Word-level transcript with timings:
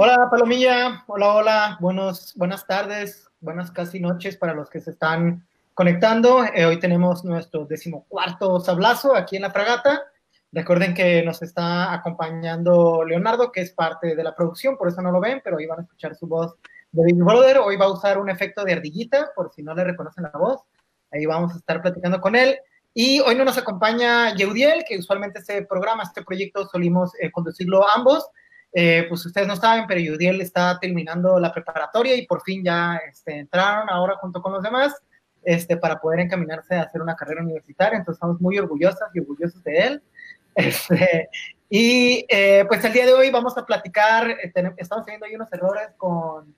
Hola 0.00 0.28
Palomilla, 0.30 1.02
hola, 1.08 1.34
hola, 1.34 1.76
buenos, 1.80 2.32
buenas 2.36 2.64
tardes, 2.68 3.28
buenas 3.40 3.72
casi 3.72 3.98
noches 3.98 4.36
para 4.36 4.54
los 4.54 4.70
que 4.70 4.80
se 4.80 4.92
están 4.92 5.44
conectando. 5.74 6.44
Eh, 6.44 6.66
hoy 6.66 6.78
tenemos 6.78 7.24
nuestro 7.24 7.64
decimocuarto 7.64 8.60
sablazo 8.60 9.16
aquí 9.16 9.34
en 9.34 9.42
la 9.42 9.50
fragata. 9.50 10.04
Recuerden 10.52 10.94
que 10.94 11.24
nos 11.24 11.42
está 11.42 11.92
acompañando 11.92 13.02
Leonardo, 13.04 13.50
que 13.50 13.62
es 13.62 13.72
parte 13.72 14.14
de 14.14 14.22
la 14.22 14.36
producción, 14.36 14.76
por 14.76 14.86
eso 14.86 15.02
no 15.02 15.10
lo 15.10 15.18
ven, 15.18 15.40
pero 15.42 15.56
hoy 15.56 15.66
van 15.66 15.80
a 15.80 15.82
escuchar 15.82 16.14
su 16.14 16.28
voz 16.28 16.54
de 16.92 17.02
Big 17.04 17.16
Brother. 17.16 17.58
Hoy 17.58 17.76
va 17.76 17.86
a 17.86 17.92
usar 17.92 18.18
un 18.18 18.30
efecto 18.30 18.62
de 18.62 18.74
ardillita, 18.74 19.32
por 19.34 19.52
si 19.52 19.64
no 19.64 19.74
le 19.74 19.82
reconocen 19.82 20.22
la 20.22 20.38
voz. 20.38 20.60
Ahí 21.10 21.26
vamos 21.26 21.54
a 21.54 21.56
estar 21.56 21.82
platicando 21.82 22.20
con 22.20 22.36
él. 22.36 22.56
Y 22.94 23.18
hoy 23.18 23.34
no 23.34 23.44
nos 23.44 23.58
acompaña 23.58 24.32
Yeudiel, 24.36 24.84
que 24.88 24.96
usualmente 24.96 25.40
este 25.40 25.66
programa, 25.66 26.04
este 26.04 26.22
proyecto, 26.22 26.68
solimos 26.68 27.10
eh, 27.20 27.32
conducirlo 27.32 27.84
ambos. 27.90 28.30
Eh, 28.72 29.06
pues 29.08 29.24
ustedes 29.24 29.48
no 29.48 29.56
saben, 29.56 29.86
pero 29.86 30.00
Yudiel 30.00 30.40
está 30.40 30.78
terminando 30.78 31.38
la 31.40 31.52
preparatoria 31.52 32.14
y 32.14 32.26
por 32.26 32.42
fin 32.42 32.62
ya 32.62 33.00
este, 33.10 33.38
entraron 33.38 33.88
ahora 33.88 34.16
junto 34.16 34.42
con 34.42 34.52
los 34.52 34.62
demás 34.62 34.94
este, 35.42 35.76
para 35.76 35.98
poder 35.98 36.20
encaminarse 36.20 36.74
a 36.74 36.82
hacer 36.82 37.00
una 37.00 37.16
carrera 37.16 37.42
universitaria. 37.42 37.98
Entonces 37.98 38.18
estamos 38.18 38.40
muy 38.40 38.58
orgullosas 38.58 39.08
y 39.14 39.20
orgullosos 39.20 39.62
de 39.64 39.78
él. 39.78 40.02
Este, 40.58 41.28
y 41.70 42.26
eh, 42.28 42.64
pues 42.66 42.84
el 42.84 42.92
día 42.92 43.06
de 43.06 43.12
hoy 43.12 43.30
vamos 43.30 43.56
a 43.56 43.64
platicar, 43.64 44.28
eh, 44.28 44.52
estamos 44.76 45.04
teniendo 45.04 45.26
ahí 45.26 45.36
unos 45.36 45.52
errores 45.52 45.90
con 45.96 46.52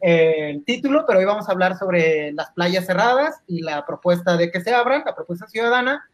el 0.00 0.62
título, 0.66 1.04
pero 1.06 1.20
hoy 1.20 1.24
vamos 1.24 1.48
a 1.48 1.52
hablar 1.52 1.78
sobre 1.78 2.32
las 2.32 2.50
playas 2.50 2.84
cerradas 2.84 3.40
y 3.46 3.62
la 3.62 3.86
propuesta 3.86 4.36
de 4.36 4.50
que 4.50 4.60
se 4.60 4.74
abran, 4.74 5.04
la 5.06 5.14
propuesta 5.14 5.46
ciudadana. 5.46 6.06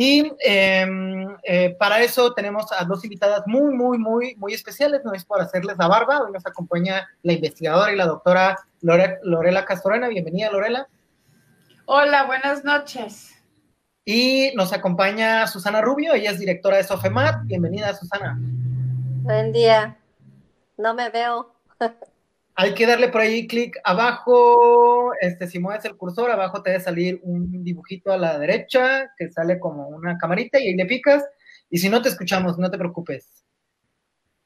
Y 0.00 0.32
em, 0.38 1.36
eh, 1.42 1.74
para 1.76 2.00
eso 2.00 2.32
tenemos 2.32 2.70
a 2.70 2.84
dos 2.84 3.02
invitadas 3.02 3.42
muy, 3.46 3.74
muy, 3.74 3.98
muy, 3.98 4.36
muy 4.36 4.54
especiales. 4.54 5.00
No 5.04 5.12
es 5.12 5.24
por 5.24 5.40
hacerles 5.40 5.76
la 5.76 5.88
barba. 5.88 6.22
Hoy 6.22 6.30
nos 6.30 6.46
acompaña 6.46 7.08
la 7.24 7.32
investigadora 7.32 7.92
y 7.92 7.96
la 7.96 8.06
doctora 8.06 8.56
Lorela 8.80 9.64
Castorena. 9.64 10.06
Bienvenida, 10.06 10.52
Lorela. 10.52 10.86
Hola, 11.86 12.26
buenas 12.26 12.62
noches. 12.62 13.42
Y 14.04 14.52
nos 14.54 14.72
acompaña 14.72 15.48
Susana 15.48 15.80
Rubio. 15.80 16.14
Ella 16.14 16.30
es 16.30 16.38
directora 16.38 16.76
de 16.76 16.84
Sofemat. 16.84 17.44
Bienvenida, 17.46 17.92
Susana. 17.92 18.38
Buen 18.38 19.52
día. 19.52 19.98
No 20.76 20.94
me 20.94 21.10
veo. 21.10 21.56
Hay 22.60 22.74
que 22.74 22.88
darle 22.88 23.08
por 23.08 23.20
ahí 23.20 23.46
clic 23.46 23.78
abajo, 23.84 25.12
este, 25.20 25.46
si 25.46 25.60
mueves 25.60 25.84
el 25.84 25.96
cursor, 25.96 26.28
abajo 26.28 26.60
te 26.60 26.70
debe 26.70 26.82
salir 26.82 27.20
un 27.22 27.62
dibujito 27.62 28.10
a 28.10 28.16
la 28.16 28.36
derecha 28.36 29.12
que 29.16 29.30
sale 29.30 29.60
como 29.60 29.86
una 29.86 30.18
camarita 30.18 30.58
y 30.58 30.66
ahí 30.66 30.74
le 30.74 30.84
picas. 30.84 31.24
Y 31.70 31.78
si 31.78 31.88
no 31.88 32.02
te 32.02 32.08
escuchamos, 32.08 32.58
no 32.58 32.68
te 32.68 32.76
preocupes. 32.76 33.44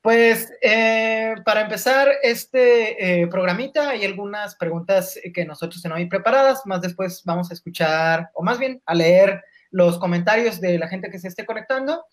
Pues 0.03 0.53
eh, 0.61 1.37
para 1.43 1.63
empezar 1.63 2.11
este 2.23 3.23
eh, 3.23 3.29
programita 3.29 3.89
hay 3.89 4.05
algunas 4.05 4.57
preguntas 4.57 5.19
que 5.33 5.47
nosotros 5.47 5.81
tenemos 5.81 6.01
ahí 6.01 6.07
preparadas, 6.07 6.67
más 6.67 6.83
después 6.83 7.23
vamos 7.25 7.51
a 7.51 7.55
escuchar, 7.55 8.29
o 8.35 8.43
más 8.43 8.59
bien 8.59 8.83
a 8.85 8.95
leer 8.95 9.43
los 9.71 9.99
comentarios 9.99 10.61
de 10.61 10.79
la 10.79 10.89
gente 10.89 11.09
que 11.09 11.19
se 11.19 11.29
esté 11.29 11.47
conectando. 11.47 12.05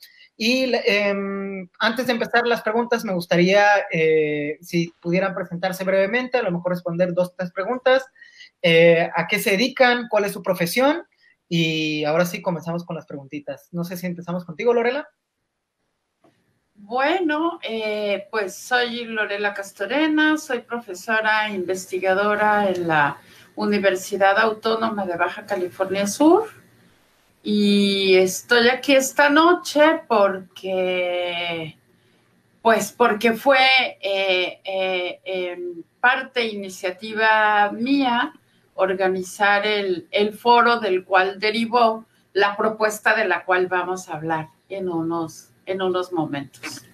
Y 0.42 0.72
em, 0.86 1.68
antes 1.80 2.08
de 2.08 2.14
empezar 2.14 2.48
las 2.48 2.62
preguntas, 2.62 3.04
me 3.04 3.12
gustaría, 3.12 3.66
eh, 3.92 4.58
si 4.62 4.94
pudieran 5.02 5.36
presentarse 5.36 5.84
brevemente, 5.84 6.38
a 6.38 6.44
lo 6.44 6.52
mejor 6.52 6.72
responder 6.72 7.14
dos, 7.14 7.36
tres 7.36 7.52
preguntas. 7.52 8.06
Eh, 8.62 9.10
¿A 9.14 9.28
qué 9.28 9.38
se 9.40 9.52
dedican? 9.52 10.08
¿Cuál 10.10 10.24
es 10.24 10.32
su 10.32 10.42
profesión? 10.42 11.04
Y 11.50 12.06
ahora 12.06 12.26
sí 12.26 12.42
comenzamos 12.42 12.86
con 12.86 12.96
las 12.96 13.06
preguntitas. 13.06 13.68
No 13.74 13.84
sé 13.84 13.98
si 13.98 14.08
empezamos 14.08 14.46
contigo, 14.46 14.74
Lorela. 14.74 15.10
Bueno, 16.74 17.60
eh, 17.62 18.30
pues 18.32 18.56
soy 18.56 19.04
Lorela 19.04 19.54
Castorena, 19.54 20.38
soy 20.38 20.60
profesora 20.60 21.50
e 21.50 21.56
investigadora 21.56 22.70
en 22.70 22.88
la 22.88 23.18
Universidad 23.58 24.40
Autónoma 24.40 25.06
de 25.06 25.18
Baja 25.18 25.46
California 25.46 26.08
Sur 26.08 26.59
y 27.44 28.16
estoy 28.18 28.68
aquí 28.70 28.94
esta 28.96 29.30
noche 29.30 30.02
porque, 30.08 31.78
pues 32.62 32.92
porque 32.92 33.34
fue 33.34 33.58
eh, 34.02 34.62
eh, 34.64 35.20
en 35.24 35.86
parte 36.00 36.46
iniciativa 36.46 37.72
mía 37.72 38.34
organizar 38.76 39.66
el, 39.66 40.08
el, 40.12 40.34
foro 40.34 40.80
del 40.80 41.04
cual 41.04 41.40
derivó 41.40 42.06
la 42.34 42.56
propuesta 42.56 43.16
de 43.16 43.26
la 43.26 43.44
cual 43.44 43.68
vamos 43.68 44.10
a 44.10 44.14
hablar 44.14 44.50
en 44.70 44.90
unos, 44.90 45.50
en 45.66 45.82
unos 45.82 46.14
momentos. 46.14 46.86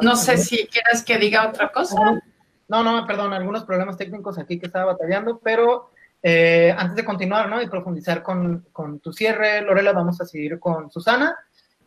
No 0.00 0.16
sé 0.16 0.38
si 0.38 0.66
quieres 0.66 1.02
que 1.02 1.18
diga 1.18 1.48
otra 1.48 1.70
cosa. 1.72 2.20
No, 2.68 2.82
no, 2.82 3.06
perdón, 3.06 3.32
algunos 3.32 3.64
problemas 3.64 3.96
técnicos 3.96 4.38
aquí 4.38 4.58
que 4.58 4.66
estaba 4.66 4.92
batallando, 4.92 5.38
pero 5.38 5.90
eh, 6.22 6.74
antes 6.76 6.96
de 6.96 7.04
continuar 7.04 7.48
¿no? 7.48 7.62
y 7.62 7.68
profundizar 7.68 8.22
con, 8.22 8.66
con, 8.72 9.00
tu 9.00 9.12
cierre, 9.12 9.62
Lorela, 9.62 9.92
vamos 9.92 10.20
a 10.20 10.26
seguir 10.26 10.58
con 10.58 10.90
Susana. 10.90 11.36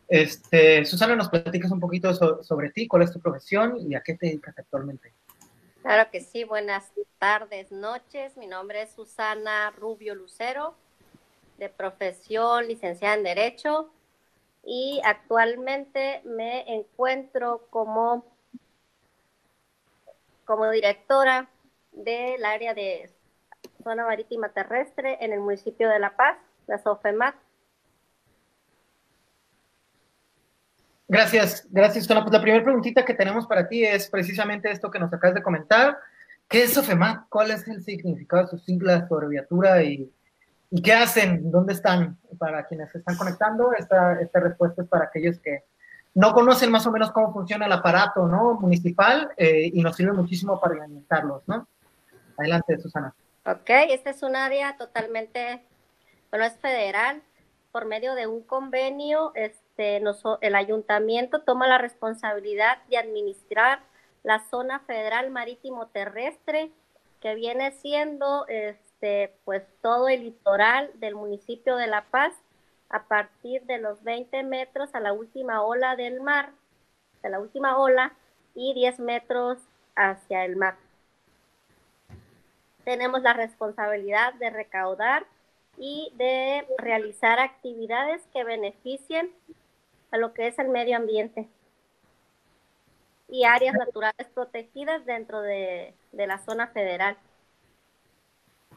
Este, 0.08 0.84
Susana, 0.84 1.16
nos 1.16 1.28
platicas 1.28 1.70
un 1.70 1.80
poquito 1.80 2.12
sobre 2.42 2.70
ti, 2.70 2.86
cuál 2.86 3.02
es 3.02 3.12
tu 3.12 3.20
profesión 3.20 3.76
y 3.78 3.94
a 3.94 4.02
qué 4.02 4.14
te 4.14 4.26
dedicas 4.26 4.58
actualmente. 4.58 5.12
Claro 5.82 6.10
que 6.10 6.20
sí, 6.20 6.44
buenas 6.44 6.92
tardes, 7.18 7.72
noches. 7.72 8.36
Mi 8.36 8.46
nombre 8.46 8.82
es 8.82 8.92
Susana 8.92 9.70
Rubio 9.70 10.14
Lucero, 10.14 10.74
de 11.58 11.68
profesión 11.68 12.68
licenciada 12.68 13.14
en 13.14 13.24
Derecho 13.24 13.90
y 14.64 15.00
actualmente 15.04 16.22
me 16.24 16.72
encuentro 16.72 17.66
como, 17.70 18.24
como 20.44 20.70
directora 20.70 21.48
del 21.92 22.44
área 22.44 22.74
de 22.74 23.10
zona 23.82 24.04
marítima 24.04 24.48
terrestre 24.50 25.18
en 25.20 25.32
el 25.32 25.40
municipio 25.40 25.88
de 25.88 25.98
La 25.98 26.16
Paz, 26.16 26.36
la 26.66 26.78
SOFEMAT. 26.78 27.34
Gracias, 31.08 31.66
gracias, 31.70 32.06
Pues 32.06 32.32
la 32.32 32.40
primera 32.40 32.64
preguntita 32.64 33.04
que 33.04 33.12
tenemos 33.12 33.46
para 33.46 33.68
ti 33.68 33.84
es 33.84 34.08
precisamente 34.08 34.70
esto 34.70 34.90
que 34.90 34.98
nos 34.98 35.12
acabas 35.12 35.34
de 35.34 35.42
comentar. 35.42 35.98
¿Qué 36.48 36.62
es 36.62 36.72
SOFEMAT? 36.72 37.28
¿Cuál 37.28 37.50
es 37.50 37.68
el 37.68 37.82
significado 37.82 38.44
de 38.44 38.48
sus 38.48 38.64
siglas, 38.64 39.08
su 39.08 39.14
abreviatura 39.14 39.82
y, 39.82 40.10
y, 40.70 40.82
qué 40.82 40.94
hacen? 40.94 41.50
¿Dónde 41.50 41.74
están? 41.74 42.18
Para 42.38 42.64
quienes 42.66 42.90
se 42.92 42.98
están 42.98 43.16
conectando, 43.16 43.72
esta, 43.74 44.20
esta 44.20 44.40
respuesta 44.40 44.82
es 44.82 44.88
para 44.88 45.04
aquellos 45.04 45.38
que 45.40 45.64
no 46.14 46.32
conocen 46.32 46.70
más 46.70 46.86
o 46.86 46.92
menos 46.92 47.10
cómo 47.10 47.32
funciona 47.32 47.66
el 47.66 47.72
aparato 47.72 48.26
¿no? 48.26 48.54
municipal 48.54 49.30
eh, 49.36 49.70
y 49.72 49.82
nos 49.82 49.96
sirve 49.96 50.12
muchísimo 50.12 50.60
para 50.60 50.82
alimentarlos, 50.82 51.42
¿no? 51.46 51.66
Adelante, 52.36 52.78
Susana. 52.78 53.14
Ok, 53.44 53.70
este 53.88 54.10
es 54.10 54.22
un 54.22 54.36
área 54.36 54.76
totalmente, 54.76 55.64
bueno, 56.30 56.44
es 56.44 56.56
federal. 56.60 57.22
Por 57.72 57.86
medio 57.86 58.14
de 58.14 58.28
un 58.28 58.42
convenio, 58.44 59.32
este, 59.34 60.00
el 60.42 60.54
ayuntamiento 60.54 61.42
toma 61.42 61.66
la 61.66 61.78
responsabilidad 61.78 62.78
de 62.88 62.98
administrar 62.98 63.80
la 64.22 64.38
zona 64.48 64.78
federal 64.80 65.30
marítimo 65.30 65.88
terrestre, 65.88 66.70
que 67.20 67.34
viene 67.34 67.72
siendo 67.72 68.46
este, 68.46 69.34
pues 69.44 69.64
todo 69.80 70.08
el 70.08 70.22
litoral 70.22 70.92
del 71.00 71.16
municipio 71.16 71.76
de 71.76 71.88
La 71.88 72.04
Paz, 72.04 72.32
a 72.90 73.08
partir 73.08 73.62
de 73.62 73.78
los 73.78 74.04
20 74.04 74.44
metros 74.44 74.94
a 74.94 75.00
la 75.00 75.12
última 75.12 75.62
ola 75.62 75.96
del 75.96 76.20
mar, 76.20 76.52
de 77.24 77.30
la 77.30 77.40
última 77.40 77.76
ola, 77.76 78.14
y 78.54 78.72
10 78.74 79.00
metros 79.00 79.58
hacia 79.96 80.44
el 80.44 80.54
mar 80.54 80.76
tenemos 82.84 83.22
la 83.22 83.32
responsabilidad 83.32 84.34
de 84.34 84.50
recaudar 84.50 85.24
y 85.78 86.12
de 86.16 86.66
realizar 86.78 87.38
actividades 87.38 88.22
que 88.32 88.44
beneficien 88.44 89.30
a 90.10 90.18
lo 90.18 90.34
que 90.34 90.46
es 90.46 90.58
el 90.58 90.68
medio 90.68 90.96
ambiente 90.96 91.48
y 93.28 93.44
áreas 93.44 93.74
naturales 93.74 94.26
protegidas 94.34 95.04
dentro 95.06 95.40
de, 95.40 95.94
la 96.12 96.38
zona 96.38 96.68
federal. 96.68 97.16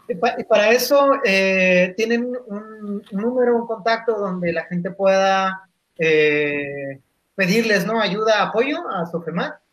Y 0.07 0.15
para 0.15 0.69
eso 0.69 1.19
eh, 1.25 1.93
tienen 1.97 2.31
un, 2.47 3.03
número, 3.11 3.55
un 3.55 3.67
contacto 3.67 4.17
donde 4.17 4.53
la 4.53 4.63
gente 4.65 4.91
pueda 4.91 5.67
eh, 5.97 7.01
pedirles 7.35 7.85
¿no? 7.85 7.99
ayuda, 7.99 8.43
apoyo 8.43 8.87
a 8.89 9.05
Sofemat. 9.05 9.64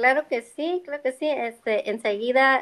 Claro 0.00 0.26
que 0.28 0.40
sí, 0.40 0.80
claro 0.82 1.02
que 1.02 1.12
sí. 1.12 1.28
Este, 1.28 1.90
enseguida 1.90 2.58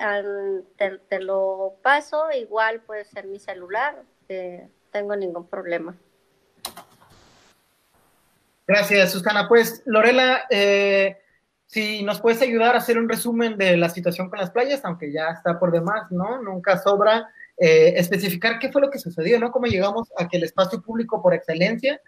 te, 0.77 1.21
lo 1.21 1.77
paso, 1.85 2.33
igual 2.33 2.81
puede 2.81 3.05
ser 3.05 3.29
mi 3.29 3.39
celular, 3.39 4.03
eh, 4.29 4.67
tengo 4.91 5.15
ningún 5.15 5.47
problema. 5.47 5.95
Gracias, 8.67 9.13
Susana. 9.13 9.47
Pues, 9.47 9.85
Lorela, 9.87 10.47
eh, 10.51 11.17
si 11.67 12.03
nos 12.03 12.21
puedes 12.21 12.43
ayudar 12.43 12.75
a 12.75 12.79
hacer 12.79 12.99
un 12.99 13.09
resumen 13.09 13.57
de 13.57 13.77
la 13.77 13.89
situación 13.89 14.31
con 14.31 14.41
las 14.41 14.51
playas, 14.51 14.85
aunque 14.85 15.13
ya 15.13 15.29
está 15.29 15.61
por 15.61 15.71
demás, 15.71 16.11
¿no? 16.11 16.43
Nunca 16.43 16.77
sobra 16.79 17.29
eh, 17.57 17.93
especificar 17.99 18.59
qué 18.59 18.73
fue 18.73 18.83
lo 18.83 18.91
que 18.91 18.99
sucedió, 18.99 19.39
¿no? 19.39 19.53
Cómo 19.53 19.67
llegamos 19.67 20.09
a 20.19 20.27
que 20.27 20.39
el 20.39 20.43
espacio 20.43 20.83
público 20.83 21.23
por 21.23 21.35
excelencia 21.35 22.01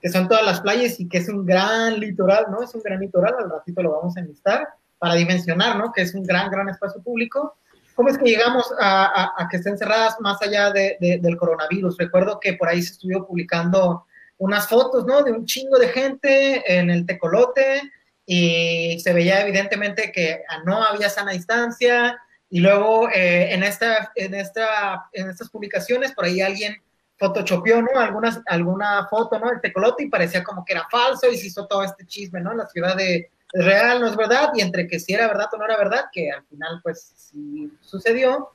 que 0.00 0.08
son 0.08 0.28
todas 0.28 0.44
las 0.44 0.60
playas 0.60 1.00
y 1.00 1.08
que 1.08 1.18
es 1.18 1.28
un 1.28 1.44
gran 1.44 1.98
litoral, 1.98 2.46
¿no? 2.50 2.62
Es 2.62 2.74
un 2.74 2.82
gran 2.82 3.00
litoral, 3.00 3.34
al 3.38 3.50
ratito 3.50 3.82
lo 3.82 3.92
vamos 3.92 4.16
a 4.16 4.20
enlistar 4.20 4.68
para 4.98 5.14
dimensionar, 5.14 5.76
¿no? 5.76 5.92
Que 5.92 6.02
es 6.02 6.14
un 6.14 6.24
gran, 6.24 6.50
gran 6.50 6.68
espacio 6.68 7.02
público. 7.02 7.56
¿Cómo 7.94 8.10
es 8.10 8.18
que 8.18 8.26
llegamos 8.26 8.72
a, 8.80 9.48
que 9.50 9.56
estén 9.56 9.76
cerradas 9.76 10.20
más 10.20 10.40
allá 10.40 10.70
del 10.70 11.36
coronavirus? 11.36 11.96
Recuerdo 11.98 12.38
que 12.38 12.54
por 12.54 12.68
ahí 12.68 12.80
se 12.80 12.92
estuvo 12.92 13.26
publicando 13.26 14.06
unas 14.38 14.68
fotos, 14.68 15.04
¿no? 15.04 15.22
De 15.22 15.32
un 15.32 15.44
chingo 15.46 15.78
de 15.78 15.88
gente 15.88 16.78
en 16.78 16.90
el 16.90 17.04
tecolote 17.06 17.82
y 18.24 19.00
se 19.00 19.12
veía 19.12 19.40
evidentemente 19.40 20.12
que 20.12 20.42
no 20.64 20.82
había 20.82 21.10
sana 21.10 21.32
distancia 21.32 22.20
y 22.50 22.60
luego 22.60 23.08
eh, 23.10 23.52
en, 23.52 23.62
esta, 23.62 24.12
en, 24.14 24.34
esta, 24.34 25.08
en 25.12 25.30
estas 25.30 25.50
publicaciones 25.50 26.12
por 26.12 26.24
ahí 26.24 26.40
alguien 26.40 26.76
photoshopeó, 27.18 27.82
¿no? 27.82 27.98
Algunas, 27.98 28.40
alguna 28.46 29.06
foto, 29.08 29.38
¿no? 29.38 29.50
El 29.50 29.60
tecolote 29.60 30.04
y 30.04 30.08
parecía 30.08 30.44
como 30.44 30.64
que 30.64 30.74
era 30.74 30.86
falso 30.88 31.28
y 31.28 31.36
se 31.36 31.48
hizo 31.48 31.66
todo 31.66 31.82
este 31.82 32.06
chisme, 32.06 32.40
¿no? 32.40 32.52
En 32.52 32.58
la 32.58 32.68
ciudad 32.68 32.96
de 32.96 33.30
real, 33.52 34.00
no 34.00 34.08
es 34.08 34.16
verdad, 34.16 34.50
y 34.54 34.60
entre 34.60 34.86
que 34.86 35.00
si 35.00 35.14
era 35.14 35.28
verdad 35.28 35.48
o 35.52 35.56
no 35.56 35.64
era 35.64 35.76
verdad, 35.76 36.04
que 36.12 36.30
al 36.30 36.44
final 36.44 36.80
pues 36.82 37.12
sí 37.16 37.72
sucedió, 37.80 38.50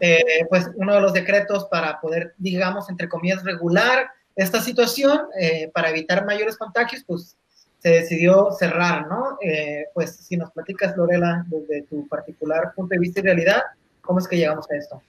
eh, 0.00 0.46
pues 0.48 0.70
uno 0.74 0.94
de 0.94 1.00
los 1.00 1.12
decretos 1.12 1.66
para 1.66 2.00
poder, 2.00 2.34
digamos, 2.38 2.88
entre 2.90 3.08
comillas, 3.08 3.44
regular 3.44 4.10
esta 4.36 4.60
situación, 4.60 5.20
eh, 5.40 5.70
para 5.74 5.90
evitar 5.90 6.24
mayores 6.24 6.56
contagios, 6.56 7.02
pues 7.06 7.36
se 7.78 7.90
decidió 7.90 8.50
cerrar, 8.52 9.06
¿no? 9.06 9.38
Eh, 9.40 9.86
pues 9.94 10.16
si 10.16 10.36
nos 10.36 10.50
platicas, 10.52 10.96
Lorela, 10.96 11.44
desde 11.48 11.82
tu 11.82 12.06
particular 12.08 12.72
punto 12.74 12.94
de 12.94 12.98
vista 12.98 13.20
y 13.20 13.24
realidad, 13.24 13.62
¿cómo 14.00 14.18
es 14.18 14.28
que 14.28 14.36
llegamos 14.36 14.68
a 14.70 14.76
esto? 14.76 15.02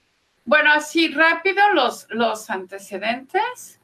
Bueno, 0.44 0.72
así 0.72 1.08
rápido 1.12 1.62
los, 1.74 2.06
los 2.10 2.48
antecedentes. 2.50 3.78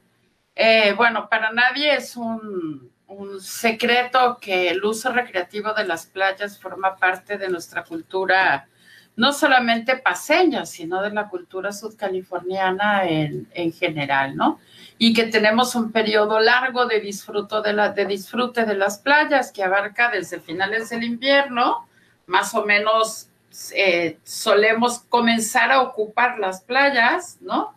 Eh, 0.55 0.93
bueno, 0.93 1.29
para 1.29 1.51
nadie 1.51 1.95
es 1.95 2.17
un, 2.17 2.91
un, 3.07 3.41
secreto 3.41 4.37
que 4.39 4.69
el 4.69 4.83
uso 4.83 5.11
recreativo 5.11 5.73
de 5.73 5.85
las 5.85 6.05
playas 6.05 6.59
forma 6.59 6.95
parte 6.97 7.37
de 7.37 7.49
nuestra 7.49 7.83
cultura, 7.83 8.67
no 9.15 9.33
solamente 9.33 9.97
paseña, 9.97 10.65
sino 10.65 11.01
de 11.01 11.11
la 11.11 11.27
cultura 11.27 11.71
sudcaliforniana 11.71 13.07
en, 13.07 13.47
en 13.53 13.73
general, 13.73 14.35
¿no? 14.35 14.59
Y 14.97 15.13
que 15.13 15.23
tenemos 15.25 15.75
un 15.75 15.91
periodo 15.91 16.39
largo 16.39 16.85
de, 16.85 16.99
disfruto 16.99 17.61
de, 17.61 17.73
la, 17.73 17.89
de 17.89 18.05
disfrute 18.05 18.65
de 18.65 18.75
las 18.75 18.99
playas 18.99 19.51
que 19.51 19.63
abarca 19.63 20.09
desde 20.09 20.39
finales 20.39 20.89
del 20.89 21.03
invierno, 21.03 21.87
más 22.27 22.53
o 22.53 22.65
menos 22.65 23.29
eh, 23.73 24.19
solemos 24.23 24.99
comenzar 25.09 25.71
a 25.71 25.81
ocupar 25.81 26.37
las 26.37 26.61
playas, 26.61 27.37
¿no? 27.41 27.76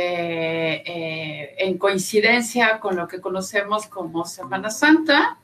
Eh, 0.00 1.54
en 1.58 1.76
coincidencia 1.76 2.78
con 2.78 2.96
lo 2.96 3.08
que 3.08 3.20
conocemos 3.20 3.86
como 3.86 4.24
Semana 4.24 4.70
Santa 4.70 5.38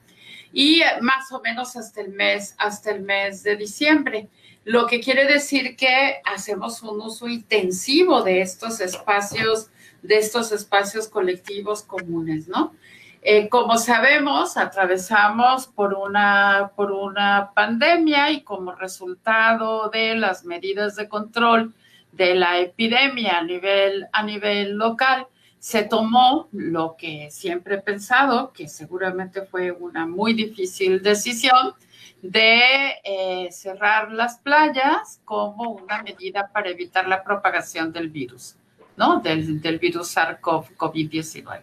y 0.53 0.81
más 1.01 1.33
o 1.33 1.41
menos 1.41 1.77
hasta 1.77 2.01
el 2.01 2.11
mes, 2.11 2.55
hasta 2.59 2.93
el 2.93 3.03
mes 3.03 3.43
de 3.43 3.57
diciembre. 3.57 4.29
Lo 4.65 4.87
que 4.87 5.01
quiere 5.01 5.27
decir 5.27 5.77
que 5.77 6.23
hacemos 6.25 6.83
un 6.83 7.01
uso 7.01 7.27
intensivo 7.27 8.23
de 8.23 8.43
estos 8.43 8.81
espacios, 8.81 9.71
de 10.03 10.19
estos 10.19 10.53
espacios 10.53 11.09
colectivos 11.09 11.83
comunes, 11.83 12.47
¿no? 12.47 12.75
Eh, 13.23 13.49
como 13.49 13.77
sabemos, 13.79 14.57
atravesamos 14.57 15.67
por 15.67 15.95
una, 15.95 16.71
por 16.77 16.93
una 16.93 17.51
pandemia 17.55 18.31
y 18.31 18.43
como 18.43 18.73
resultado 18.73 19.89
de 19.89 20.15
las 20.15 20.45
medidas 20.45 20.95
de 20.95 21.09
control 21.09 21.75
de 22.17 22.35
la 22.35 22.59
epidemia 22.59 23.39
a 23.39 23.43
nivel, 23.43 24.07
a 24.13 24.23
nivel 24.23 24.73
local, 24.73 25.27
se 25.59 25.83
tomó 25.83 26.49
lo 26.53 26.95
que 26.97 27.31
siempre 27.31 27.77
he 27.77 27.81
pensado, 27.81 28.53
que 28.53 28.69
seguramente 28.69 29.43
fue 29.43 29.71
una 29.73 30.07
muy 30.07 30.35
difícil 30.35 31.03
decisión, 31.03 31.75
de 32.21 32.95
eh, 33.05 33.49
cerrar 33.53 34.11
las 34.11 34.39
playas 34.39 35.21
como 35.27 35.73
una 35.73 36.03
medida 36.03 36.51
para 36.53 36.71
evitar 36.71 37.07
la 37.07 37.23
propagación 37.23 37.93
del 37.93 38.09
virus, 38.09 38.57
¿no? 38.97 39.21
Del, 39.21 39.61
del 39.61 39.79
virus 39.79 40.17
SARS-CoV-19. 40.17 41.63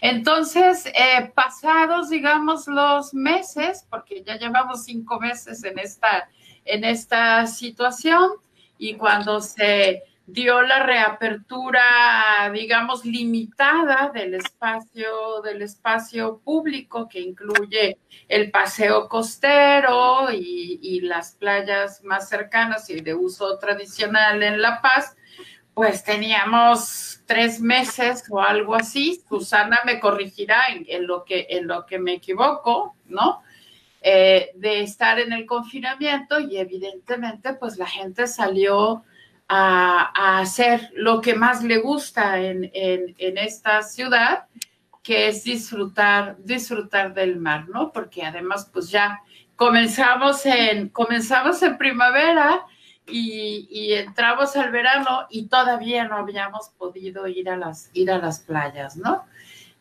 Entonces, 0.00 0.86
eh, 0.86 1.32
pasados, 1.34 2.10
digamos, 2.10 2.66
los 2.66 3.14
meses, 3.14 3.86
porque 3.88 4.22
ya 4.22 4.36
llevamos 4.36 4.84
cinco 4.84 5.18
meses 5.18 5.64
en 5.64 5.78
esta, 5.78 6.28
en 6.64 6.84
esta 6.84 7.46
situación, 7.46 8.32
y 8.84 8.94
cuando 8.96 9.40
se 9.40 10.02
dio 10.26 10.60
la 10.60 10.82
reapertura, 10.82 12.50
digamos, 12.52 13.06
limitada 13.06 14.10
del 14.12 14.34
espacio, 14.34 15.40
del 15.42 15.62
espacio 15.62 16.42
público, 16.44 17.08
que 17.08 17.20
incluye 17.20 17.96
el 18.28 18.50
paseo 18.50 19.08
costero 19.08 20.28
y, 20.32 21.00
las 21.00 21.32
playas 21.32 22.02
más 22.02 22.28
cercanas 22.28 22.90
y 22.90 23.00
de 23.00 23.14
uso 23.14 23.58
tradicional 23.58 24.42
en 24.42 24.60
La 24.60 24.82
Paz, 24.82 25.16
pues 25.72 26.04
teníamos 26.04 27.22
tres 27.26 27.60
meses 27.60 28.24
o 28.30 28.40
algo 28.40 28.74
así. 28.74 29.22
Susana 29.28 29.80
me 29.86 29.98
corregirá 29.98 30.64
en, 30.68 31.06
lo, 31.06 31.24
que, 31.24 31.46
en 31.48 31.66
lo 31.66 31.86
que 31.86 31.98
me 31.98 32.14
equivoco, 32.14 32.96
¿no? 33.06 33.42
Eh, 34.06 34.50
de 34.56 34.82
estar 34.82 35.18
en 35.18 35.32
el 35.32 35.46
confinamiento 35.46 36.38
y 36.38 36.58
evidentemente 36.58 37.54
pues 37.54 37.78
la 37.78 37.86
gente 37.86 38.26
salió 38.26 39.02
a, 39.48 40.40
hacer 40.40 40.90
lo 40.94 41.22
que 41.22 41.34
más 41.34 41.64
le 41.64 41.78
gusta 41.78 42.38
en, 42.38 42.70
en, 42.74 43.38
esta 43.38 43.80
ciudad, 43.82 44.44
que 45.02 45.28
es 45.28 45.42
disfrutar, 45.44 46.36
disfrutar 46.38 47.14
del 47.14 47.40
mar, 47.40 47.66
¿no? 47.70 47.92
Porque 47.92 48.22
además 48.22 48.68
pues 48.70 48.90
ya 48.90 49.22
comenzamos 49.56 50.44
en, 50.44 50.90
comenzamos 50.90 51.62
en 51.62 51.78
primavera 51.78 52.60
y, 53.06 53.94
entramos 53.94 54.54
al 54.56 54.70
verano 54.70 55.26
y 55.30 55.46
todavía 55.46 56.04
no 56.04 56.16
habíamos 56.18 56.68
podido 56.76 57.26
ir 57.26 57.48
a 57.48 57.56
las, 57.56 57.88
ir 57.94 58.10
a 58.10 58.18
las 58.18 58.40
playas, 58.40 58.98
¿no? 58.98 59.24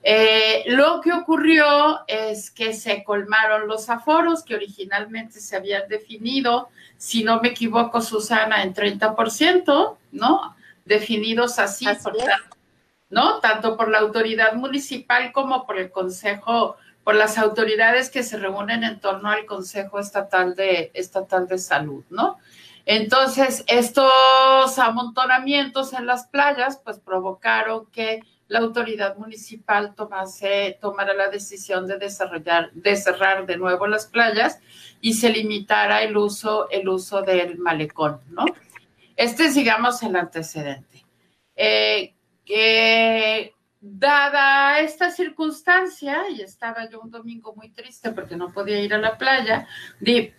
Eh, 0.05 0.63
lo 0.67 0.99
que 0.99 1.13
ocurrió 1.13 2.01
es 2.07 2.51
que 2.51 2.73
se 2.73 3.05
colmaron 3.05 3.69
los 3.69 3.89
aforos 3.89 4.43
que 4.43 4.55
originalmente 4.55 5.39
se 5.39 5.55
habían 5.55 5.87
definido, 5.87 6.67
si 6.97 7.23
no 7.23 7.39
me 7.39 7.49
equivoco, 7.49 8.01
Susana, 8.01 8.63
en 8.63 8.73
30%, 8.73 9.97
¿no? 10.11 10.55
Definidos 10.83 11.57
así, 11.57 11.87
¿no? 13.09 13.39
Tanto 13.39 13.77
por 13.77 13.89
la 13.89 13.99
autoridad 13.99 14.53
municipal 14.55 15.31
como 15.31 15.65
por 15.65 15.79
el 15.79 15.89
Consejo, 15.89 16.75
por 17.05 17.15
las 17.15 17.37
autoridades 17.37 18.09
que 18.09 18.23
se 18.23 18.37
reúnen 18.37 18.83
en 18.83 18.99
torno 18.99 19.29
al 19.29 19.45
Consejo 19.45 19.99
Estatal 19.99 20.53
de, 20.55 20.91
Estatal 20.93 21.47
de 21.47 21.57
Salud, 21.57 22.03
¿no? 22.09 22.39
Entonces, 22.85 23.63
estos 23.67 24.77
amontonamientos 24.77 25.93
en 25.93 26.05
las 26.05 26.27
playas, 26.27 26.81
pues 26.83 26.99
provocaron 26.99 27.85
que 27.85 28.21
la 28.47 28.59
autoridad 28.59 29.17
municipal 29.17 29.95
tomase, 29.95 30.77
tomara 30.81 31.13
la 31.13 31.29
decisión 31.29 31.87
de 31.87 31.97
desarrollar, 31.97 32.71
de 32.73 32.95
cerrar 32.95 33.45
de 33.45 33.57
nuevo 33.57 33.87
las 33.87 34.07
playas 34.07 34.59
y 35.01 35.13
se 35.13 35.29
limitara 35.29 36.03
el 36.03 36.15
uso, 36.17 36.69
el 36.69 36.87
uso 36.87 37.21
del 37.21 37.57
malecón, 37.57 38.19
¿no? 38.29 38.45
Este 39.15 39.45
es, 39.45 39.55
digamos, 39.55 40.01
el 40.03 40.15
antecedente. 40.15 41.05
Eh, 41.55 42.13
dada 43.85 44.79
esta 44.79 45.11
circunstancia, 45.11 46.29
y 46.29 46.41
estaba 46.41 46.89
yo 46.89 47.01
un 47.01 47.11
domingo 47.11 47.53
muy 47.53 47.69
triste 47.69 48.11
porque 48.11 48.37
no 48.37 48.53
podía 48.53 48.79
ir 48.79 48.93
a 48.93 48.97
la 48.97 49.17
playa, 49.17 49.67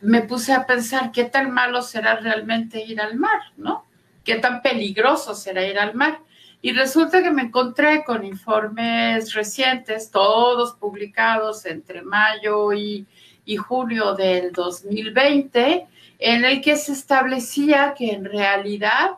me 0.00 0.23
puse 0.23 0.52
a 0.52 0.66
pensar 0.66 1.12
qué 1.12 1.25
tan 1.25 1.50
malo 1.50 1.82
será 1.82 2.16
realmente 2.16 2.82
ir 2.82 3.00
al 3.00 3.16
mar, 3.16 3.40
¿no? 3.56 3.84
¿Qué 4.25 4.37
tan 4.37 4.62
peligroso 4.62 5.34
será 5.34 5.66
ir 5.66 5.78
al 5.78 5.94
mar? 5.94 6.20
Y 6.64 6.73
resulta 6.73 7.23
que 7.23 7.30
me 7.30 7.42
encontré 7.42 8.04
con 8.04 8.25
informes 8.25 9.35
recientes, 9.35 10.11
todos 10.11 10.73
publicados 10.76 11.66
entre 11.66 12.00
mayo 12.00 12.73
y, 12.73 13.06
y 13.44 13.56
junio 13.56 14.14
del 14.14 14.50
2020, 14.50 15.87
en 16.18 16.44
el 16.47 16.62
que 16.62 16.76
se 16.76 16.92
establecía 16.92 17.92
que 17.94 18.12
en 18.12 18.25
realidad 18.25 19.11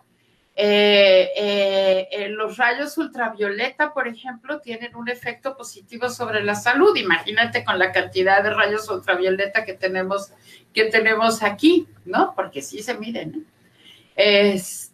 eh, 0.57 1.31
eh, 1.37 2.09
eh, 2.11 2.29
los 2.31 2.57
rayos 2.57 2.99
ultravioleta, 2.99 3.95
por 3.95 4.09
ejemplo, 4.09 4.59
tienen 4.59 4.97
un 4.97 5.09
efecto 5.09 5.57
positivo 5.57 6.11
sobre 6.11 6.43
la 6.43 6.57
salud. 6.57 6.97
Imagínate 6.97 7.65
con 7.65 7.79
la 7.79 7.93
cantidad 7.93 8.43
de 8.43 8.55
rayos 8.55 8.91
ultravioleta 8.91 9.65
que 9.65 9.75
tenemos, 9.75 10.33
que 10.75 10.87
tenemos 10.87 11.45
aquí, 11.45 11.87
¿no? 12.05 12.33
Porque 12.35 12.61
sí 12.61 12.83
se 12.83 12.95
miden. 12.95 13.47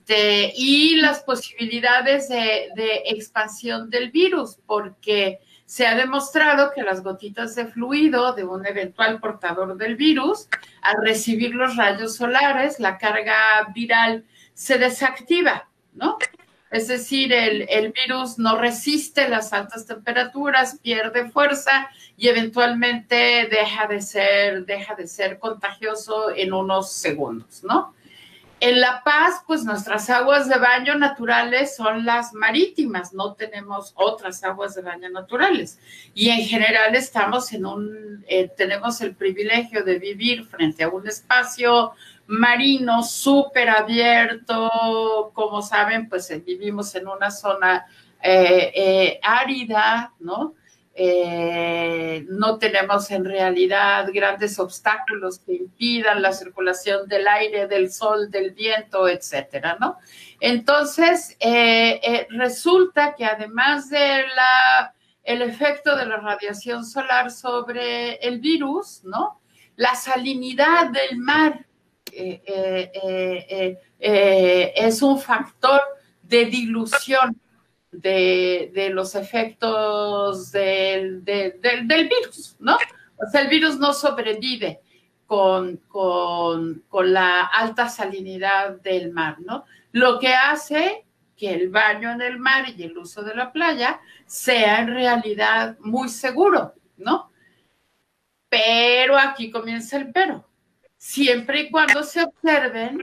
Este, 0.02 0.52
y 0.56 0.96
las 0.96 1.20
posibilidades 1.22 2.28
de, 2.28 3.02
expansión 3.06 3.88
del 3.88 4.10
virus, 4.10 4.58
porque 4.66 5.38
se 5.64 5.86
ha 5.86 5.94
demostrado 5.94 6.72
que 6.74 6.82
las 6.82 7.04
gotitas 7.04 7.54
de 7.54 7.66
fluido 7.66 8.32
de 8.32 8.44
un 8.44 8.66
eventual 8.66 9.20
portador 9.20 9.76
del 9.76 9.94
virus, 9.94 10.48
al 10.82 10.96
recibir 11.04 11.54
los 11.54 11.76
rayos 11.76 12.16
solares, 12.16 12.80
la 12.80 12.98
carga 12.98 13.68
viral 13.72 14.24
se 14.54 14.76
desactiva, 14.76 15.68
¿no? 15.94 16.18
Es 16.72 16.88
decir, 16.88 17.32
el, 17.32 17.66
el, 17.68 17.92
virus 17.92 18.38
no 18.38 18.58
resiste 18.58 19.28
las 19.28 19.52
altas 19.52 19.86
temperaturas, 19.86 20.80
pierde 20.82 21.30
fuerza 21.30 21.88
y 22.16 22.28
eventualmente 22.28 23.46
deja 23.50 23.86
de 23.86 24.00
ser, 24.00 24.64
deja 24.64 24.96
de 24.96 25.06
ser 25.06 25.38
contagioso 25.38 26.34
en 26.34 26.52
unos 26.52 26.90
segundos, 26.90 27.62
¿no? 27.62 27.94
En 28.64 28.80
La 28.80 29.02
Paz, 29.02 29.42
pues 29.44 29.64
nuestras 29.64 30.08
aguas 30.08 30.48
de 30.48 30.56
baño 30.56 30.94
naturales 30.94 31.74
son 31.74 32.04
las 32.04 32.32
marítimas, 32.32 33.12
no 33.12 33.34
tenemos 33.34 33.92
otras 33.96 34.44
aguas 34.44 34.76
de 34.76 34.82
baño 34.82 35.10
naturales. 35.10 35.80
Y 36.14 36.28
en 36.28 36.42
general 36.42 36.94
estamos 36.94 37.52
en 37.52 37.66
un, 37.66 38.24
eh, 38.28 38.52
tenemos 38.56 39.00
el 39.00 39.16
privilegio 39.16 39.82
de 39.82 39.98
vivir 39.98 40.44
frente 40.44 40.84
a 40.84 40.90
un 40.90 41.08
espacio 41.08 41.90
marino 42.28 43.02
súper 43.02 43.68
abierto. 43.68 45.32
Como 45.34 45.60
saben, 45.60 46.08
pues 46.08 46.30
eh, 46.30 46.38
vivimos 46.38 46.94
en 46.94 47.08
una 47.08 47.32
zona 47.32 47.84
eh, 48.22 49.18
árida, 49.24 50.12
¿no? 50.20 50.54
Eh, 50.94 52.26
no 52.28 52.58
tenemos 52.58 53.10
en 53.10 53.24
realidad 53.24 54.06
grandes 54.12 54.58
obstáculos 54.58 55.38
que 55.38 55.54
impidan 55.54 56.20
la 56.20 56.32
circulación 56.32 57.08
del 57.08 57.26
aire, 57.28 57.66
del 57.66 57.90
sol, 57.90 58.30
del 58.30 58.50
viento, 58.50 59.08
etcétera, 59.08 59.78
¿no? 59.80 59.96
Entonces, 60.38 61.34
eh, 61.40 61.98
eh, 62.02 62.26
resulta 62.30 63.14
que 63.14 63.24
además 63.24 63.88
de 63.88 64.24
la, 64.36 64.94
el 65.22 65.40
efecto 65.40 65.96
de 65.96 66.04
la 66.04 66.18
radiación 66.18 66.84
solar 66.84 67.30
sobre 67.30 68.16
el 68.16 68.40
virus, 68.40 69.02
¿no? 69.04 69.40
La 69.76 69.94
salinidad 69.94 70.90
del 70.90 71.16
mar 71.16 71.64
es 73.98 75.00
un 75.00 75.18
factor 75.18 75.80
de 76.22 76.44
dilución 76.44 77.41
de, 77.92 78.90
los 78.92 79.14
efectos 79.14 80.50
del, 80.50 81.24
del, 81.24 82.08
virus, 82.08 82.56
¿no? 82.58 82.76
O 83.16 83.30
sea, 83.30 83.42
el 83.42 83.48
virus 83.48 83.78
no 83.78 83.92
sobrevive 83.92 84.80
con, 85.26 85.76
con, 85.88 86.82
con, 86.88 87.12
la 87.12 87.42
alta 87.42 87.88
salinidad 87.88 88.80
del 88.80 89.12
mar, 89.12 89.36
¿no? 89.40 89.64
Lo 89.92 90.18
que 90.18 90.34
hace 90.34 91.04
que 91.36 91.52
el 91.52 91.68
baño 91.68 92.10
en 92.12 92.22
el 92.22 92.38
mar 92.38 92.64
y 92.76 92.82
el 92.82 92.96
uso 92.96 93.22
de 93.22 93.34
la 93.34 93.52
playa 93.52 94.00
sea 94.26 94.80
en 94.80 94.88
realidad 94.88 95.76
muy 95.80 96.08
seguro, 96.08 96.74
¿no? 96.96 97.30
Pero 98.48 99.18
aquí 99.18 99.50
comienza 99.50 99.96
el 99.96 100.12
pero. 100.12 100.48
Siempre 100.96 101.62
y 101.62 101.70
cuando 101.70 102.02
se 102.04 102.22
observen 102.22 103.02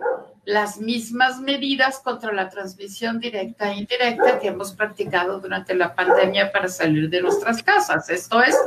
las 0.50 0.80
mismas 0.80 1.40
medidas 1.40 2.00
contra 2.00 2.34
la 2.34 2.50
transmisión 2.50 3.20
directa 3.20 3.72
e 3.72 3.78
indirecta 3.78 4.40
que 4.40 4.48
hemos 4.48 4.74
practicado 4.74 5.40
durante 5.40 5.76
la 5.76 5.94
pandemia 5.94 6.52
para 6.52 6.68
salir 6.68 7.08
de 7.08 7.22
nuestras 7.22 7.62
casas. 7.62 8.10
Esto 8.10 8.42
es 8.42 8.58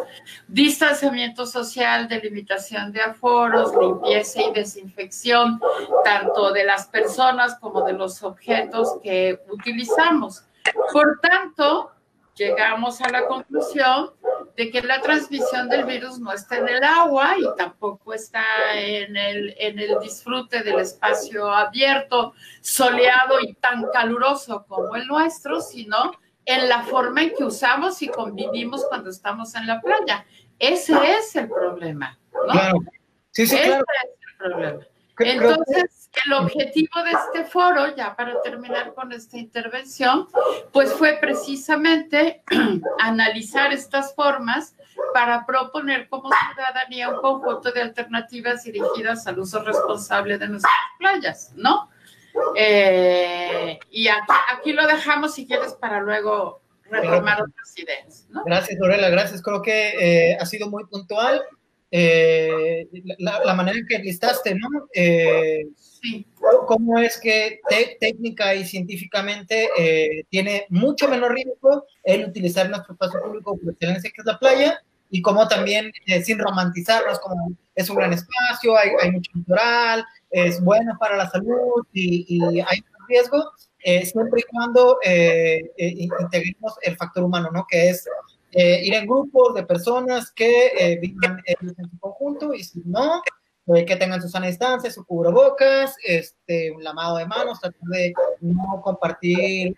distanciamiento 0.46 1.44
social, 1.44 2.06
delimitación 2.06 2.92
de 2.92 3.00
aforos, 3.00 3.72
limpieza 3.74 4.42
y 4.42 4.52
desinfección, 4.52 5.60
tanto 6.04 6.52
de 6.52 6.64
las 6.64 6.86
personas 6.86 7.56
como 7.58 7.82
de 7.82 7.94
los 7.94 8.22
objetos 8.22 9.00
que 9.02 9.42
utilizamos. 9.50 10.44
Por 10.92 11.18
tanto, 11.20 11.90
llegamos 12.34 13.00
a 13.00 13.08
la 13.10 13.26
conclusión 13.26 14.10
de 14.56 14.70
que 14.70 14.82
la 14.82 15.00
transmisión 15.00 15.68
del 15.68 15.84
virus 15.84 16.18
no 16.18 16.32
está 16.32 16.58
en 16.58 16.68
el 16.68 16.84
agua 16.84 17.36
y 17.38 17.44
tampoco 17.56 18.12
está 18.12 18.44
en 18.74 19.16
el, 19.16 19.54
en 19.58 19.78
el 19.78 19.98
disfrute 20.00 20.62
del 20.62 20.80
espacio 20.80 21.50
abierto, 21.50 22.34
soleado 22.60 23.40
y 23.40 23.54
tan 23.54 23.86
caluroso 23.92 24.64
como 24.68 24.94
el 24.94 25.06
nuestro, 25.06 25.60
sino 25.60 26.12
en 26.44 26.68
la 26.68 26.82
forma 26.82 27.22
en 27.22 27.34
que 27.34 27.44
usamos 27.44 28.02
y 28.02 28.08
convivimos 28.08 28.84
cuando 28.86 29.10
estamos 29.10 29.54
en 29.54 29.66
la 29.66 29.80
playa. 29.80 30.26
Ese 30.58 30.94
es 31.16 31.34
el 31.36 31.48
problema, 31.48 32.18
¿no? 32.32 32.52
Sí, 33.30 33.46
sí, 33.46 33.56
Ese 33.56 33.68
es 33.70 33.76
el 33.76 33.84
problema. 34.38 34.86
Entonces, 35.18 36.01
el 36.26 36.32
objetivo 36.34 37.02
de 37.02 37.12
este 37.12 37.44
foro, 37.44 37.94
ya 37.96 38.14
para 38.14 38.40
terminar 38.42 38.94
con 38.94 39.12
esta 39.12 39.38
intervención, 39.38 40.28
pues 40.72 40.92
fue 40.92 41.18
precisamente 41.20 42.42
analizar 43.00 43.72
estas 43.72 44.14
formas 44.14 44.74
para 45.14 45.46
proponer 45.46 46.08
como 46.08 46.30
ciudadanía 46.30 47.08
un 47.08 47.20
conjunto 47.20 47.72
de 47.72 47.82
alternativas 47.82 48.64
dirigidas 48.64 49.26
al 49.26 49.38
uso 49.38 49.62
responsable 49.62 50.38
de 50.38 50.48
nuestras 50.48 50.72
playas, 50.98 51.52
¿no? 51.56 51.88
Eh, 52.56 53.78
y 53.90 54.08
aquí, 54.08 54.72
lo 54.72 54.86
dejamos 54.86 55.34
si 55.34 55.46
quieres 55.46 55.74
para 55.74 56.00
luego 56.00 56.62
retomar 56.90 57.42
otras 57.42 57.78
ideas. 57.78 58.26
¿no? 58.30 58.42
Gracias, 58.44 58.78
Lorela, 58.78 59.08
gracias. 59.10 59.42
Creo 59.42 59.62
que 59.62 60.30
eh, 60.32 60.36
ha 60.38 60.46
sido 60.46 60.68
muy 60.68 60.84
puntual 60.84 61.42
eh, 61.90 62.88
la, 63.18 63.54
manera 63.54 63.78
en 63.78 63.86
que 63.86 63.98
listaste, 63.98 64.54
¿no? 64.54 64.68
Eh, 66.02 66.08
sí. 66.08 66.26
Cómo 66.66 66.98
es 66.98 67.18
que 67.18 67.60
técnica 68.00 68.54
y 68.54 68.64
científicamente 68.64 69.68
eh, 69.78 70.24
tiene 70.30 70.66
mucho 70.68 71.08
menor 71.08 71.34
riesgo 71.34 71.86
el 72.02 72.26
utilizar 72.26 72.68
nuestro 72.68 72.94
espacio 72.94 73.22
público 73.22 73.56
por 73.56 73.72
excelencia 73.72 74.10
que 74.10 74.20
es 74.20 74.26
la 74.26 74.38
playa 74.38 74.82
y 75.10 75.20
cómo 75.20 75.46
también, 75.46 75.92
sin 76.24 76.38
romantizarnos, 76.38 77.18
como 77.18 77.52
es 77.74 77.90
un 77.90 77.96
gran 77.96 78.14
espacio, 78.14 78.76
hay, 78.78 78.90
hay 79.02 79.10
mucho 79.10 79.30
natural, 79.34 80.04
es 80.30 80.62
bueno 80.62 80.96
para 80.98 81.18
la 81.18 81.28
salud 81.28 81.86
y, 81.92 82.24
y 82.28 82.60
hay 82.60 82.82
riesgo, 83.08 83.50
siempre 83.84 84.40
y 84.40 84.50
cuando 84.50 84.98
integremos 85.76 86.72
el 86.80 86.96
factor 86.96 87.24
humano, 87.24 87.50
¿no? 87.52 87.66
Que 87.68 87.90
es 87.90 88.08
eh, 88.54 88.82
ir 88.84 88.92
en 88.92 89.06
grupos 89.06 89.54
de 89.54 89.62
personas 89.62 90.30
que 90.30 90.66
eh, 90.78 90.98
vivan 91.00 91.40
en 91.46 91.74
conjunto 91.98 92.52
y 92.52 92.62
si 92.62 92.82
no, 92.84 93.16
eh, 93.16 93.20
que 93.86 93.96
tengan 93.96 94.20
su 94.20 94.28
sana 94.28 94.48
distancia, 94.48 94.90
su 94.90 95.04
cubrebocas, 95.04 95.96
este, 96.04 96.70
un 96.72 96.82
lavado 96.82 97.18
de 97.18 97.26
manos, 97.26 97.60
tratar 97.60 97.80
de 97.88 98.12
no 98.40 98.80
compartir 98.82 99.76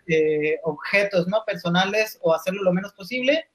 objetos 0.62 1.26
no 1.28 1.44
personales 1.44 2.18
o 2.22 2.32
hacerlo 2.32 2.62
lo 2.62 2.72
menos 2.72 2.92
posible. 2.94 3.46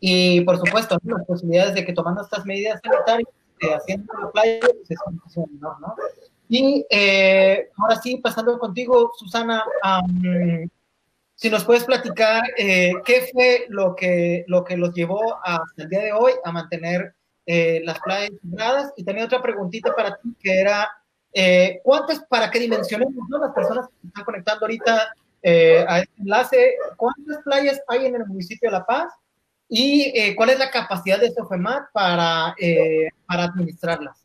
Y 0.00 0.40
por 0.42 0.58
supuesto, 0.58 0.98
las 1.02 1.24
posibilidades 1.26 1.74
de 1.74 1.84
que 1.84 1.92
tomando 1.92 2.22
estas 2.22 2.44
medidas 2.44 2.80
sanitarias, 2.82 3.28
haciendo 3.76 4.12
la 4.20 4.30
playa, 4.30 4.60
pues 4.60 4.90
es 4.90 4.98
una 5.06 5.46
menor, 5.52 5.80
¿no? 5.80 5.94
Y 6.48 6.86
ahora 7.76 8.00
sí, 8.02 8.16
pasando 8.16 8.58
contigo, 8.58 9.12
Susana, 9.16 9.64
si 11.38 11.50
nos 11.50 11.64
puedes 11.64 11.84
platicar 11.84 12.42
eh, 12.56 12.94
qué 13.04 13.28
fue 13.32 13.66
lo 13.68 13.94
que, 13.94 14.44
lo 14.48 14.64
que 14.64 14.76
los 14.76 14.92
llevó 14.92 15.38
hasta 15.44 15.84
el 15.84 15.88
día 15.88 16.00
de 16.00 16.12
hoy 16.12 16.32
a 16.42 16.50
mantener 16.50 17.14
eh, 17.48 17.80
las 17.84 17.98
playas 18.00 18.30
cerradas. 18.42 18.92
Y 18.96 19.04
tenía 19.04 19.24
otra 19.24 19.42
preguntita 19.42 19.94
para 19.94 20.16
ti 20.16 20.34
que 20.40 20.60
era, 20.60 20.88
eh, 21.32 21.80
¿cuántas, 21.82 22.20
para 22.26 22.50
qué 22.50 22.58
dimensionemos, 22.58 23.28
¿no? 23.28 23.38
las 23.38 23.52
personas 23.54 23.88
que 23.88 24.06
están 24.06 24.24
conectando 24.24 24.66
ahorita 24.66 25.14
a 25.88 26.00
este 26.00 26.20
enlace, 26.20 26.76
cuántas 26.96 27.38
playas 27.44 27.80
hay 27.88 28.06
en 28.06 28.16
el 28.16 28.26
municipio 28.26 28.68
de 28.68 28.78
La 28.78 28.84
Paz? 28.84 29.12
¿Y 29.70 30.34
cuál 30.34 30.50
es 30.50 30.58
la 30.58 30.70
capacidad 30.70 31.18
de 31.18 31.30
SOFEMAT 31.30 31.92
para, 31.92 32.54
para 33.26 33.44
administrarlas? 33.44 34.24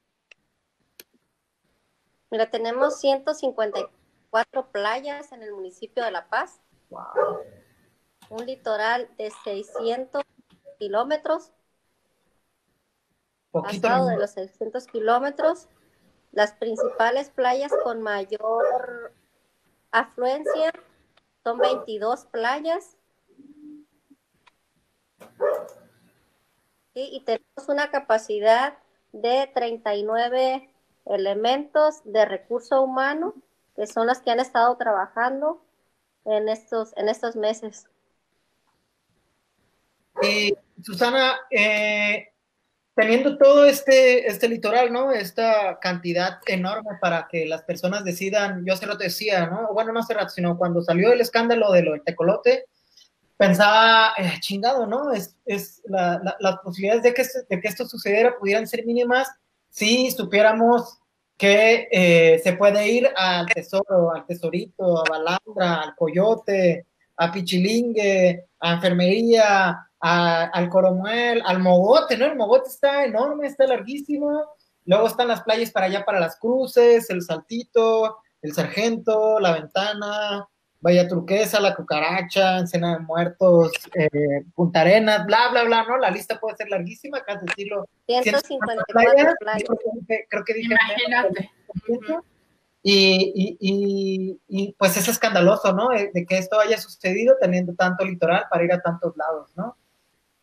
Mira, 2.31 2.49
tenemos 2.49 2.99
154 2.99 4.71
playas 4.71 5.31
en 5.31 5.43
el 5.43 5.53
municipio 5.53 6.03
de 6.03 6.11
La 6.11 6.27
Paz 6.27 6.59
un 8.29 8.45
litoral 8.45 9.09
de 9.17 9.31
600 9.43 10.23
kilómetros. 10.79 11.51
Pasado 13.61 14.07
de 14.07 14.17
los 14.17 14.31
600 14.31 14.87
kilómetros, 14.87 15.67
las 16.31 16.53
principales 16.53 17.29
playas 17.29 17.71
con 17.83 18.01
mayor 18.01 19.13
afluencia 19.91 20.73
son 21.43 21.59
22 21.59 22.25
playas. 22.25 22.97
y 26.95 27.21
tenemos 27.21 27.69
una 27.69 27.89
capacidad 27.89 28.77
de 29.13 29.49
39 29.53 30.69
elementos 31.05 32.01
de 32.03 32.25
recurso 32.25 32.81
humano, 32.81 33.33
que 33.75 33.87
son 33.87 34.07
los 34.07 34.19
que 34.19 34.31
han 34.31 34.39
estado 34.39 34.75
trabajando 34.77 35.63
en 36.25 36.49
estos, 36.49 36.95
en 36.95 37.09
estos 37.09 37.35
meses. 37.35 37.87
Y 40.21 40.55
Susana, 40.83 41.39
eh, 41.49 42.32
teniendo 42.95 43.37
todo 43.37 43.65
este, 43.65 44.27
este 44.27 44.47
litoral, 44.47 44.91
¿no? 44.91 45.11
Esta 45.11 45.79
cantidad 45.79 46.39
enorme 46.45 46.91
para 47.01 47.27
que 47.29 47.45
las 47.45 47.63
personas 47.63 48.03
decidan, 48.03 48.63
yo 48.65 48.73
hace 48.73 48.85
rato 48.85 48.99
decía, 48.99 49.47
¿no? 49.47 49.73
Bueno, 49.73 49.91
no 49.91 49.99
hace 49.99 50.13
rato, 50.13 50.29
sino 50.29 50.57
cuando 50.57 50.81
salió 50.81 51.11
el 51.11 51.21
escándalo 51.21 51.71
de 51.71 51.81
lo 51.81 51.91
del 51.93 52.03
tecolote, 52.03 52.65
pensaba, 53.37 54.13
eh, 54.17 54.33
chingado, 54.39 54.85
¿no? 54.85 55.11
Es, 55.11 55.35
es 55.45 55.81
las 55.87 56.57
posibilidades 56.63 57.03
de 57.03 57.13
que, 57.13 57.25
de 57.49 57.61
que 57.61 57.67
esto 57.67 57.85
sucediera 57.87 58.37
pudieran 58.37 58.67
ser 58.67 58.85
mínimas 58.85 59.27
si 59.69 60.11
supiéramos 60.11 60.99
que 61.35 61.87
eh, 61.91 62.39
se 62.43 62.53
puede 62.53 62.87
ir 62.87 63.09
al 63.15 63.47
tesoro, 63.47 64.13
al 64.13 64.25
tesorito, 64.25 64.99
a 64.99 65.09
Balandra, 65.09 65.81
al 65.81 65.95
coyote, 65.95 66.85
a 67.17 67.31
Pichilingue, 67.31 68.45
a 68.59 68.73
enfermería, 68.73 69.89
al 70.05 70.69
Coromuel, 70.69 71.41
al 71.45 71.59
Mogote, 71.59 72.17
¿no? 72.17 72.25
El 72.25 72.35
Mogote 72.35 72.69
está 72.69 73.05
enorme, 73.05 73.47
está 73.47 73.65
larguísimo. 73.65 74.43
Luego 74.85 75.07
están 75.07 75.29
las 75.29 75.43
playas 75.43 75.71
para 75.71 75.85
allá, 75.85 76.03
para 76.03 76.19
las 76.19 76.37
cruces, 76.37 77.09
el 77.09 77.21
Saltito, 77.21 78.17
el 78.41 78.53
Sargento, 78.53 79.39
la 79.39 79.53
Ventana, 79.53 80.45
Vaya 80.81 81.07
Turquesa, 81.07 81.61
la 81.61 81.73
Cucaracha, 81.73 82.59
Encena 82.59 82.97
de 82.97 82.99
Muertos, 82.99 83.71
eh, 83.93 84.43
Punta 84.53 84.81
Arenas, 84.81 85.25
bla, 85.25 85.47
bla, 85.51 85.63
bla, 85.63 85.85
¿no? 85.85 85.97
La 85.97 86.11
lista 86.11 86.37
puede 86.37 86.57
ser 86.57 86.67
larguísima, 86.67 87.19
acá 87.19 87.39
decirlo. 87.41 87.87
154 88.05 89.33
playas. 89.39 89.63
Creo 90.29 90.43
que 90.43 90.53
dije. 90.53 90.73
Imagínate. 90.73 91.49
Y, 92.85 93.57
y, 93.61 94.41
y, 94.49 94.73
pues 94.73 94.97
es 94.97 95.07
escandaloso, 95.07 95.71
¿no? 95.71 95.87
De, 95.91 96.25
que 96.25 96.37
esto 96.37 96.59
haya 96.59 96.77
sucedido 96.77 97.37
teniendo 97.39 97.73
tanto 97.75 98.03
litoral 98.03 98.43
para 98.49 98.65
ir 98.65 98.73
a 98.73 98.81
tantos 98.81 99.15
lados, 99.15 99.53
¿no? 99.55 99.77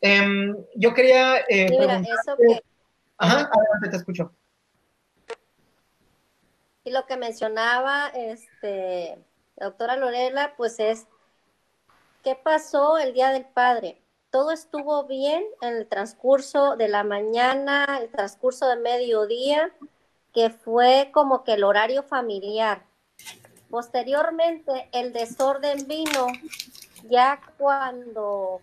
Em, 0.01 0.57
yo 0.75 0.95
quería... 0.95 1.39
Eh, 1.49 1.69
mira, 1.71 2.01
eso 2.01 2.37
que... 2.37 2.63
Ajá, 3.19 3.51
adelante, 3.53 3.91
te 3.91 3.97
escucho. 3.97 4.33
Y 6.85 6.91
lo 6.91 7.05
que 7.07 7.17
mencionaba, 7.17 8.09
este, 8.09 9.19
doctora 9.57 9.97
Lorela, 9.97 10.55
pues 10.57 10.81
es, 10.81 11.07
¿qué 12.25 12.35
pasó 12.35 12.99
el 12.99 13.13
Día 13.13 13.31
del 13.31 13.45
Padre? 13.45 14.01
Todo 14.31 14.53
estuvo 14.53 15.05
bien 15.05 15.45
en 15.61 15.77
el 15.77 15.87
transcurso 15.87 16.77
de 16.77 16.89
la 16.89 17.05
mañana, 17.05 17.99
el 18.01 18.11
transcurso 18.11 18.69
de 18.69 18.77
mediodía, 18.77 19.71
que 20.33 20.49
fue 20.49 21.11
como 21.13 21.45
que 21.45 21.55
el 21.55 21.65
horario 21.65 22.03
familiar. 22.03 22.85
Posteriormente, 23.69 24.89
el 24.93 25.13
desorden 25.13 25.87
vino 25.87 26.27
ya 27.09 27.41
cuando 27.59 28.63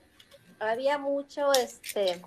había 0.60 0.98
mucho, 0.98 1.52
este, 1.54 2.22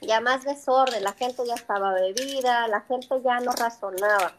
ya 0.00 0.20
más 0.20 0.44
desorden, 0.44 1.04
la 1.04 1.12
gente 1.12 1.42
ya 1.46 1.54
estaba 1.54 1.92
bebida, 1.92 2.66
la 2.68 2.80
gente 2.82 3.20
ya 3.22 3.40
no 3.40 3.52
razonaba. 3.52 4.34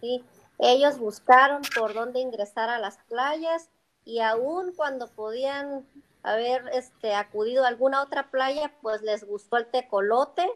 ¿sí? 0.00 0.24
Ellos 0.58 0.98
buscaron 0.98 1.62
por 1.74 1.94
dónde 1.94 2.20
ingresar 2.20 2.68
a 2.70 2.78
las 2.78 2.98
playas 3.08 3.68
y 4.04 4.20
aún 4.20 4.72
cuando 4.74 5.08
podían 5.08 5.86
haber 6.22 6.68
este, 6.72 7.14
acudido 7.14 7.64
a 7.64 7.68
alguna 7.68 8.02
otra 8.02 8.30
playa, 8.30 8.72
pues 8.80 9.02
les 9.02 9.24
gustó 9.24 9.56
el 9.56 9.66
tecolote 9.66 10.48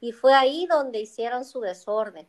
y 0.00 0.12
fue 0.12 0.34
ahí 0.34 0.66
donde 0.66 1.00
hicieron 1.00 1.44
su 1.44 1.60
desorden. 1.60 2.28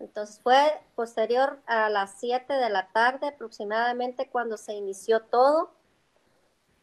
Entonces 0.00 0.40
fue 0.42 0.80
posterior 0.94 1.60
a 1.66 1.88
las 1.88 2.18
7 2.18 2.52
de 2.52 2.70
la 2.70 2.88
tarde 2.88 3.28
aproximadamente 3.28 4.28
cuando 4.28 4.56
se 4.56 4.74
inició 4.74 5.20
todo 5.20 5.70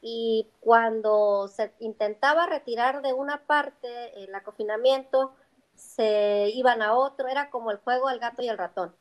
y 0.01 0.50
cuando 0.60 1.48
se 1.48 1.74
intentaba 1.79 2.48
retirar 2.48 3.01
de 3.01 3.13
una 3.13 3.46
parte 3.46 4.24
el 4.24 4.34
acofinamiento, 4.34 5.34
se 5.75 6.50
iban 6.53 6.81
a 6.81 6.96
otro, 6.96 7.27
era 7.27 7.50
como 7.50 7.72
el 7.72 7.77
juego 7.77 8.10
del 8.10 8.20
gato 8.20 8.41
y 8.41 8.50
el 8.50 8.58
ratón. 8.58 8.96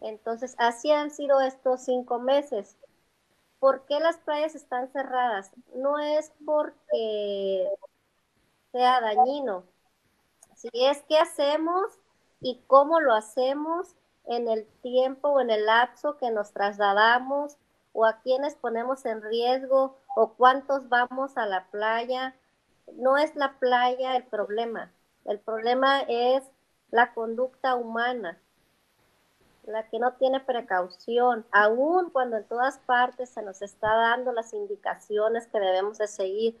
Entonces, 0.00 0.54
así 0.58 0.90
han 0.90 1.10
sido 1.10 1.40
estos 1.40 1.84
cinco 1.84 2.18
meses. 2.18 2.76
¿Por 3.60 3.86
qué 3.86 4.00
las 4.00 4.18
playas 4.18 4.54
están 4.56 4.88
cerradas? 4.92 5.52
No 5.74 5.98
es 5.98 6.32
porque 6.44 7.68
sea 8.72 9.00
dañino, 9.00 9.64
si 10.56 10.68
es 10.72 11.02
que 11.08 11.18
hacemos 11.18 12.00
y 12.40 12.60
cómo 12.66 13.00
lo 13.00 13.14
hacemos 13.14 13.94
en 14.26 14.48
el 14.48 14.66
tiempo 14.82 15.28
o 15.28 15.40
en 15.40 15.50
el 15.50 15.66
lapso 15.66 16.16
que 16.16 16.30
nos 16.30 16.52
trasladamos 16.52 17.56
o 17.92 18.04
a 18.06 18.20
quienes 18.20 18.54
ponemos 18.54 19.04
en 19.04 19.22
riesgo 19.22 19.96
o 20.16 20.34
cuántos 20.34 20.88
vamos 20.88 21.36
a 21.36 21.46
la 21.46 21.66
playa. 21.70 22.34
No 22.94 23.16
es 23.16 23.34
la 23.36 23.58
playa 23.58 24.16
el 24.16 24.24
problema, 24.24 24.92
el 25.24 25.38
problema 25.38 26.00
es 26.00 26.42
la 26.90 27.14
conducta 27.14 27.74
humana 27.74 28.38
la 29.64 29.88
que 29.88 29.98
no 29.98 30.14
tiene 30.14 30.40
precaución, 30.40 31.46
aun 31.52 32.10
cuando 32.10 32.36
en 32.36 32.44
todas 32.44 32.78
partes 32.78 33.30
se 33.30 33.42
nos 33.42 33.62
está 33.62 33.94
dando 33.94 34.32
las 34.32 34.52
indicaciones 34.52 35.46
que 35.46 35.60
debemos 35.60 35.98
de 35.98 36.08
seguir, 36.08 36.58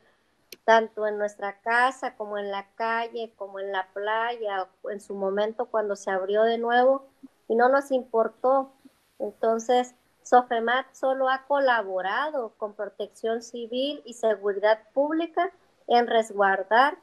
tanto 0.64 1.06
en 1.06 1.18
nuestra 1.18 1.60
casa 1.60 2.14
como 2.16 2.38
en 2.38 2.50
la 2.50 2.66
calle, 2.76 3.32
como 3.36 3.58
en 3.58 3.72
la 3.72 3.88
playa, 3.92 4.68
en 4.90 5.00
su 5.00 5.14
momento 5.14 5.66
cuando 5.66 5.96
se 5.96 6.10
abrió 6.10 6.44
de 6.44 6.58
nuevo, 6.58 7.06
y 7.48 7.56
no 7.56 7.68
nos 7.68 7.90
importó. 7.90 8.72
Entonces, 9.18 9.94
Sofemat 10.22 10.86
solo 10.92 11.28
ha 11.28 11.44
colaborado 11.46 12.50
con 12.56 12.74
protección 12.74 13.42
civil 13.42 14.02
y 14.04 14.14
seguridad 14.14 14.80
pública 14.92 15.50
en 15.88 16.06
resguardar, 16.06 16.98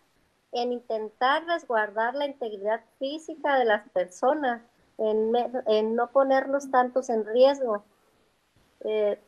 en 0.51 0.71
intentar 0.71 1.45
resguardar 1.45 2.15
la 2.15 2.25
integridad 2.25 2.81
física 2.97 3.57
de 3.57 3.65
las 3.65 3.87
personas 3.89 4.61
en, 4.97 5.95
no 5.95 6.11
ponernos 6.11 6.71
tantos 6.71 7.09
en 7.09 7.25
riesgo. 7.25 7.83
Eh, 8.81 9.19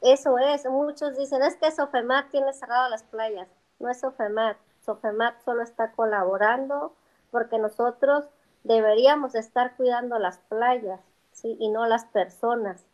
eso 0.00 0.38
es, 0.38 0.64
muchos 0.66 1.16
dicen, 1.16 1.42
es 1.42 1.56
que 1.56 1.70
Sofemat 1.70 2.30
tiene 2.30 2.52
cerrado 2.52 2.88
las 2.88 3.02
playas. 3.02 3.48
No 3.78 3.90
es 3.90 4.00
Sofemat, 4.00 4.56
Sofemat 4.84 5.40
solo 5.44 5.62
está 5.62 5.92
colaborando 5.92 6.94
porque 7.30 7.58
nosotros 7.58 8.24
deberíamos 8.64 9.34
estar 9.34 9.76
cuidando 9.76 10.18
las 10.18 10.38
playas, 10.38 11.00
¿sí? 11.32 11.56
Y 11.60 11.68
no 11.68 11.86
las 11.86 12.04
personas. 12.06 12.84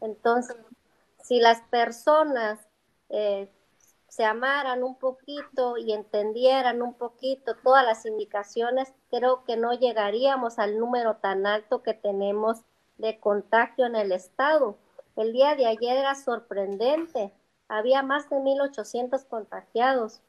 Entonces, 0.00 0.56
si 1.22 1.40
las 1.40 1.60
personas 1.62 2.60
eh, 3.08 3.50
se 4.08 4.24
amaran 4.24 4.82
un 4.82 4.98
poquito 4.98 5.76
y 5.76 5.92
entendieran 5.92 6.80
un 6.82 6.94
poquito 6.94 7.54
todas 7.56 7.84
las 7.84 8.06
indicaciones, 8.06 8.92
creo 9.10 9.44
que 9.44 9.56
no 9.56 9.72
llegaríamos 9.72 10.58
al 10.58 10.78
número 10.78 11.16
tan 11.16 11.46
alto 11.46 11.82
que 11.82 11.94
tenemos 11.94 12.62
de 12.98 13.20
contagio 13.20 13.86
en 13.86 13.96
el 13.96 14.12
estado. 14.12 14.78
El 15.16 15.32
día 15.32 15.54
de 15.54 15.66
ayer 15.66 15.96
era 15.96 16.14
sorprendente, 16.14 17.32
había 17.68 18.02
más 18.02 18.30
de 18.30 18.36
1.800 18.36 19.26
contagiados. 19.26 20.22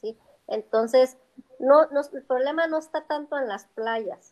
¿sí? 0.00 0.16
Entonces, 0.46 1.16
no, 1.58 1.82
el 1.82 2.22
problema 2.22 2.66
no 2.66 2.78
está 2.78 3.04
tanto 3.04 3.38
en 3.38 3.48
las 3.48 3.66
playas, 3.66 4.31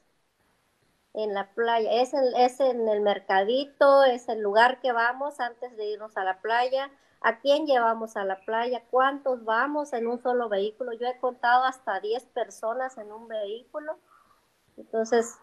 en 1.14 1.34
la 1.34 1.50
playa, 1.54 1.90
es 2.02 2.12
es 2.14 2.60
en 2.60 2.88
el 2.88 3.00
mercadito, 3.00 4.04
es 4.04 4.28
el 4.28 4.40
lugar 4.40 4.80
que 4.80 4.92
vamos 4.92 5.40
antes 5.40 5.76
de 5.76 5.86
irnos 5.86 6.16
a 6.16 6.24
la 6.24 6.40
playa, 6.40 6.90
a 7.20 7.40
quién 7.40 7.66
llevamos 7.66 8.16
a 8.16 8.24
la 8.24 8.40
playa, 8.40 8.82
cuántos 8.90 9.44
vamos 9.44 9.92
en 9.92 10.06
un 10.06 10.22
solo 10.22 10.48
vehículo. 10.48 10.92
Yo 10.92 11.06
he 11.06 11.18
contado 11.18 11.64
hasta 11.64 12.00
10 12.00 12.24
personas 12.26 12.96
en 12.96 13.12
un 13.12 13.28
vehículo. 13.28 13.98
Entonces, 14.76 15.36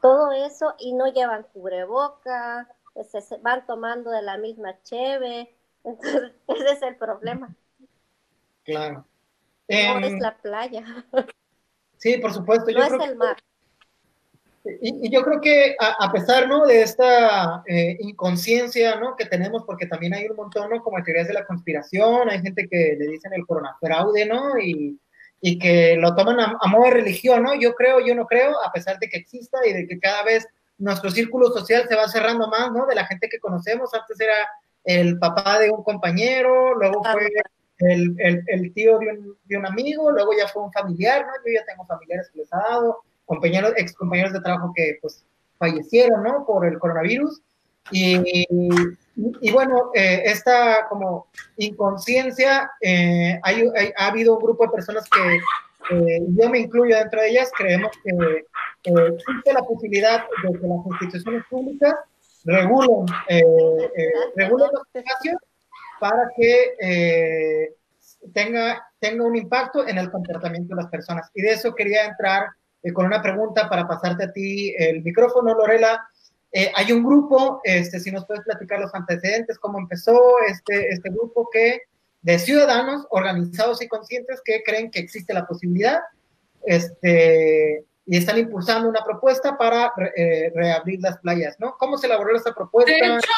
todo 0.00 0.30
eso 0.32 0.74
y 0.78 0.92
no 0.92 1.06
llevan 1.08 1.44
cubreboca, 1.52 2.68
se 3.04 3.38
van 3.38 3.66
tomando 3.66 4.10
de 4.10 4.22
la 4.22 4.36
misma 4.36 4.80
cheve. 4.82 5.54
Entonces, 5.84 6.32
ese 6.46 6.70
es 6.72 6.82
el 6.82 6.96
problema. 6.96 7.54
Claro. 8.64 9.06
No 9.68 9.98
es 9.98 10.12
em, 10.12 10.18
la 10.20 10.36
playa. 10.36 10.84
Sí, 11.98 12.18
por 12.18 12.32
supuesto. 12.32 12.70
No 12.70 12.84
es 12.84 12.92
el 12.92 13.16
mar. 13.16 13.36
Y, 14.64 15.10
yo 15.10 15.22
creo 15.22 15.40
que 15.40 15.76
a, 15.78 16.10
pesar 16.12 16.48
¿no? 16.48 16.66
de 16.66 16.82
esta 16.82 17.62
eh, 17.66 17.96
inconsciencia 18.00 18.96
¿no? 18.96 19.16
que 19.16 19.26
tenemos, 19.26 19.64
porque 19.64 19.86
también 19.86 20.14
hay 20.14 20.26
un 20.28 20.36
montón 20.36 20.70
¿no? 20.70 20.82
como 20.82 21.02
teorías 21.02 21.28
de 21.28 21.34
la 21.34 21.46
conspiración, 21.46 22.28
hay 22.28 22.40
gente 22.40 22.68
que 22.68 22.96
le 22.98 23.06
dicen 23.06 23.32
el 23.32 23.46
coronafraude, 23.46 24.26
¿no? 24.26 24.58
Y, 24.58 24.98
y 25.40 25.58
que 25.58 25.96
lo 25.96 26.14
toman 26.14 26.40
a, 26.40 26.66
modo 26.68 26.84
de 26.84 26.90
religión, 26.90 27.42
¿no? 27.44 27.54
Yo 27.54 27.74
creo, 27.74 28.04
yo 28.04 28.14
no 28.14 28.26
creo, 28.26 28.52
a 28.64 28.72
pesar 28.72 28.98
de 28.98 29.08
que 29.08 29.18
exista 29.18 29.58
y 29.66 29.72
de 29.72 29.86
que 29.86 29.98
cada 29.98 30.24
vez 30.24 30.46
nuestro 30.78 31.10
círculo 31.10 31.48
social 31.48 31.86
se 31.88 31.94
va 31.94 32.08
cerrando 32.08 32.48
más, 32.48 32.72
¿no? 32.72 32.86
De 32.86 32.94
la 32.94 33.06
gente 33.06 33.28
que 33.28 33.38
conocemos, 33.38 33.94
antes 33.94 34.18
era 34.20 34.34
el 34.84 35.18
papá 35.18 35.58
de 35.60 35.70
un 35.70 35.82
compañero, 35.84 36.74
luego 36.74 37.02
fue 37.04 37.30
el, 37.78 38.16
el, 38.18 38.44
el 38.46 38.72
tío 38.72 38.98
de 38.98 39.10
un, 39.10 39.36
de 39.44 39.56
un, 39.56 39.66
amigo, 39.66 40.10
luego 40.10 40.32
ya 40.36 40.48
fue 40.48 40.62
un 40.62 40.72
familiar, 40.72 41.24
¿no? 41.26 41.32
Yo 41.46 41.52
ya 41.52 41.64
tengo 41.64 41.86
familiares 41.86 42.28
que 42.32 42.40
les 42.40 42.52
ha 42.52 42.58
dado, 42.58 43.02
compañeros, 43.28 43.74
ex 43.76 43.92
compañeros 43.92 44.32
de 44.32 44.40
trabajo 44.40 44.72
que 44.74 44.98
pues 45.00 45.24
fallecieron, 45.58 46.22
¿no? 46.24 46.44
Por 46.46 46.66
el 46.66 46.78
coronavirus. 46.78 47.40
Y, 47.90 48.46
y, 49.40 49.50
bueno, 49.50 49.90
eh, 49.94 50.22
esta 50.24 50.86
como 50.88 51.28
inconsciencia, 51.56 52.70
eh, 52.80 53.38
hay, 53.42 53.64
ha 53.96 54.06
habido 54.06 54.34
un 54.34 54.42
grupo 54.42 54.64
de 54.64 54.72
personas 54.72 55.08
que 55.08 55.38
yo 55.90 56.50
me 56.50 56.58
incluyo 56.58 56.96
dentro 56.96 57.22
de 57.22 57.30
ellas, 57.30 57.50
creemos 57.56 57.90
que 58.04 58.44
existe 58.84 59.52
la 59.54 59.62
posibilidad 59.62 60.24
de 60.42 60.58
que 60.58 60.66
las 60.66 60.86
instituciones 60.86 61.44
públicas 61.48 61.94
regulen, 62.44 63.06
eh, 63.28 63.42
regulen 64.36 64.68
los 64.70 64.82
espacios 64.92 65.36
para 65.98 66.28
que 66.36 67.74
tenga, 68.34 68.86
tenga 69.00 69.24
un 69.24 69.36
impacto 69.36 69.88
en 69.88 69.96
el 69.96 70.10
comportamiento 70.10 70.74
de 70.74 70.82
las 70.82 70.90
personas. 70.90 71.30
Y 71.34 71.40
de 71.40 71.52
eso 71.52 71.74
quería 71.74 72.04
entrar 72.04 72.48
con 72.94 73.06
una 73.06 73.22
pregunta 73.22 73.68
para 73.68 73.86
pasarte 73.86 74.24
a 74.24 74.32
ti 74.32 74.74
el 74.78 75.02
micrófono, 75.02 75.54
Lorela. 75.54 76.08
hay 76.74 76.92
un 76.92 77.04
grupo, 77.04 77.60
este, 77.64 78.00
si 78.00 78.10
nos 78.10 78.24
puedes 78.26 78.44
platicar 78.44 78.80
los 78.80 78.94
antecedentes, 78.94 79.58
cómo 79.58 79.78
empezó 79.78 80.18
este, 80.48 80.88
este 80.90 81.10
grupo 81.10 81.48
que, 81.52 81.82
de 82.22 82.38
ciudadanos 82.38 83.06
organizados 83.10 83.82
y 83.82 83.88
conscientes 83.88 84.40
que 84.44 84.62
creen 84.64 84.90
que 84.90 84.98
existe 85.00 85.32
la 85.34 85.46
posibilidad 85.46 86.00
este, 86.64 87.84
y 88.06 88.16
están 88.16 88.38
impulsando 88.38 88.88
una 88.88 89.04
propuesta 89.04 89.56
para 89.56 89.92
reabrir 90.54 91.00
las 91.00 91.18
playas, 91.18 91.56
¿no? 91.60 91.76
¿Cómo 91.78 91.98
se 91.98 92.06
elaboró 92.06 92.34
esta 92.36 92.54
propuesta? 92.54 92.90
De 92.90 92.98
hecho, 92.98 93.28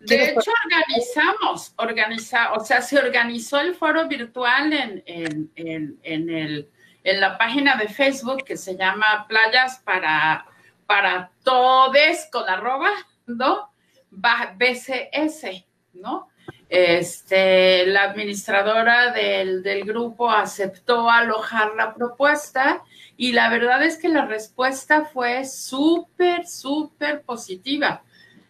de 0.00 0.24
hecho, 0.30 0.50
organizamos, 0.64 1.72
organiza, 1.76 2.52
o 2.52 2.64
sea, 2.64 2.82
se 2.82 2.98
organizó 2.98 3.60
el 3.60 3.74
foro 3.74 4.06
virtual 4.06 4.72
en, 4.72 5.02
en, 5.06 5.50
en, 5.56 5.98
en, 6.02 6.30
el, 6.30 6.68
en 7.06 7.20
la 7.20 7.38
página 7.38 7.76
de 7.76 7.88
Facebook 7.88 8.42
que 8.44 8.56
se 8.56 8.76
llama 8.76 9.26
Playas 9.28 9.80
para, 9.84 10.44
para 10.86 11.30
Todes 11.44 12.28
con 12.32 12.48
arroba, 12.48 12.90
¿no? 13.26 13.70
BCS, 14.10 15.64
¿no? 15.92 16.28
Este, 16.68 17.86
la 17.86 18.02
administradora 18.02 19.12
del, 19.12 19.62
del, 19.62 19.84
grupo 19.84 20.28
aceptó 20.28 21.08
alojar 21.08 21.74
la 21.76 21.94
propuesta 21.94 22.82
y 23.16 23.30
la 23.30 23.50
verdad 23.50 23.84
es 23.84 23.98
que 23.98 24.08
la 24.08 24.26
respuesta 24.26 25.04
fue 25.04 25.44
súper, 25.44 26.44
súper 26.44 27.22
positiva. 27.22 28.02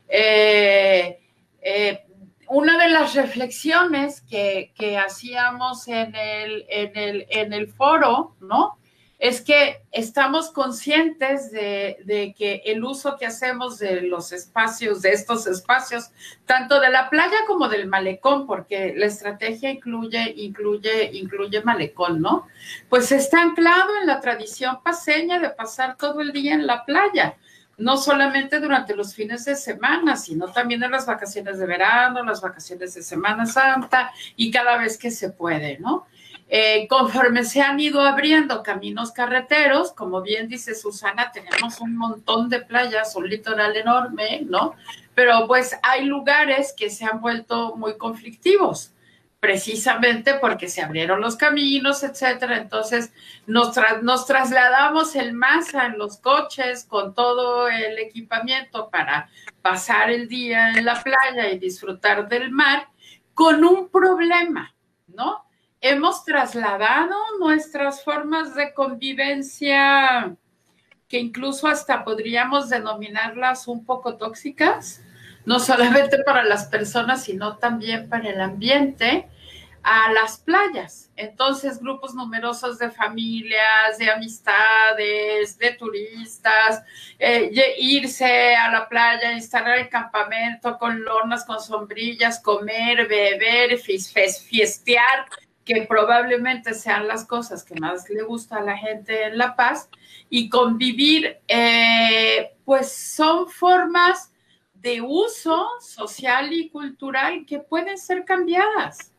Eh, 0.08 1.20
eh, 1.60 2.05
una 2.48 2.78
de 2.82 2.88
las 2.90 3.14
reflexiones 3.14 4.20
que, 4.22 4.72
hacíamos 4.98 5.88
en 5.88 6.14
el, 6.14 6.64
en, 6.68 6.96
el, 6.96 7.26
en 7.30 7.52
el 7.52 7.68
foro, 7.68 8.34
¿no? 8.40 8.78
Es 9.18 9.40
que 9.40 9.82
estamos 9.92 10.50
conscientes 10.50 11.50
de, 11.50 12.34
que 12.36 12.62
el 12.66 12.84
uso 12.84 13.16
que 13.16 13.24
hacemos 13.24 13.78
de 13.78 14.02
los 14.02 14.30
espacios, 14.30 15.00
de 15.00 15.12
estos 15.12 15.46
espacios, 15.46 16.10
tanto 16.44 16.80
de 16.80 16.90
la 16.90 17.08
playa 17.08 17.36
como 17.46 17.68
del 17.68 17.86
malecón, 17.86 18.46
porque 18.46 18.92
la 18.94 19.06
estrategia 19.06 19.70
incluye, 19.70 20.34
incluye, 20.36 21.10
incluye 21.14 21.62
malecón, 21.62 22.20
¿no? 22.20 22.46
Pues 22.90 23.10
está 23.10 23.40
anclado 23.40 23.96
en 24.00 24.06
la 24.06 24.20
tradición 24.20 24.82
paseña 24.82 25.38
de 25.38 25.48
pasar 25.48 25.96
todo 25.96 26.20
el 26.20 26.32
día 26.32 26.52
en 26.52 26.66
la 26.66 26.84
playa 26.84 27.36
no 27.78 27.96
solamente 27.96 28.58
durante 28.60 28.96
los 28.96 29.14
fines 29.14 29.44
de 29.44 29.56
semana, 29.56 30.16
sino 30.16 30.48
también 30.48 30.82
en 30.82 30.90
las 30.90 31.06
vacaciones 31.06 31.58
de 31.58 31.66
verano, 31.66 32.22
las 32.22 32.40
vacaciones 32.40 32.94
de 32.94 33.02
Semana 33.02 33.46
Santa 33.46 34.12
y 34.34 34.50
cada 34.50 34.78
vez 34.78 34.96
que 34.96 35.10
se 35.10 35.30
puede, 35.30 35.78
¿no? 35.78 36.06
Eh, 36.48 36.86
conforme 36.88 37.42
se 37.44 37.60
han 37.60 37.80
ido 37.80 38.00
abriendo 38.02 38.62
caminos 38.62 39.10
carreteros, 39.10 39.92
como 39.92 40.22
bien 40.22 40.48
dice 40.48 40.74
Susana, 40.76 41.32
tenemos 41.32 41.80
un 41.80 41.96
montón 41.96 42.48
de 42.48 42.60
playas, 42.60 43.16
un 43.16 43.28
litoral 43.28 43.76
enorme, 43.76 44.42
¿no? 44.48 44.74
Pero 45.14 45.46
pues 45.48 45.76
hay 45.82 46.04
lugares 46.04 46.72
que 46.76 46.88
se 46.88 47.04
han 47.04 47.20
vuelto 47.20 47.74
muy 47.76 47.98
conflictivos 47.98 48.92
precisamente 49.46 50.34
porque 50.40 50.66
se 50.66 50.82
abrieron 50.82 51.20
los 51.20 51.36
caminos, 51.36 52.02
etcétera. 52.02 52.56
Entonces 52.56 53.12
nos, 53.46 53.72
trasladamos 54.26 55.14
el 55.14 55.34
masa 55.34 55.86
en 55.86 55.98
los 55.98 56.16
coches 56.16 56.82
con 56.82 57.14
todo 57.14 57.68
el 57.68 57.96
equipamiento 58.00 58.90
para 58.90 59.30
pasar 59.62 60.10
el 60.10 60.26
día 60.26 60.72
en 60.72 60.84
la 60.84 61.00
playa 61.00 61.48
y 61.48 61.60
disfrutar 61.60 62.28
del 62.28 62.50
mar 62.50 62.88
con 63.34 63.64
un 63.64 63.88
problema, 63.88 64.74
¿no? 65.06 65.44
Hemos 65.80 66.24
trasladado 66.24 67.14
nuestras 67.38 68.02
formas 68.02 68.56
de 68.56 68.74
convivencia 68.74 70.34
que 71.08 71.20
incluso 71.20 71.68
hasta 71.68 72.02
podríamos 72.02 72.68
denominarlas 72.68 73.68
un 73.68 73.84
poco 73.84 74.16
tóxicas, 74.16 75.02
no 75.44 75.60
solamente 75.60 76.18
para 76.24 76.42
las 76.42 76.64
personas, 76.64 77.22
sino 77.22 77.58
también 77.58 78.08
para 78.08 78.28
el 78.30 78.40
ambiente, 78.40 79.28
a 79.88 80.12
las 80.12 80.38
playas. 80.38 81.12
Entonces, 81.14 81.78
grupos 81.78 82.12
numerosos 82.12 82.76
de 82.76 82.90
familias, 82.90 83.98
de 83.98 84.10
amistades, 84.10 85.56
de 85.58 85.74
turistas, 85.74 86.82
eh, 87.20 87.76
irse 87.78 88.56
a 88.56 88.68
la 88.72 88.88
playa, 88.88 89.30
instalar 89.30 89.78
el 89.78 89.88
campamento 89.88 90.76
con 90.76 91.04
lonas, 91.04 91.44
con 91.44 91.60
sombrillas, 91.60 92.40
comer, 92.40 93.06
beber, 93.06 93.78
fiestear, 93.78 95.26
que 95.64 95.86
probablemente 95.88 96.74
sean 96.74 97.06
las 97.06 97.24
cosas 97.24 97.62
que 97.62 97.76
más 97.76 98.10
le 98.10 98.24
gusta 98.24 98.56
a 98.56 98.62
la 98.62 98.76
gente 98.76 99.26
en 99.26 99.38
La 99.38 99.54
Paz, 99.54 99.88
y 100.28 100.48
convivir, 100.48 101.38
eh, 101.46 102.56
pues 102.64 102.90
son 102.90 103.48
formas 103.48 104.32
de 104.74 105.00
uso 105.00 105.68
social 105.80 106.52
y 106.52 106.70
cultural 106.70 107.46
que 107.46 107.60
pueden 107.60 107.96
ser 107.96 108.24
cambiadas. 108.24 109.12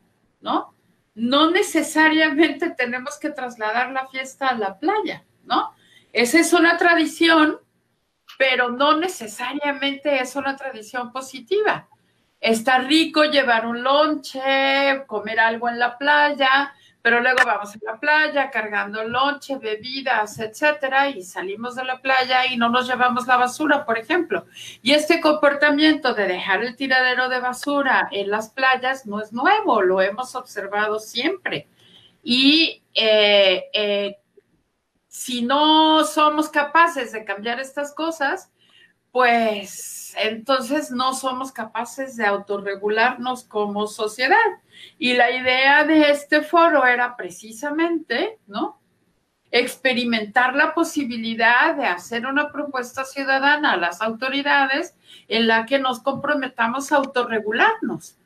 ¿No? 0.47 0.73
No 1.13 1.51
necesariamente 1.51 2.69
tenemos 2.69 3.19
que 3.19 3.31
trasladar 3.31 3.91
la 3.91 4.07
fiesta 4.07 4.47
a 4.47 4.57
la 4.57 4.79
playa, 4.79 5.25
¿no? 5.43 5.75
Esa 6.13 6.39
es 6.39 6.53
una 6.53 6.77
tradición, 6.77 7.59
pero 8.37 8.69
no 8.69 8.97
necesariamente 8.97 10.21
es 10.21 10.37
una 10.37 10.55
tradición 10.55 11.11
positiva. 11.11 11.89
Está 12.39 12.79
rico 12.79 13.25
llevar 13.25 13.67
un 13.67 13.83
lonche, 13.83 15.03
comer 15.05 15.39
algo 15.41 15.67
en 15.67 15.79
la 15.79 15.97
playa, 15.97 16.73
pero 17.07 17.21
luego 17.21 17.39
vamos 17.45 17.73
a 17.73 17.79
la 17.83 17.97
playa 17.97 18.51
cargando 18.51 19.01
lonche, 19.05 19.57
bebidas, 19.57 20.39
etcétera, 20.39 21.07
y 21.07 21.23
salimos 21.23 21.73
de 21.75 21.85
la 21.85 22.01
playa 22.01 22.45
y 22.47 22.57
no 22.57 22.67
nos 22.67 22.85
llevamos 22.85 23.25
la 23.27 23.37
basura, 23.37 23.85
por 23.85 23.97
ejemplo. 23.97 24.45
Y 24.81 24.91
este 24.91 25.21
comportamiento 25.21 26.13
de 26.13 26.27
dejar 26.27 26.65
el 26.65 26.75
tiradero 26.75 27.29
de 27.29 27.39
basura 27.39 28.09
en 28.11 28.29
las 28.29 28.49
playas 28.49 29.05
no 29.05 29.21
es 29.21 29.31
nuevo, 29.31 29.81
lo 29.81 30.01
hemos 30.01 30.35
observado 30.35 30.99
siempre. 30.99 31.69
Y 32.23 32.83
eh, 32.93 33.63
eh, 33.71 34.17
si 35.07 35.43
no 35.43 36.03
somos 36.03 36.49
capaces 36.49 37.13
de 37.13 37.23
cambiar 37.23 37.61
estas 37.61 37.93
cosas, 37.93 38.51
pues 39.17 40.13
entonces 40.15 40.91
no 40.91 41.15
somos 41.15 41.51
capaces 41.51 42.17
de 42.17 42.27
autorregularnos 42.27 43.45
como 43.45 43.87
sociedad. 43.87 44.37
Y 44.99 45.15
la 45.15 45.31
idea 45.31 45.83
de 45.85 46.11
este 46.11 46.43
foro 46.43 46.85
era 46.85 47.15
precisamente, 47.15 48.37
¿no? 48.45 48.79
Experimentar 49.49 50.53
la 50.53 50.75
posibilidad 50.75 51.75
de 51.75 51.87
hacer 51.87 52.27
una 52.27 52.51
propuesta 52.51 53.05
ciudadana 53.05 53.71
a 53.71 53.77
las 53.77 54.03
autoridades 54.03 54.95
en 55.27 55.47
la 55.47 55.65
que 55.65 55.79
nos 55.79 55.99
comprometamos 55.99 56.91
a 56.91 56.97
autorregularnos, 56.97 58.19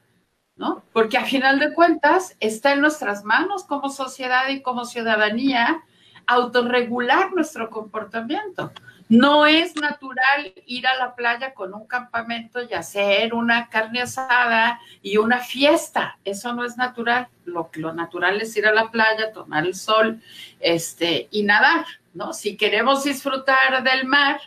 ¿no? 0.57 0.83
Porque 0.91 1.17
a 1.17 1.23
final 1.23 1.57
de 1.59 1.73
cuentas 1.73 2.35
está 2.41 2.73
en 2.73 2.81
nuestras 2.81 3.23
manos 3.23 3.63
como 3.63 3.89
sociedad 3.89 4.49
y 4.49 4.61
como 4.61 4.83
ciudadanía 4.83 5.85
autorregular 6.27 7.31
nuestro 7.31 7.69
comportamiento. 7.69 8.73
No 9.11 9.45
es 9.45 9.75
natural 9.75 10.53
ir 10.65 10.87
a 10.87 10.95
la 10.95 11.15
playa 11.15 11.53
con 11.53 11.73
un 11.73 11.85
campamento 11.85 12.61
y 12.63 12.73
hacer 12.73 13.33
una 13.33 13.67
carne 13.67 14.03
asada 14.03 14.79
y 15.01 15.17
una 15.17 15.39
fiesta. 15.39 16.17
Eso 16.23 16.53
no 16.53 16.63
es 16.63 16.77
natural. 16.77 17.27
Lo, 17.43 17.69
lo 17.73 17.93
natural 17.93 18.39
es 18.39 18.55
ir 18.55 18.65
a 18.67 18.73
la 18.73 18.89
playa, 18.89 19.33
tomar 19.33 19.65
el 19.65 19.75
sol 19.75 20.21
este, 20.61 21.27
y 21.29 21.43
nadar, 21.43 21.85
¿no? 22.13 22.31
Si 22.31 22.55
queremos 22.55 23.03
disfrutar 23.03 23.83
del 23.83 24.05
mar, 24.05 24.39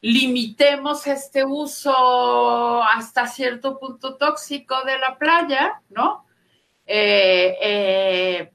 limitemos 0.00 1.06
este 1.06 1.44
uso 1.44 2.82
hasta 2.82 3.28
cierto 3.28 3.78
punto 3.78 4.16
tóxico 4.16 4.74
de 4.82 4.98
la 4.98 5.16
playa, 5.18 5.80
¿no? 5.90 6.26
Eh, 6.84 7.56
eh, 7.62 8.52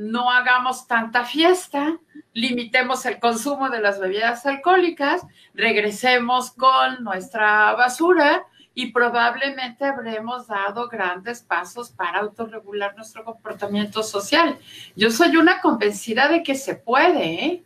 no 0.00 0.32
hagamos 0.32 0.88
tanta 0.88 1.24
fiesta, 1.24 1.96
limitemos 2.32 3.04
el 3.06 3.18
consumo 3.18 3.70
de 3.70 3.80
las 3.80 3.98
bebidas 3.98 4.46
alcohólicas, 4.46 5.26
regresemos 5.54 6.52
con 6.52 7.02
nuestra 7.02 7.72
basura 7.74 8.46
y 8.74 8.92
probablemente 8.92 9.84
habremos 9.84 10.46
dado 10.46 10.88
grandes 10.88 11.42
pasos 11.42 11.90
para 11.90 12.20
autorregular 12.20 12.96
nuestro 12.96 13.24
comportamiento 13.24 14.02
social. 14.02 14.58
Yo 14.94 15.10
soy 15.10 15.36
una 15.36 15.60
convencida 15.60 16.28
de 16.28 16.42
que 16.42 16.54
se 16.54 16.76
puede, 16.76 17.44
¿eh? 17.44 17.64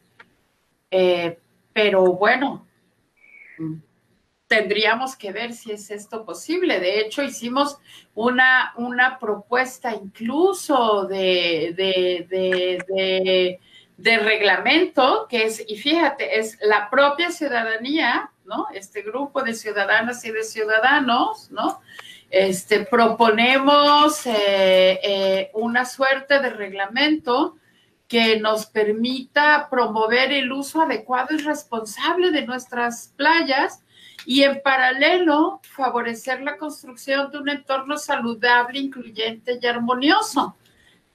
Eh, 0.90 1.38
pero 1.72 2.05
bueno, 2.12 2.66
tendríamos 4.46 5.16
que 5.16 5.33
ver 5.33 5.53
si 5.53 5.72
es 5.72 5.90
esto 5.90 6.24
posible. 6.24 6.79
De 6.81 7.00
hecho, 7.00 7.22
hicimos 7.22 7.79
una, 8.14 8.72
una 8.77 9.18
propuesta 9.18 9.92
incluso 9.92 11.05
de, 11.07 11.74
reglamento, 13.98 15.26
que 15.28 15.44
es, 15.44 15.64
y 15.66 15.76
fíjate, 15.76 16.38
es 16.38 16.59
la 16.62 16.90
propia 16.90 17.30
ciudadanía, 17.30 18.30
¿no? 18.44 18.66
Este 18.74 19.02
grupo 19.02 19.42
de 19.42 19.54
ciudadanas 19.54 20.24
y 20.24 20.30
de 20.30 20.42
ciudadanos, 20.42 21.50
¿no? 21.50 21.80
Este, 22.30 22.80
proponemos 22.80 24.26
eh, 24.26 24.98
eh, 25.02 25.50
una 25.54 25.85
suerte 25.85 26.40
de 26.40 26.50
reglamento 26.50 27.57
que 28.09 28.38
nos 28.40 28.66
permita 28.66 29.68
promover 29.70 30.33
el 30.33 30.52
uso 30.52 30.83
adecuado 30.83 31.35
y 31.35 31.38
responsable 31.38 32.30
de 32.33 32.44
nuestras 32.44 33.12
playas 33.16 33.83
y 34.26 34.42
en 34.42 34.61
paralelo 34.62 35.61
favorecer 35.62 36.40
la 36.42 36.57
construcción 36.57 37.30
de 37.30 37.38
un 37.38 37.48
entorno 37.48 37.96
saludable, 37.98 38.78
incluyente 38.78 39.59
y 39.61 39.66
armonioso, 39.66 40.57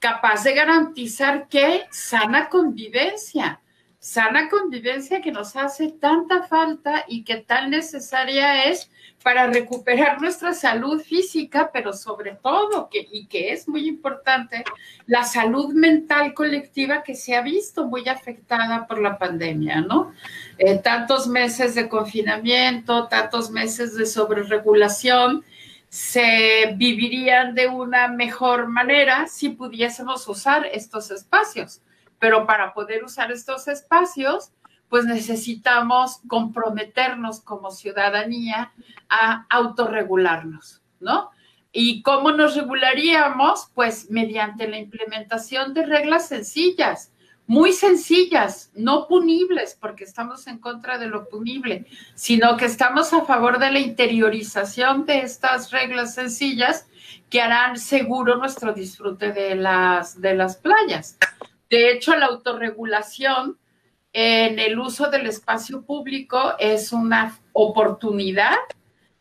capaz 0.00 0.42
de 0.44 0.54
garantizar 0.54 1.46
que 1.48 1.82
sana 1.90 2.48
convivencia, 2.48 3.60
sana 3.98 4.48
convivencia 4.48 5.20
que 5.20 5.30
nos 5.30 5.54
hace 5.56 5.92
tanta 5.92 6.42
falta 6.42 7.04
y 7.06 7.22
que 7.22 7.36
tan 7.36 7.70
necesaria 7.70 8.64
es 8.64 8.90
para 9.22 9.46
recuperar 9.48 10.18
nuestra 10.22 10.54
salud 10.54 11.02
física, 11.02 11.70
pero 11.70 11.92
sobre 11.92 12.32
todo, 12.42 12.88
que, 12.88 13.06
y 13.12 13.26
que 13.26 13.52
es 13.52 13.68
muy 13.68 13.86
importante, 13.86 14.64
la 15.06 15.24
salud 15.24 15.74
mental 15.74 16.32
colectiva 16.32 17.02
que 17.02 17.14
se 17.14 17.36
ha 17.36 17.42
visto 17.42 17.86
muy 17.86 18.08
afectada 18.08 18.86
por 18.86 19.02
la 19.02 19.18
pandemia, 19.18 19.82
¿no? 19.82 20.14
Eh, 20.56 20.78
tantos 20.78 21.26
meses 21.26 21.74
de 21.74 21.90
confinamiento, 21.90 23.08
tantos 23.08 23.50
meses 23.50 23.94
de 23.94 24.06
sobreregulación, 24.06 25.44
se 25.90 26.72
vivirían 26.76 27.56
de 27.56 27.66
una 27.66 28.06
mejor 28.06 28.68
manera 28.68 29.26
si 29.26 29.50
pudiésemos 29.50 30.26
usar 30.28 30.64
estos 30.66 31.10
espacios. 31.10 31.82
Pero 32.20 32.46
para 32.46 32.72
poder 32.72 33.02
usar 33.02 33.32
estos 33.32 33.66
espacios, 33.66 34.52
pues 34.88 35.04
necesitamos 35.04 36.20
comprometernos 36.28 37.40
como 37.40 37.72
ciudadanía 37.72 38.72
a 39.08 39.46
autorregularnos, 39.50 40.80
¿no? 41.00 41.30
¿Y 41.72 42.02
cómo 42.02 42.30
nos 42.30 42.54
regularíamos? 42.54 43.70
Pues 43.74 44.10
mediante 44.10 44.68
la 44.68 44.78
implementación 44.78 45.74
de 45.74 45.86
reglas 45.86 46.28
sencillas, 46.28 47.12
muy 47.50 47.72
sencillas, 47.72 48.70
no 48.76 49.08
punibles, 49.08 49.76
porque 49.80 50.04
estamos 50.04 50.46
en 50.46 50.58
contra 50.58 50.98
de 50.98 51.08
lo 51.08 51.28
punible, 51.28 51.84
sino 52.14 52.56
que 52.56 52.66
estamos 52.66 53.12
a 53.12 53.24
favor 53.24 53.58
de 53.58 53.72
la 53.72 53.80
interiorización 53.80 55.04
de 55.04 55.22
estas 55.22 55.72
reglas 55.72 56.14
sencillas 56.14 56.86
que 57.28 57.42
harán 57.42 57.76
seguro 57.76 58.36
nuestro 58.36 58.72
disfrute 58.72 59.32
de 59.32 59.56
las, 59.56 60.20
de 60.20 60.36
las 60.36 60.58
playas. 60.58 61.18
De 61.68 61.90
hecho, 61.90 62.14
la 62.14 62.26
autorregulación 62.26 63.58
en 64.12 64.60
el 64.60 64.78
uso 64.78 65.10
del 65.10 65.26
espacio 65.26 65.82
público 65.82 66.54
es 66.60 66.92
una 66.92 67.36
oportunidad 67.52 68.58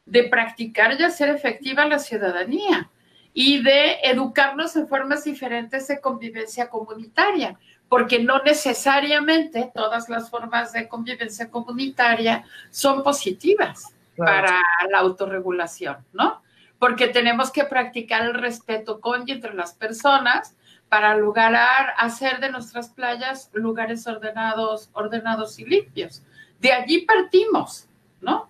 de 0.05 0.25
practicar 0.25 0.99
y 0.99 1.03
hacer 1.03 1.29
efectiva 1.29 1.83
la 1.87 1.97
ciudadanía 1.97 2.91
y 3.33 3.63
de 3.63 4.01
educarnos 4.03 4.75
en 4.75 4.87
formas 4.87 5.23
diferentes 5.23 5.87
de 5.87 5.99
convivencia 5.99 6.69
comunitaria, 6.69 7.57
porque 7.89 8.19
no 8.19 8.41
necesariamente 8.43 9.71
todas 9.73 10.07
las 10.09 10.29
formas 10.29 10.71
de 10.71 10.87
convivencia 10.87 11.49
comunitaria 11.49 12.45
son 12.69 13.03
positivas 13.03 13.95
para 14.15 14.61
la 14.89 14.99
autorregulación, 14.99 15.97
¿no? 16.13 16.41
Porque 16.77 17.07
tenemos 17.07 17.51
que 17.51 17.63
practicar 17.63 18.23
el 18.23 18.35
respeto 18.35 19.01
con 19.01 19.27
y 19.27 19.31
entre 19.31 19.53
las 19.53 19.73
personas 19.73 20.55
para 20.87 21.15
lograr 21.15 21.93
hacer 21.97 22.39
de 22.39 22.51
nuestras 22.51 22.89
playas 22.89 23.49
lugares 23.53 24.05
ordenados, 24.07 24.89
ordenados 24.93 25.57
y 25.59 25.65
limpios. 25.65 26.23
De 26.59 26.71
allí 26.71 27.01
partimos, 27.01 27.87
¿no? 28.21 28.49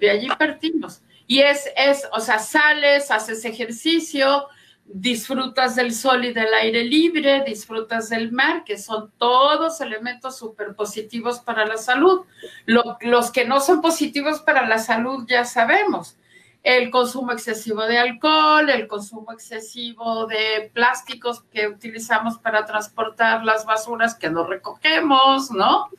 De 0.00 0.10
allí 0.10 0.28
partimos. 0.38 1.02
Y 1.26 1.40
es, 1.40 1.70
es, 1.76 2.06
o 2.12 2.20
sea, 2.20 2.38
sales, 2.38 3.10
haces 3.10 3.44
ejercicio, 3.44 4.46
disfrutas 4.86 5.76
del 5.76 5.92
sol 5.92 6.24
y 6.24 6.32
del 6.32 6.52
aire 6.54 6.84
libre, 6.84 7.42
disfrutas 7.44 8.10
del 8.10 8.32
mar, 8.32 8.64
que 8.64 8.78
son 8.78 9.10
todos 9.18 9.80
elementos 9.80 10.38
súper 10.38 10.74
positivos 10.74 11.40
para 11.40 11.66
la 11.66 11.76
salud. 11.76 12.26
los 12.66 13.30
que 13.30 13.44
no 13.44 13.60
son 13.60 13.80
positivos 13.80 14.40
para 14.40 14.66
la 14.66 14.78
salud 14.78 15.24
ya 15.28 15.44
sabemos, 15.44 16.16
el 16.62 16.90
consumo 16.90 17.32
excesivo 17.32 17.82
de 17.82 17.98
alcohol, 17.98 18.70
el 18.70 18.86
consumo 18.86 19.32
excesivo 19.32 20.26
de 20.26 20.70
plásticos 20.72 21.42
que 21.52 21.68
utilizamos 21.68 22.38
para 22.38 22.64
transportar 22.64 23.44
las 23.44 23.66
basuras 23.66 24.14
que 24.14 24.30
no 24.30 24.46
recogemos, 24.46 25.50
¿no? 25.50 25.90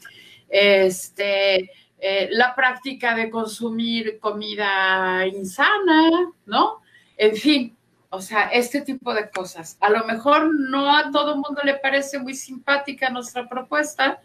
Este, 0.49 1.69
eh, 1.99 2.29
la 2.31 2.55
práctica 2.55 3.15
de 3.15 3.29
consumir 3.29 4.19
comida 4.19 5.25
insana, 5.27 6.31
¿no? 6.47 6.81
En 7.15 7.35
fin, 7.35 7.77
o 8.09 8.21
sea, 8.21 8.49
este 8.49 8.81
tipo 8.81 9.13
de 9.13 9.29
cosas. 9.29 9.77
A 9.81 9.89
lo 9.89 10.05
mejor 10.05 10.49
no 10.69 10.95
a 10.95 11.11
todo 11.11 11.33
el 11.33 11.39
mundo 11.39 11.61
le 11.63 11.75
parece 11.75 12.19
muy 12.19 12.33
simpática 12.33 13.09
nuestra 13.09 13.47
propuesta, 13.47 14.19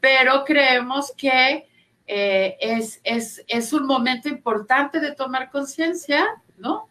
pero 0.00 0.44
creemos 0.44 1.12
que 1.16 1.68
eh, 2.06 2.56
es, 2.60 3.00
es, 3.02 3.44
es, 3.48 3.72
un 3.72 3.86
momento 3.86 4.28
importante 4.28 5.00
de 5.00 5.14
tomar 5.14 5.50
conciencia, 5.50 6.24
¿no? 6.56 6.88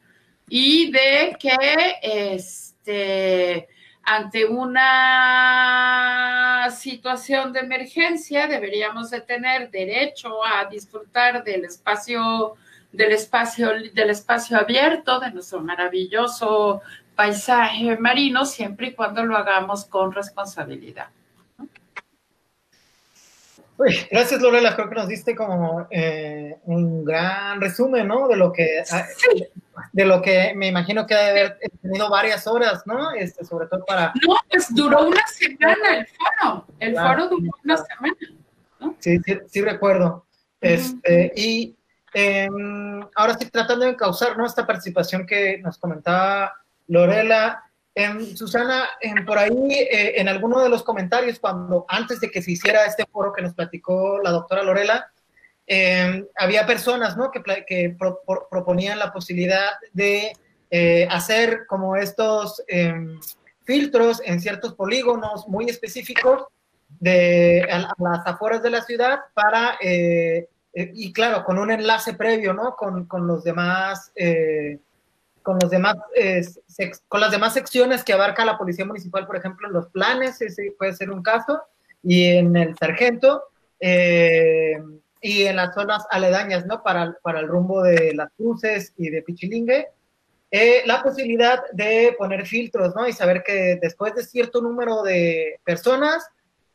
Y 0.49 0.91
de 0.91 1.37
que 1.39 1.99
este, 2.01 3.69
ante 4.03 4.45
una 4.45 6.67
situación 6.69 7.53
de 7.53 7.61
emergencia 7.61 8.47
deberíamos 8.47 9.09
de 9.09 9.21
tener 9.21 9.71
derecho 9.71 10.45
a 10.45 10.65
disfrutar 10.65 11.43
del 11.43 11.65
espacio, 11.65 12.55
del 12.95 13.11
espacio, 13.11 13.69
del 13.93 14.09
espacio 14.09 14.57
abierto, 14.57 15.19
de 15.19 15.31
nuestro 15.31 15.61
maravilloso 15.61 16.81
paisaje 17.15 17.97
marino, 17.97 18.45
siempre 18.45 18.87
y 18.87 18.93
cuando 18.93 19.23
lo 19.23 19.37
hagamos 19.37 19.85
con 19.85 20.11
responsabilidad 20.11 21.07
gracias 24.09 24.41
Lorela, 24.41 24.75
creo 24.75 24.89
que 24.89 24.95
nos 24.95 25.07
diste 25.07 25.35
como 25.35 25.87
eh, 25.89 26.57
un 26.65 27.03
gran 27.03 27.59
resumen, 27.59 28.07
¿no? 28.07 28.27
De 28.27 28.37
lo 28.37 28.51
que, 28.51 28.83
ah, 28.91 29.05
de 29.91 30.05
lo 30.05 30.21
que 30.21 30.53
me 30.55 30.67
imagino 30.67 31.05
que 31.05 31.13
ha 31.13 31.29
haber 31.29 31.59
tenido 31.81 32.09
varias 32.09 32.47
horas, 32.47 32.83
¿no? 32.85 33.11
Este, 33.11 33.43
sobre 33.43 33.67
todo 33.67 33.83
para... 33.85 34.13
No, 34.25 34.35
pues 34.49 34.73
duró 34.73 35.07
una 35.07 35.27
semana 35.27 35.97
el 35.97 36.07
foro, 36.07 36.65
el 36.79 36.95
foro 36.95 37.27
duró 37.27 37.49
una 37.63 37.77
semana. 37.77 38.15
Sí, 38.99 39.19
sí, 39.47 39.61
recuerdo. 39.61 40.25
Este, 40.61 41.31
y 41.35 41.75
em, 42.15 43.01
ahora 43.13 43.33
estoy 43.33 43.49
tratando 43.49 43.85
de 43.85 43.91
encauzar, 43.91 44.37
¿no? 44.37 44.45
Esta 44.45 44.65
participación 44.65 45.25
que 45.25 45.59
nos 45.59 45.77
comentaba 45.77 46.53
Lorela, 46.87 47.61
Susana, 48.35 48.89
por 49.25 49.37
ahí, 49.37 49.73
eh, 49.73 50.19
en 50.19 50.27
alguno 50.27 50.61
de 50.61 50.69
los 50.69 50.83
comentarios, 50.83 51.39
cuando 51.39 51.85
antes 51.87 52.19
de 52.19 52.29
que 52.29 52.41
se 52.41 52.51
hiciera 52.51 52.85
este 52.85 53.05
foro 53.05 53.31
que 53.31 53.41
nos 53.41 53.53
platicó 53.53 54.19
la 54.21 54.31
doctora 54.31 54.63
Lorela, 54.63 55.11
em, 55.65 56.25
había 56.35 56.65
personas 56.65 57.15
¿no? 57.15 57.31
que, 57.31 57.95
proponían 58.49 58.99
la 58.99 59.13
posibilidad 59.13 59.71
de 59.93 60.33
eh, 60.71 61.07
hacer 61.09 61.65
como 61.67 61.95
estos 61.95 62.61
em, 62.67 63.19
filtros 63.63 64.21
en 64.25 64.41
ciertos 64.41 64.73
polígonos 64.73 65.47
muy 65.47 65.69
específicos 65.69 66.45
de 66.99 67.65
a, 67.71 67.93
las 67.97 68.25
afueras 68.25 68.61
de 68.61 68.69
la 68.69 68.81
ciudad 68.81 69.19
para, 69.33 69.77
eh, 69.81 70.49
y 70.75 71.13
claro, 71.13 71.43
con 71.45 71.57
un 71.57 71.71
enlace 71.71 72.13
previo, 72.13 72.53
¿no? 72.53 72.75
Con, 72.75 73.05
con 73.05 73.25
los 73.25 73.43
demás 73.43 74.11
con, 75.45 75.59
los 75.61 75.69
demás, 75.69 75.95
con 77.07 77.21
las 77.21 77.31
demás 77.31 77.53
secciones 77.53 78.03
que 78.03 78.13
abarca 78.13 78.43
la 78.43 78.57
Policía 78.57 78.83
Municipal, 78.83 79.27
por 79.27 79.37
ejemplo, 79.37 79.69
los 79.69 79.87
planes, 79.89 80.41
ese 80.41 80.73
puede 80.77 80.93
ser 80.93 81.11
un 81.11 81.21
caso, 81.21 81.61
y 82.01 82.25
en 82.25 82.55
el 82.55 82.75
sargento, 82.75 83.43
eh, 83.79 84.81
y 85.21 85.43
en 85.43 85.55
las 85.55 85.75
zonas 85.75 86.03
aledañas, 86.09 86.65
¿no? 86.65 86.81
Para, 86.81 87.15
para 87.21 87.39
el 87.41 87.47
rumbo 87.47 87.83
de 87.83 88.15
las 88.15 88.31
cruces 88.35 88.93
y 88.97 89.11
de 89.11 89.21
Pichilingue, 89.21 89.87
eh, 90.49 90.81
la 90.85 91.03
posibilidad 91.03 91.61
de 91.73 92.15
poner 92.17 92.47
filtros, 92.47 92.95
¿no? 92.95 93.07
Y 93.07 93.13
saber 93.13 93.43
que 93.43 93.77
después 93.79 94.15
de 94.15 94.23
cierto 94.23 94.61
número 94.61 95.03
de 95.03 95.59
personas, 95.63 96.27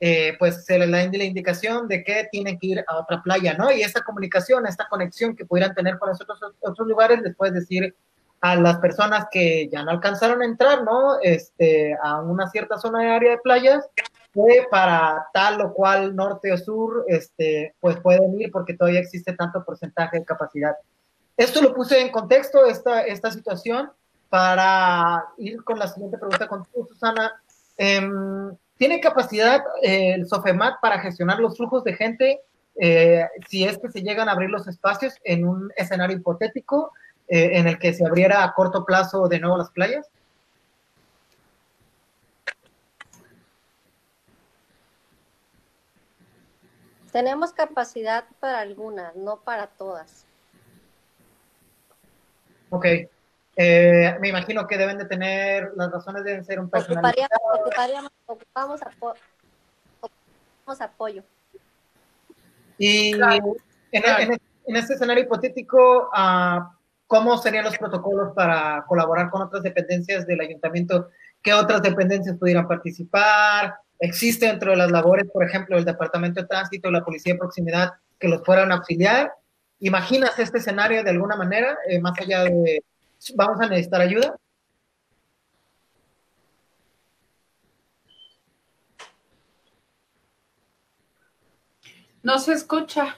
eh, 0.03 0.35
pues 0.39 0.65
se 0.65 0.79
les 0.79 0.91
da 0.91 1.05
la 1.05 1.25
indicación 1.25 1.87
de 1.87 2.03
que 2.03 2.27
tienen 2.33 2.59
que 2.59 2.67
ir 2.69 2.85
a 2.87 2.97
otra 2.97 3.23
playa, 3.23 3.55
¿no? 3.55 3.71
Y 3.71 3.83
esta 3.83 4.01
comunicación, 4.03 4.67
esta 4.67 4.89
conexión 4.89 5.37
que 5.37 5.45
pudieran 5.45 5.75
tener 5.75 5.99
con 5.99 6.11
esos 6.11 6.23
otros, 6.23 6.55
otros 6.61 6.89
lugares, 6.89 7.21
les 7.21 7.37
puedes 7.37 7.55
decir 7.55 7.95
a 8.41 8.57
las 8.57 8.79
personas 8.79 9.27
que 9.31 9.69
ya 9.69 9.85
no 9.85 9.91
alcanzaron 9.91 10.41
a 10.41 10.47
entrar, 10.47 10.83
¿no? 10.85 11.21
Este, 11.21 11.95
a 12.03 12.23
una 12.23 12.49
cierta 12.49 12.79
zona 12.79 13.01
de 13.01 13.11
área 13.11 13.31
de 13.33 13.39
playas, 13.39 13.87
que 14.33 14.67
para 14.71 15.27
tal 15.35 15.61
o 15.61 15.75
cual 15.75 16.17
norte 16.17 16.51
o 16.51 16.57
sur, 16.57 17.05
este, 17.07 17.75
pues 17.81 18.01
pueden 18.01 18.41
ir 18.41 18.51
porque 18.51 18.75
todavía 18.75 19.01
existe 19.01 19.35
tanto 19.35 19.63
porcentaje 19.65 20.21
de 20.21 20.25
capacidad. 20.25 20.77
Esto 21.37 21.61
lo 21.61 21.75
puse 21.75 22.01
en 22.01 22.11
contexto, 22.11 22.65
esta, 22.65 23.03
esta 23.03 23.31
situación, 23.31 23.91
para 24.31 25.27
ir 25.37 25.63
con 25.63 25.79
la 25.79 25.89
siguiente 25.89 26.17
pregunta 26.17 26.49
contigo, 26.49 26.87
Susana. 26.87 27.43
Em, 27.77 28.57
¿Tiene 28.81 28.99
capacidad 28.99 29.63
eh, 29.83 30.15
el 30.15 30.27
Sofemat 30.27 30.81
para 30.81 31.01
gestionar 31.01 31.39
los 31.39 31.59
flujos 31.59 31.85
de 31.85 31.93
gente 31.93 32.41
eh, 32.77 33.29
si 33.47 33.65
es 33.65 33.77
que 33.77 33.91
se 33.91 34.01
llegan 34.01 34.27
a 34.27 34.33
abrir 34.33 34.49
los 34.49 34.67
espacios 34.67 35.13
en 35.23 35.47
un 35.47 35.71
escenario 35.77 36.17
hipotético 36.17 36.91
eh, 37.29 37.59
en 37.59 37.69
el 37.69 37.79
que 37.79 37.93
se 37.93 38.07
abriera 38.07 38.43
a 38.43 38.55
corto 38.55 38.87
plazo 38.87 39.29
de 39.29 39.39
nuevo 39.39 39.59
las 39.59 39.71
playas? 39.71 40.09
Tenemos 47.13 47.53
capacidad 47.53 48.25
para 48.41 48.61
algunas, 48.61 49.15
no 49.15 49.41
para 49.41 49.67
todas. 49.67 50.25
Ok. 52.71 52.87
Eh, 53.63 54.17
me 54.23 54.29
imagino 54.29 54.67
que 54.67 54.79
deben 54.79 54.97
de 54.97 55.05
tener, 55.05 55.73
las 55.77 55.91
razones 55.91 56.25
deben 56.25 56.43
ser 56.47 56.59
un 56.59 56.71
personal. 56.71 57.05
Ocuparíamos, 57.61 58.11
ocupamos, 58.25 58.81
apoyo. 60.81 61.23
Y 62.79 63.13
en, 63.13 64.41
este 64.75 64.95
escenario 64.95 65.25
hipotético, 65.25 66.09
uh, 66.09 66.63
¿cómo 67.07 67.37
serían 67.37 67.65
los 67.67 67.77
protocolos 67.77 68.33
para 68.35 68.83
colaborar 68.89 69.29
con 69.29 69.43
otras 69.43 69.63
dependencias 69.63 70.27
del 70.27 70.41
ayuntamiento? 70.41 71.11
¿Qué 71.43 71.53
otras 71.53 71.83
dependencias 71.83 72.39
pudieran 72.39 72.67
participar? 72.67 73.75
¿Existe 73.99 74.47
dentro 74.47 74.71
de 74.71 74.79
las 74.79 74.91
labores, 74.91 75.31
por 75.31 75.45
ejemplo, 75.45 75.77
el 75.77 75.85
Departamento 75.85 76.41
de 76.41 76.47
Tránsito, 76.47 76.91
la 76.91 77.05
Policía 77.05 77.35
de 77.35 77.41
Proximidad, 77.41 77.91
que 78.19 78.29
los 78.29 78.43
fueran 78.43 78.73
a 78.73 78.77
auxiliar? 78.77 79.35
¿Imaginas 79.81 80.39
este 80.39 80.57
escenario 80.57 81.05
de 81.05 81.11
alguna 81.11 81.37
manera, 81.37 81.77
eh, 81.87 82.01
más 82.01 82.19
allá 82.19 82.45
de, 82.45 82.83
vamos 83.35 83.61
a 83.61 83.69
necesitar 83.69 84.01
ayuda? 84.01 84.37
No 92.23 92.39
se 92.39 92.53
escucha. 92.53 93.17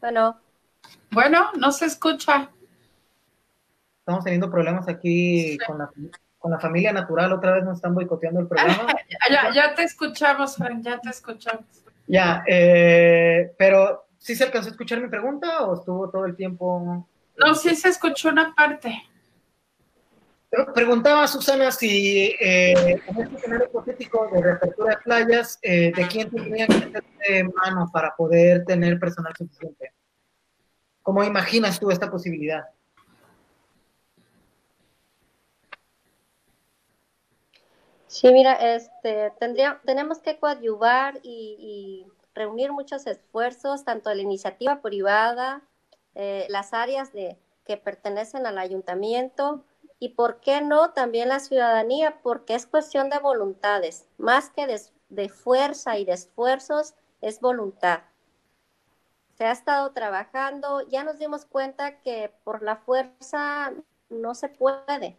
Bueno. 0.00 0.40
Bueno, 1.10 1.50
no 1.58 1.72
se 1.72 1.86
escucha. 1.86 2.50
Estamos 3.98 4.24
teniendo 4.24 4.50
problemas 4.50 4.88
aquí 4.88 5.58
con, 5.66 5.78
la, 5.78 5.90
con 6.38 6.50
la 6.50 6.58
familia 6.58 6.92
natural. 6.92 7.32
Otra 7.32 7.52
vez 7.52 7.64
nos 7.64 7.76
están 7.76 7.94
boicoteando 7.94 8.40
el 8.40 8.48
programa. 8.48 8.86
ya, 9.30 9.52
ya 9.52 9.74
te 9.74 9.82
escuchamos, 9.82 10.56
Frank, 10.56 10.82
ya 10.82 10.98
te 10.98 11.10
escuchamos. 11.10 11.79
Ya, 12.10 12.42
eh, 12.44 13.54
pero 13.56 14.08
¿sí 14.18 14.34
se 14.34 14.42
alcanzó 14.42 14.68
a 14.68 14.72
escuchar 14.72 15.00
mi 15.00 15.08
pregunta 15.08 15.64
o 15.64 15.76
estuvo 15.76 16.10
todo 16.10 16.26
el 16.26 16.34
tiempo? 16.34 17.08
No, 17.36 17.54
sí 17.54 17.76
se 17.76 17.88
escuchó 17.88 18.30
una 18.30 18.52
parte. 18.52 19.00
Preguntaba 20.74 21.28
Susana 21.28 21.70
si 21.70 22.34
eh, 22.40 23.00
en 23.06 23.16
este 23.16 23.36
escenario 23.36 23.66
hipotético 23.68 24.28
de 24.32 24.42
reapertura 24.42 24.96
de 24.96 25.02
playas, 25.04 25.60
eh, 25.62 25.92
¿de 25.94 26.08
quién 26.08 26.28
tendría 26.28 26.66
que 26.66 26.74
de 27.28 27.44
mano 27.44 27.88
para 27.92 28.12
poder 28.16 28.64
tener 28.64 28.98
personal 28.98 29.32
suficiente? 29.38 29.92
¿Cómo 31.02 31.22
imaginas 31.22 31.78
tú 31.78 31.92
esta 31.92 32.10
posibilidad? 32.10 32.64
Sí, 38.10 38.32
mira, 38.32 38.54
este, 38.54 39.30
tendría, 39.38 39.80
tenemos 39.84 40.18
que 40.18 40.36
coadyuvar 40.36 41.20
y, 41.22 42.04
reunir 42.34 42.72
muchos 42.72 43.06
esfuerzos, 43.06 43.84
tanto 43.84 44.10
de 44.10 44.16
la 44.16 44.22
iniciativa 44.22 44.82
privada, 44.82 45.62
eh, 46.16 46.44
las 46.48 46.72
áreas 46.72 47.12
de, 47.12 47.38
que 47.64 47.76
pertenecen 47.76 48.46
al 48.46 48.58
ayuntamiento, 48.58 49.62
y 50.00 50.10
por 50.10 50.40
qué 50.40 50.60
no 50.60 50.90
también 50.90 51.28
la 51.28 51.38
ciudadanía, 51.38 52.20
porque 52.20 52.56
es 52.56 52.66
cuestión 52.66 53.10
de 53.10 53.20
voluntades, 53.20 54.08
más 54.18 54.50
que 54.50 54.66
de, 55.08 55.28
fuerza 55.28 55.96
y 55.96 56.04
de 56.04 56.14
esfuerzos, 56.14 56.94
es 57.20 57.40
voluntad. 57.40 58.00
Se 59.38 59.44
ha 59.44 59.52
estado 59.52 59.92
trabajando, 59.92 60.80
ya 60.88 61.04
nos 61.04 61.20
dimos 61.20 61.44
cuenta 61.44 62.00
que 62.00 62.32
por 62.42 62.62
la 62.62 62.74
fuerza 62.74 63.72
no 64.08 64.34
se 64.34 64.48
puede. 64.48 65.16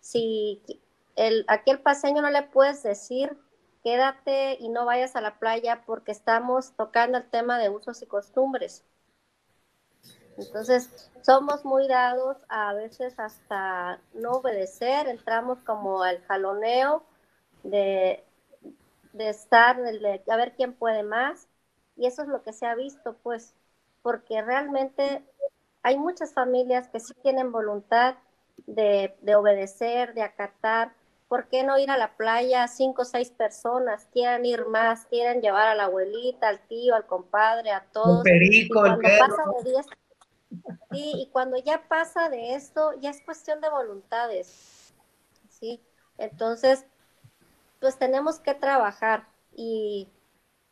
Si 0.00 0.60
el, 1.16 1.44
aquí 1.48 1.70
el 1.70 1.80
paseño 1.80 2.22
no 2.22 2.30
le 2.30 2.42
puedes 2.42 2.82
decir, 2.82 3.36
quédate 3.82 4.56
y 4.60 4.68
no 4.68 4.86
vayas 4.86 5.14
a 5.16 5.20
la 5.20 5.38
playa 5.38 5.82
porque 5.86 6.12
estamos 6.12 6.72
tocando 6.76 7.18
el 7.18 7.28
tema 7.28 7.58
de 7.58 7.70
usos 7.70 8.02
y 8.02 8.06
costumbres. 8.06 8.84
Entonces, 10.36 11.10
somos 11.22 11.64
muy 11.64 11.86
dados 11.86 12.38
a 12.48 12.74
veces 12.74 13.18
hasta 13.18 14.00
no 14.14 14.32
obedecer, 14.32 15.06
entramos 15.06 15.58
como 15.60 16.02
al 16.02 16.20
jaloneo 16.22 17.04
de, 17.62 18.24
de 19.12 19.28
estar, 19.28 19.80
de, 19.80 20.22
a 20.28 20.36
ver 20.36 20.54
quién 20.56 20.72
puede 20.72 21.04
más, 21.04 21.46
y 21.96 22.06
eso 22.06 22.22
es 22.22 22.28
lo 22.28 22.42
que 22.42 22.52
se 22.52 22.66
ha 22.66 22.74
visto, 22.74 23.16
pues, 23.22 23.54
porque 24.02 24.42
realmente 24.42 25.24
hay 25.82 25.96
muchas 25.96 26.32
familias 26.32 26.88
que 26.88 26.98
sí 26.98 27.14
tienen 27.22 27.52
voluntad 27.52 28.16
de, 28.66 29.16
de 29.20 29.36
obedecer, 29.36 30.14
de 30.14 30.22
acatar, 30.22 30.92
¿por 31.34 31.48
qué 31.48 31.64
no 31.64 31.76
ir 31.80 31.90
a 31.90 31.98
la 31.98 32.16
playa 32.16 32.68
cinco 32.68 33.02
o 33.02 33.04
seis 33.04 33.28
personas? 33.28 34.06
Quieren 34.12 34.46
ir 34.46 34.66
más, 34.66 35.06
quieren 35.06 35.40
llevar 35.42 35.66
a 35.66 35.74
la 35.74 35.86
abuelita, 35.86 36.46
al 36.46 36.60
tío, 36.68 36.94
al 36.94 37.06
compadre, 37.06 37.72
a 37.72 37.84
todos. 37.92 38.22
perico, 38.22 38.86
el 38.86 38.98
perro. 38.98 39.52
Sí, 40.92 41.12
y 41.16 41.28
cuando 41.32 41.56
ya 41.56 41.88
pasa 41.88 42.28
de 42.28 42.54
esto, 42.54 42.92
ya 43.00 43.10
es 43.10 43.20
cuestión 43.22 43.60
de 43.60 43.68
voluntades, 43.68 44.94
¿sí? 45.48 45.80
Entonces, 46.18 46.86
pues 47.80 47.98
tenemos 47.98 48.38
que 48.38 48.54
trabajar 48.54 49.26
y 49.56 50.08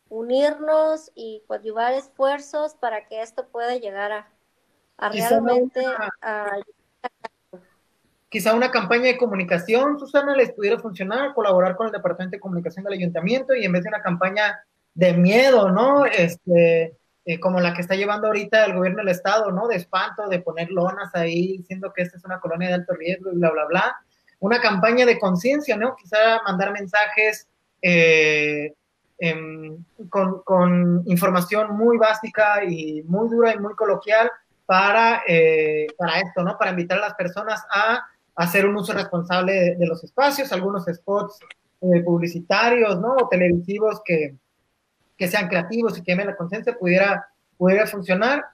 unirnos 0.07 1.11
y 1.13 1.43
coadyuvar 1.45 1.91
esfuerzos 1.91 2.73
para 2.75 3.05
que 3.09 3.21
esto 3.21 3.49
pueda 3.49 3.75
llegar 3.75 4.13
a, 4.13 5.09
realmente 5.09 5.85
quizá 8.33 8.55
una 8.55 8.71
campaña 8.71 9.03
de 9.03 9.17
comunicación, 9.17 9.99
Susana, 9.99 10.35
les 10.35 10.51
pudiera 10.53 10.79
funcionar, 10.79 11.35
colaborar 11.35 11.75
con 11.75 11.85
el 11.85 11.93
Departamento 11.93 12.35
de 12.35 12.39
Comunicación 12.39 12.83
del 12.83 12.95
Ayuntamiento 12.95 13.53
y 13.53 13.63
en 13.63 13.71
vez 13.71 13.83
de 13.83 13.89
una 13.89 14.01
campaña 14.01 14.59
de 14.95 15.13
miedo, 15.13 15.69
¿no? 15.69 16.07
Este, 16.07 16.97
eh, 17.25 17.39
como 17.39 17.59
la 17.59 17.75
que 17.75 17.81
está 17.81 17.93
llevando 17.93 18.25
ahorita 18.25 18.65
el 18.65 18.73
gobierno 18.73 19.03
del 19.03 19.09
estado, 19.09 19.51
¿no? 19.51 19.67
De 19.67 19.75
espanto, 19.75 20.27
de 20.29 20.39
poner 20.39 20.71
lonas 20.71 21.13
ahí 21.13 21.59
diciendo 21.59 21.93
que 21.95 22.01
esta 22.01 22.17
es 22.17 22.25
una 22.25 22.39
colonia 22.39 22.69
de 22.69 22.73
alto 22.73 22.95
riesgo 22.95 23.31
y 23.31 23.35
bla, 23.35 23.51
bla, 23.51 23.65
bla. 23.65 23.95
Una 24.39 24.59
campaña 24.59 25.05
de 25.05 25.19
conciencia, 25.19 25.77
¿no? 25.77 25.95
Quizá 25.95 26.41
mandar 26.43 26.71
mensajes 26.71 27.47
eh, 27.83 28.73
em, 29.19 29.77
con, 30.09 30.41
con, 30.41 31.03
información 31.05 31.77
muy 31.77 31.99
básica 31.99 32.63
y 32.63 33.03
muy 33.03 33.29
dura 33.29 33.53
y 33.53 33.59
muy 33.59 33.75
coloquial 33.75 34.31
para, 34.65 35.21
eh, 35.27 35.85
para 35.99 36.19
esto, 36.19 36.41
¿no? 36.41 36.57
Para 36.57 36.71
invitar 36.71 36.97
a 36.97 37.01
las 37.01 37.13
personas 37.13 37.63
a 37.69 38.07
hacer 38.35 38.65
un 38.65 38.75
uso 38.75 38.93
responsable 38.93 39.53
de, 39.53 39.75
de 39.75 39.87
los 39.87 40.03
espacios, 40.03 40.51
algunos 40.51 40.85
spots 40.85 41.39
publicitarios, 42.03 42.99
¿no? 42.99 43.15
O 43.15 43.27
televisivos 43.27 44.01
que, 44.05 44.35
que 45.17 45.27
sean 45.27 45.47
creativos 45.47 45.97
y 45.97 46.03
que 46.03 46.15
la 46.15 46.35
conciencia 46.35 46.77
pudiera, 46.77 47.27
pudiera 47.57 47.85
funcionar. 47.87 48.45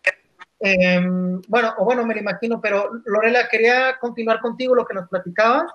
Em, 0.60 1.42
bueno, 1.48 1.74
o 1.78 1.86
bueno, 1.86 2.06
me 2.06 2.15
lo 2.15 2.22
imagino, 2.22 2.60
pero 2.60 2.89
Lorela, 3.06 3.48
quería 3.48 3.98
continuar 4.00 4.39
contigo 4.42 4.76
lo 4.76 4.86
que 4.86 4.96
nos 4.96 5.08
platicabas. 5.08 5.72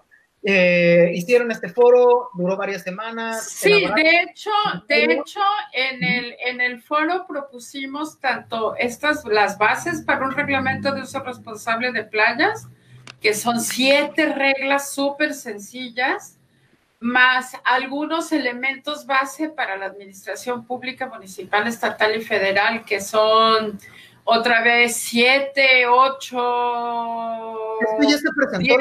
Eh, 0.47 1.11
hicieron 1.15 1.51
este 1.51 1.71
foro, 1.71 2.29
duró 2.35 2.57
varias 2.57 2.83
semanas. 2.83 3.49
Sí, 3.49 3.87
de 3.95 4.21
hecho, 4.21 4.51
de 4.87 5.05
hecho, 5.05 5.41
en 5.73 6.05
el, 6.05 6.37
en 6.45 6.61
el 6.61 6.83
foro 6.83 7.25
propusimos 7.27 8.21
tanto 8.21 8.77
estas, 8.77 9.25
las 9.25 9.57
bases 9.57 10.03
para 10.03 10.27
un 10.27 10.33
reglamento 10.33 10.93
de 10.93 11.01
uso 11.01 11.21
responsable 11.21 11.93
de 11.93 12.05
playas, 12.05 12.69
que 13.21 13.35
son 13.35 13.61
siete 13.61 14.33
reglas 14.33 14.93
súper 14.93 15.35
sencillas, 15.35 16.39
más 17.01 17.57
algunos 17.65 18.33
elementos 18.33 19.07
base 19.07 19.49
para 19.49 19.77
la 19.77 19.87
administración 19.87 20.67
pública 20.67 21.07
municipal, 21.07 21.67
estatal 21.67 22.17
y 22.17 22.23
federal, 22.23 22.85
que 22.85 23.01
son 23.01 23.79
otra 24.25 24.63
vez 24.63 24.97
siete, 24.97 25.87
ocho. 25.87 26.39
Esto 27.81 28.11
ya 28.11 28.17
se 28.17 28.29
presentó, 28.35 28.75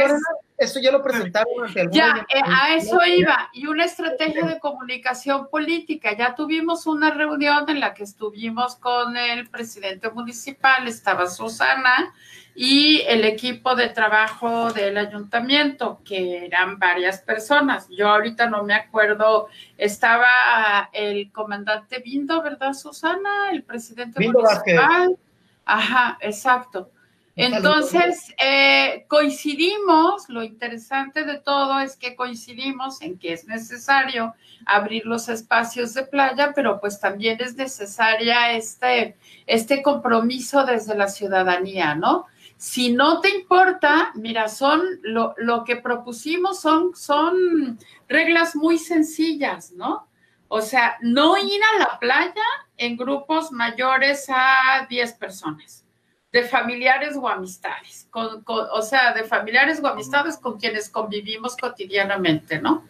Esto 0.58 0.80
ya 0.80 0.92
lo 0.92 1.04
presentaron 1.04 1.52
Ya, 1.92 2.26
eh, 2.34 2.42
a 2.46 2.76
eso 2.76 2.98
iba. 3.06 3.50
Y 3.52 3.68
una 3.68 3.84
estrategia 3.84 4.46
de 4.46 4.60
comunicación 4.60 5.50
política. 5.50 6.16
Ya 6.18 6.34
tuvimos 6.34 6.88
una 6.88 7.12
reunión 7.12 7.70
en 7.70 7.82
la 7.82 7.94
que 7.94 8.04
estuvimos 8.04 8.78
con 8.78 9.18
el 9.18 9.50
presidente 9.50 10.10
municipal, 10.10 10.88
estaba 10.88 11.28
Susana, 11.28 12.14
y 12.56 13.02
el 13.08 13.26
equipo 13.26 13.76
de 13.76 13.90
trabajo 13.90 14.72
del 14.72 14.98
ayuntamiento, 14.98 16.02
que 16.06 16.46
eran 16.46 16.78
varias 16.78 17.20
personas. 17.20 17.88
Yo 17.90 18.10
ahorita 18.10 18.48
no 18.48 18.64
me 18.64 18.76
acuerdo, 18.76 19.48
estaba 19.78 20.90
el 20.94 21.32
comandante 21.32 22.00
Bindo, 22.00 22.42
¿verdad, 22.44 22.74
Susana? 22.74 23.50
El 23.52 23.64
presidente 23.64 24.20
municipal. 24.20 25.18
Ajá, 25.66 26.18
exacto. 26.22 26.92
Entonces, 27.36 28.32
eh, 28.38 29.06
coincidimos, 29.08 30.30
lo 30.30 30.44
interesante 30.44 31.24
de 31.24 31.40
todo 31.40 31.80
es 31.80 31.96
que 31.96 32.16
coincidimos 32.16 33.02
en 33.02 33.18
que 33.18 33.34
es 33.34 33.48
necesario 33.48 34.36
abrir 34.68 35.08
los 35.08 35.30
espacios 35.30 35.96
de 35.96 36.04
playa, 36.04 36.52
pero 36.54 36.80
pues 36.80 37.00
también 37.00 37.38
es 37.42 37.56
necesaria 37.56 38.54
este, 38.54 39.16
este 39.48 39.82
compromiso 39.82 40.64
desde 40.64 40.96
la 40.96 41.08
ciudadanía, 41.08 41.96
¿no? 41.96 42.28
Si 42.64 42.94
no 42.94 43.20
te 43.20 43.28
importa, 43.28 44.14
mira, 44.16 44.48
son 44.48 44.82
lo, 45.02 45.36
lo 45.36 45.66
que 45.66 45.76
propusimos 45.76 46.62
son, 46.62 46.96
son 46.96 47.78
reglas 48.08 48.56
muy 48.56 48.78
sencillas, 48.78 49.74
¿no? 49.74 50.08
O 50.48 50.62
sea, 50.62 50.96
no 51.02 51.38
ir 51.38 51.60
a 51.62 51.80
la 51.80 52.00
playa 52.00 52.46
en 52.78 52.96
grupos 52.96 53.52
mayores 53.52 54.28
a 54.30 54.88
10 54.90 55.12
personas, 55.16 55.86
de 56.32 56.44
familiares 56.44 57.18
o 57.18 57.28
amistades, 57.28 58.08
o 58.14 58.82
sea, 58.82 59.12
de 59.12 59.26
familiares 59.26 59.82
o 59.84 59.88
amistades 59.88 60.38
con 60.38 60.58
quienes 60.58 60.88
convivimos 60.88 61.58
cotidianamente, 61.58 62.62
¿no? 62.62 62.86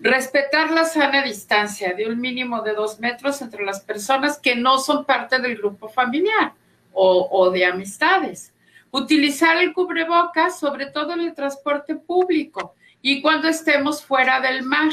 Respetar 0.00 0.72
la 0.72 0.84
sana 0.84 1.22
distancia 1.22 1.94
de 1.94 2.08
un 2.08 2.20
mínimo 2.20 2.60
de 2.62 2.74
dos 2.74 2.98
metros 2.98 3.40
entre 3.40 3.64
las 3.64 3.82
personas 3.82 4.40
que 4.40 4.56
no 4.56 4.78
son 4.78 5.04
parte 5.04 5.38
del 5.38 5.58
grupo 5.58 5.88
familiar 5.88 6.54
o, 6.92 7.28
o 7.30 7.52
de 7.52 7.66
amistades. 7.66 8.51
Utilizar 8.92 9.56
el 9.56 9.72
cubrebocas, 9.72 10.60
sobre 10.60 10.86
todo 10.86 11.14
en 11.14 11.22
el 11.22 11.34
transporte 11.34 11.96
público 11.96 12.74
y 13.00 13.20
cuando 13.20 13.48
estemos 13.48 14.04
fuera 14.04 14.40
del 14.40 14.62
mar. 14.62 14.92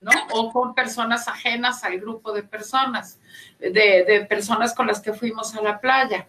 ¿no? 0.00 0.10
O 0.32 0.52
con 0.52 0.74
personas 0.74 1.28
ajenas 1.28 1.84
al 1.84 2.00
grupo 2.00 2.32
de 2.32 2.42
personas, 2.42 3.20
de, 3.60 4.26
personas 4.28 4.74
con 4.74 4.86
las 4.86 5.00
que 5.00 5.12
fuimos 5.12 5.54
a 5.54 5.62
la 5.62 5.80
playa. 5.80 6.26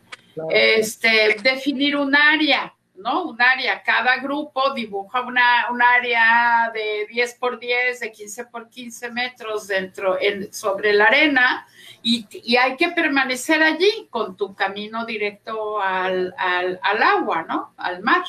Este, 0.49 1.35
definir 1.41 1.95
un 1.95 2.15
área, 2.15 2.73
¿no? 3.03 3.23
Un 3.25 3.41
área, 3.41 3.83
cada 3.83 4.17
grupo 4.17 4.73
dibuja 4.73 5.21
una, 5.21 5.67
un 5.69 5.81
área 5.81 6.71
de 6.73 7.05
10 7.09 7.35
por 7.35 7.59
10, 7.59 7.99
de 7.99 8.11
15 8.11 8.45
por 8.45 8.69
15 8.69 9.11
metros 9.11 9.67
dentro, 9.67 10.17
en, 10.19 10.51
sobre 10.53 10.93
la 10.93 11.05
arena, 11.05 11.67
y, 12.01 12.25
y, 12.31 12.55
hay 12.57 12.75
que 12.75 12.89
permanecer 12.89 13.61
allí 13.61 14.07
con 14.09 14.35
tu 14.35 14.55
camino 14.55 15.05
directo 15.05 15.81
al, 15.81 16.33
al, 16.37 16.79
al 16.81 17.03
agua, 17.03 17.43
¿no? 17.43 17.73
Al 17.77 18.01
mar. 18.01 18.23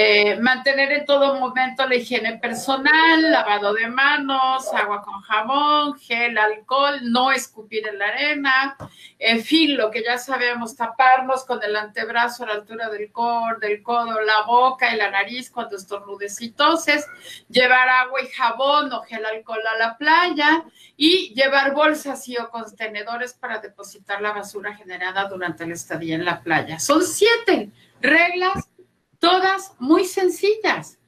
Eh, 0.00 0.38
mantener 0.38 0.92
en 0.92 1.04
todo 1.06 1.40
momento 1.40 1.84
la 1.84 1.96
higiene 1.96 2.38
personal, 2.38 3.32
lavado 3.32 3.74
de 3.74 3.88
manos, 3.88 4.72
agua 4.72 5.02
con 5.02 5.20
jabón, 5.22 5.98
gel, 5.98 6.38
alcohol, 6.38 7.00
no 7.02 7.32
escupir 7.32 7.84
en 7.88 7.98
la 7.98 8.06
arena, 8.06 8.76
en 9.18 9.42
fin, 9.42 9.76
lo 9.76 9.90
que 9.90 10.04
ya 10.04 10.16
sabemos, 10.16 10.76
taparnos 10.76 11.44
con 11.44 11.60
el 11.64 11.74
antebrazo 11.74 12.44
a 12.44 12.46
la 12.46 12.52
altura 12.52 12.88
del, 12.90 13.10
cor, 13.10 13.58
del 13.58 13.82
codo, 13.82 14.20
la 14.20 14.42
boca 14.42 14.94
y 14.94 14.96
la 14.96 15.10
nariz 15.10 15.50
cuando 15.50 15.76
estornudes 15.76 16.40
y 16.42 16.54
llevar 17.48 17.88
agua 17.88 18.22
y 18.22 18.28
jabón 18.28 18.92
o 18.92 19.02
gel 19.02 19.26
alcohol 19.26 19.66
a 19.66 19.78
la 19.78 19.98
playa 19.98 20.62
y 20.96 21.34
llevar 21.34 21.74
bolsas 21.74 22.28
y 22.28 22.36
o 22.36 22.48
contenedores 22.50 23.34
para 23.34 23.58
depositar 23.58 24.22
la 24.22 24.30
basura 24.30 24.76
generada 24.76 25.24
durante 25.24 25.66
la 25.66 25.74
estadía 25.74 26.14
en 26.14 26.24
la 26.24 26.40
playa. 26.40 26.78
Son 26.78 27.02
siete 27.02 27.70
reglas 28.00 28.67
todas 29.18 29.74
muy 29.78 30.04
sencillas, 30.04 30.98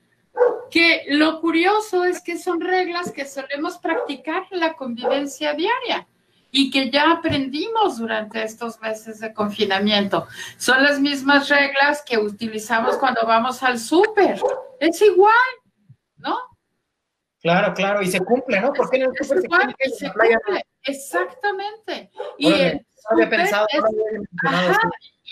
que 0.71 1.05
lo 1.09 1.41
curioso 1.41 2.05
es 2.05 2.23
que 2.23 2.39
son 2.39 2.61
reglas 2.61 3.13
que 3.13 3.27
solemos 3.27 3.79
practicar 3.79 4.45
en 4.51 4.61
la 4.61 4.75
convivencia 4.75 5.55
diaria 5.55 6.07
y 6.53 6.71
que 6.71 6.91
ya 6.91 7.11
aprendimos 7.11 7.99
durante 7.99 8.43
estos 8.43 8.81
meses 8.81 9.21
de 9.21 9.33
confinamiento. 9.33 10.27
Son 10.57 10.83
las 10.83 11.01
mismas 11.01 11.49
reglas 11.49 12.03
que 12.03 12.19
utilizamos 12.19 12.97
cuando 12.97 13.27
vamos 13.27 13.63
al 13.63 13.79
súper. 13.79 14.41
Es 14.81 15.01
igual, 15.03 15.35
¿no? 16.17 16.37
Claro, 17.41 17.73
claro, 17.75 18.03
y 18.03 18.07
se 18.07 18.21
cumple, 18.21 18.61
¿no? 18.61 18.73
Porque 18.73 18.99
en 18.99 19.03
el 19.05 19.11
súper 19.25 19.75
se, 19.79 19.91
se 19.91 20.13
cumple. 20.13 20.65
Exactamente. 20.83 22.11
Y 22.39 22.53
el 22.53 22.87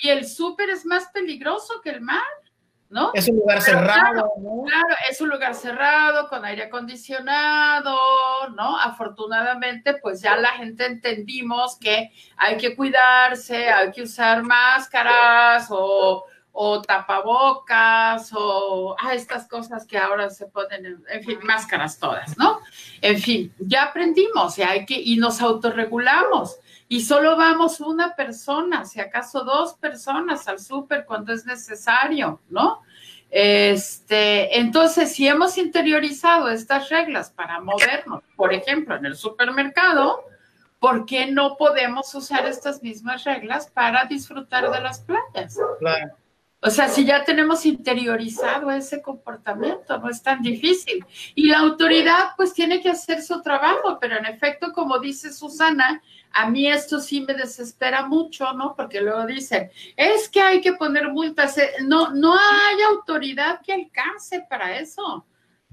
y 0.01 0.09
el 0.09 0.27
súper 0.27 0.71
es 0.71 0.87
más 0.87 1.07
peligroso 1.13 1.81
que 1.83 1.91
el 1.91 2.01
mar. 2.01 2.23
¿No? 2.91 3.11
Es 3.15 3.29
un 3.29 3.37
lugar 3.37 3.61
cerrado, 3.61 4.33
¿no? 4.39 4.65
Claro, 4.67 4.95
es 5.11 5.21
un 5.21 5.29
lugar 5.29 5.55
cerrado, 5.55 6.29
con 6.29 6.45
aire 6.45 6.65
acondicionado, 6.65 7.99
¿no? 8.57 8.79
Afortunadamente, 8.79 9.95
pues 9.95 10.23
ya 10.23 10.37
la 10.37 10.51
gente 10.53 10.87
entendimos 10.87 11.77
que 11.79 12.11
hay 12.37 12.57
que 12.57 12.75
cuidarse, 12.75 13.69
hay 13.69 13.91
que 13.91 14.03
usar 14.03 14.43
máscaras 14.43 15.69
o, 15.71 16.25
o 16.53 16.83
tapabocas 16.83 18.33
o 18.35 18.97
ah, 18.99 19.15
estas 19.15 19.47
cosas 19.47 19.87
que 19.87 19.99
ahora 19.99 20.31
se 20.31 20.47
ponen, 20.47 21.05
en, 21.09 21.25
fin, 21.25 21.39
máscaras 21.43 21.99
todas, 21.99 22.37
¿no? 22.39 22.61
En 23.03 23.19
fin, 23.19 23.55
ya 23.59 23.85
aprendimos 23.85 24.59
y 24.59 24.63
hay 24.63 24.87
que, 24.87 24.99
y 24.99 25.19
nos 25.19 25.41
autorregulamos. 25.41 26.59
Y 26.89 27.03
solo 27.03 27.37
vamos 27.37 27.81
una 27.81 28.17
persona, 28.17 28.85
si 28.87 28.99
acaso 28.99 29.45
dos 29.45 29.75
personas 29.75 30.49
al 30.49 30.59
súper 30.59 31.05
cuando 31.05 31.33
es 31.35 31.45
necesario, 31.45 32.41
¿no? 32.49 32.83
Este, 33.31 34.59
entonces, 34.59 35.13
si 35.15 35.29
hemos 35.29 35.59
interiorizado 35.59 36.49
estas 36.49 36.89
reglas 36.89 37.31
para 37.31 37.61
movernos, 37.61 38.23
por 38.37 38.55
ejemplo, 38.55 38.97
en 38.97 39.05
el 39.05 39.17
supermercado, 39.17 40.25
¿por 40.79 41.05
qué 41.05 41.27
no 41.27 41.57
podemos 41.59 42.15
usar 42.15 42.47
estas 42.47 42.83
mismas 42.83 43.25
reglas 43.25 43.69
para 43.69 44.07
disfrutar 44.07 44.71
de 44.71 44.81
las 44.81 45.01
playas? 45.01 45.59
Claro. 45.79 46.17
O 46.61 46.71
sea, 46.71 46.89
si 46.89 47.05
ya 47.05 47.25
tenemos 47.25 47.65
interiorizado 47.65 48.71
ese 48.73 49.01
comportamiento, 49.01 49.97
no 49.99 50.11
es 50.11 50.21
tan 50.21 50.43
difícil. 50.43 51.05
Y 51.37 51.49
la 51.49 51.61
autoridad 51.61 52.31
pues 52.37 52.53
tiene 52.53 52.81
que 52.81 52.91
hacer 52.91 53.23
su 53.23 53.41
trabajo, 53.43 53.99
pero 54.01 54.17
en 54.17 54.27
efecto, 54.27 54.73
como 54.73 54.99
dice 54.99 55.33
Susana, 55.33 56.03
a 56.33 56.51
mí 56.51 56.67
esto 56.67 56.99
sí 56.99 57.21
me 57.21 57.35
desespera 57.35 58.07
mucho, 58.07 58.53
¿no? 58.55 58.75
Porque 58.75 59.01
luego 59.01 59.25
dicen, 59.25 59.71
es 59.97 60.29
que 60.29 60.41
hay 60.41 60.61
que 60.61 60.73
poner 60.73 61.09
multas. 61.11 61.57
Eh, 61.59 61.71
no, 61.87 62.13
no 62.13 62.35
hay 62.35 62.83
autoridad 62.91 63.61
que 63.63 63.73
alcance 63.73 64.45
para 64.51 64.79
eso. 64.81 65.27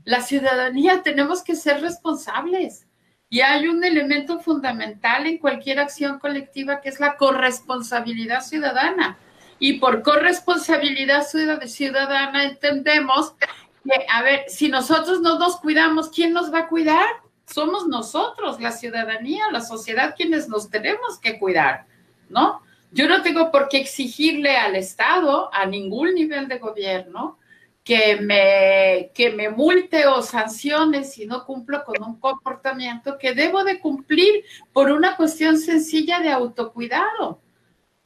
La 0.03 0.21
ciudadanía 0.21 1.01
tenemos 1.01 1.43
que 1.43 1.55
ser 1.55 1.81
responsables. 1.81 2.87
Y 3.27 3.41
hay 3.41 3.67
un 3.67 3.83
elemento 3.83 4.39
fundamental 4.39 5.25
en 5.25 5.39
cualquier 5.39 5.79
acción 5.79 6.19
colectiva 6.19 6.79
que 6.79 6.89
es 6.89 6.99
la 6.99 7.17
corresponsabilidad 7.17 8.41
ciudadana. 8.41 9.17
Y 9.59 9.73
por 9.73 10.01
corresponsabilidad 10.01 11.25
ciudadana 11.65 12.43
entendemos 12.43 13.31
que, 13.31 14.05
a 14.11 14.21
ver, 14.21 14.45
si 14.47 14.67
nosotros 14.67 15.21
no 15.21 15.39
nos 15.39 15.57
cuidamos, 15.57 16.09
¿quién 16.09 16.33
nos 16.33 16.53
va 16.53 16.59
a 16.59 16.67
cuidar? 16.67 17.05
Somos 17.45 17.87
nosotros, 17.87 18.59
la 18.59 18.71
ciudadanía, 18.71 19.45
la 19.51 19.61
sociedad, 19.61 20.15
quienes 20.15 20.49
nos 20.49 20.69
tenemos 20.69 21.19
que 21.19 21.39
cuidar, 21.39 21.85
¿no? 22.29 22.61
Yo 22.91 23.07
no 23.07 23.21
tengo 23.21 23.51
por 23.51 23.69
qué 23.69 23.77
exigirle 23.77 24.57
al 24.57 24.75
Estado, 24.75 25.49
a 25.53 25.65
ningún 25.65 26.15
nivel 26.15 26.47
de 26.47 26.59
gobierno, 26.59 27.37
que 27.83 28.15
me, 28.15 29.11
que 29.13 29.29
me 29.29 29.49
multe 29.49 30.07
o 30.07 30.23
sancione 30.23 31.03
si 31.03 31.27
no 31.27 31.45
cumplo 31.45 31.83
con 31.85 32.01
un 32.03 32.19
comportamiento 32.19 33.17
que 33.19 33.33
debo 33.33 33.63
de 33.63 33.79
cumplir 33.79 34.43
por 34.73 34.91
una 34.91 35.15
cuestión 35.15 35.59
sencilla 35.59 36.19
de 36.19 36.31
autocuidado. 36.31 37.41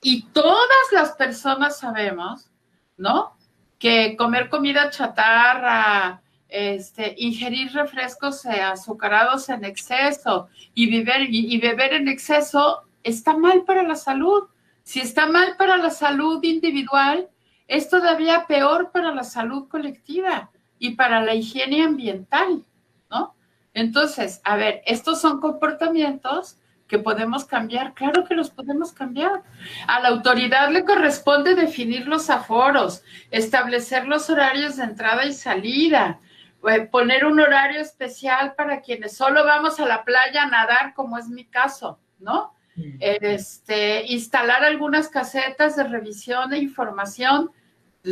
Y 0.02 0.24
todas 0.28 0.92
las 0.92 1.12
personas 1.14 1.80
sabemos, 1.80 2.50
¿no? 2.98 3.36
Que 3.78 4.16
comer 4.18 4.50
comida 4.50 4.90
chatarra, 4.90 6.22
este, 6.48 7.16
ingerir 7.18 7.72
refrescos 7.74 8.46
azucarados 8.46 9.50
en 9.50 9.64
exceso 9.66 10.50
y 10.74 10.90
beber, 10.90 11.30
y, 11.30 11.54
y 11.54 11.60
beber 11.60 11.94
en 11.94 12.08
exceso 12.08 12.82
está 13.04 13.38
mal 13.38 13.64
para 13.64 13.84
la 13.84 13.96
salud. 13.96 14.44
Si 14.84 15.00
está 15.00 15.28
mal 15.28 15.56
para 15.58 15.78
la 15.78 15.90
salud 15.90 16.44
individual, 16.44 17.30
es 17.68 17.90
todavía 17.90 18.48
peor 18.48 18.92
para 18.92 19.14
la 19.14 19.24
salud 19.24 19.68
colectiva 19.68 20.50
y 20.80 20.96
para 20.96 21.22
la 21.22 21.36
higiene 21.36 21.84
ambiental, 21.84 22.66
¿no? 23.12 23.36
Entonces, 23.74 24.42
a 24.44 24.56
ver, 24.56 24.82
estos 24.86 25.22
son 25.22 25.40
comportamientos 25.40 26.58
que 26.90 27.00
podemos 27.00 27.46
cambiar? 27.46 27.94
Claro 27.94 28.26
que 28.26 28.34
los 28.34 28.50
podemos 28.50 28.92
cambiar. 28.92 29.44
A 29.88 30.02
la 30.02 30.10
autoridad 30.10 30.72
le 30.72 30.84
corresponde 30.84 31.54
definir 31.56 32.08
los 32.08 32.30
aforos, 32.30 33.04
establecer 33.32 34.08
los 34.08 34.30
horarios 34.30 34.76
de 34.76 34.84
entrada 34.84 35.24
y 35.26 35.32
salida, 35.32 36.20
eh, 36.68 36.82
poner 36.82 37.26
un 37.26 37.40
horario 37.40 37.80
especial 37.80 38.56
para 38.56 38.82
quienes 38.82 39.16
solo 39.16 39.46
vamos 39.46 39.80
a 39.80 39.86
la 39.86 40.04
playa 40.04 40.44
a 40.44 40.50
nadar, 40.50 40.94
como 40.96 41.18
es 41.18 41.30
mi 41.30 41.46
caso, 41.46 42.00
¿no? 42.20 42.54
Este, 43.00 44.06
instalar 44.08 44.64
algunas 44.64 45.10
casetas 45.10 45.76
de 45.76 45.84
revisión 45.84 46.54
e 46.54 46.60
información, 46.60 47.52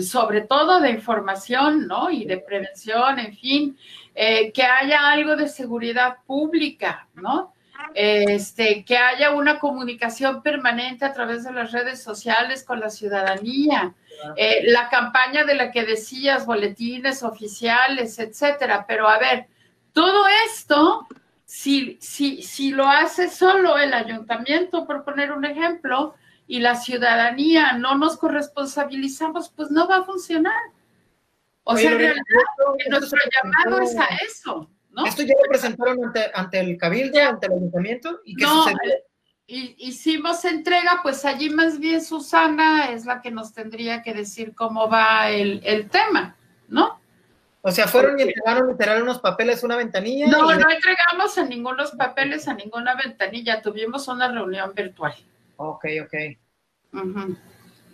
sobre 0.02 0.42
todo 0.42 0.82
de 0.82 0.92
información, 0.92 1.88
¿no? 1.88 2.12
Y 2.12 2.26
de 2.26 2.38
prevención, 2.38 3.18
en 3.18 3.34
fin, 3.34 3.78
eh, 4.14 4.52
que 4.52 4.64
haya 4.64 5.10
algo 5.10 5.36
de 5.38 5.48
seguridad 5.48 6.18
pública, 6.28 7.08
¿no? 7.16 7.54
Este, 7.94 8.84
que 8.86 8.98
haya 8.98 9.32
una 9.32 9.60
comunicación 9.60 10.42
permanente 10.42 11.06
a 11.06 11.14
través 11.14 11.44
de 11.44 11.52
las 11.52 11.72
redes 11.72 12.02
sociales 12.02 12.64
con 12.64 12.80
la 12.80 12.90
ciudadanía, 12.90 13.94
eh, 14.36 14.64
la 14.72 14.90
campaña 14.90 15.46
de 15.46 15.56
la 15.56 15.72
que 15.72 15.84
decías, 15.84 16.46
boletines 16.46 17.24
oficiales, 17.24 18.20
etcétera. 18.20 18.86
Pero 18.88 19.08
a 19.08 19.18
ver, 19.20 19.48
todo 19.94 20.26
esto, 20.46 21.08
si, 21.46 21.98
si, 22.02 22.42
si 22.42 22.72
lo 22.72 22.88
hace 22.88 23.30
solo 23.30 23.78
el 23.78 23.94
ayuntamiento, 23.94 24.86
por 24.86 25.04
poner 25.04 25.32
un 25.32 25.46
ejemplo, 25.46 26.16
y 26.48 26.60
la 26.60 26.76
ciudadanía 26.76 27.74
no 27.74 27.98
nos 27.98 28.18
corresponsabilizamos, 28.18 29.50
pues 29.50 29.70
no 29.70 29.88
va 29.88 29.98
a 29.98 30.04
funcionar. 30.04 30.54
O 31.64 31.76
sea, 31.76 31.92
en 31.92 31.98
realidad, 31.98 32.24
nuestro 32.90 33.20
llamado 33.44 33.82
es 33.82 33.96
a 33.98 34.06
eso, 34.26 34.70
¿no? 34.98 35.06
¿Esto 35.06 35.22
ya 35.22 35.36
lo 35.36 35.48
presentaron 35.48 36.00
ante, 36.34 36.60
el 36.60 36.76
cabildo, 36.76 37.22
ante 37.22 37.46
el 37.46 37.54
ayuntamiento? 37.54 38.20
¿Y 38.26 38.36
qué 38.36 38.44
no, 38.44 38.68
eh, 38.68 39.76
hicimos 39.78 40.44
entrega, 40.44 41.02
pues 41.04 41.24
allí 41.24 41.52
más 41.52 41.80
bien 41.80 42.04
Susana 42.04 42.92
es 42.92 43.06
la 43.06 43.22
que 43.22 43.30
nos 43.30 43.54
tendría 43.54 44.02
que 44.02 44.16
decir 44.16 44.56
cómo 44.56 44.90
va 44.90 45.30
el, 45.30 45.62
el 45.64 45.88
tema, 45.90 46.36
¿no? 46.68 47.00
O 47.62 47.72
sea, 47.72 47.88
fueron 47.88 48.20
y 48.20 48.24
entregaron 48.24 48.70
literal 48.70 49.04
unos 49.04 49.20
papeles, 49.20 49.64
una 49.64 49.76
ventanilla. 49.76 50.26
No, 50.28 50.44
no 50.56 50.70
entregamos 50.70 51.38
a 51.38 51.46
ningunos 51.46 51.92
papeles, 51.92 52.48
a 52.48 52.54
ninguna 52.54 52.96
ventanilla. 52.96 53.62
Tuvimos 53.62 54.08
una 54.08 54.32
reunión 54.32 54.74
virtual. 54.74 55.14
Ok, 55.58 55.86
ok. 56.04 57.04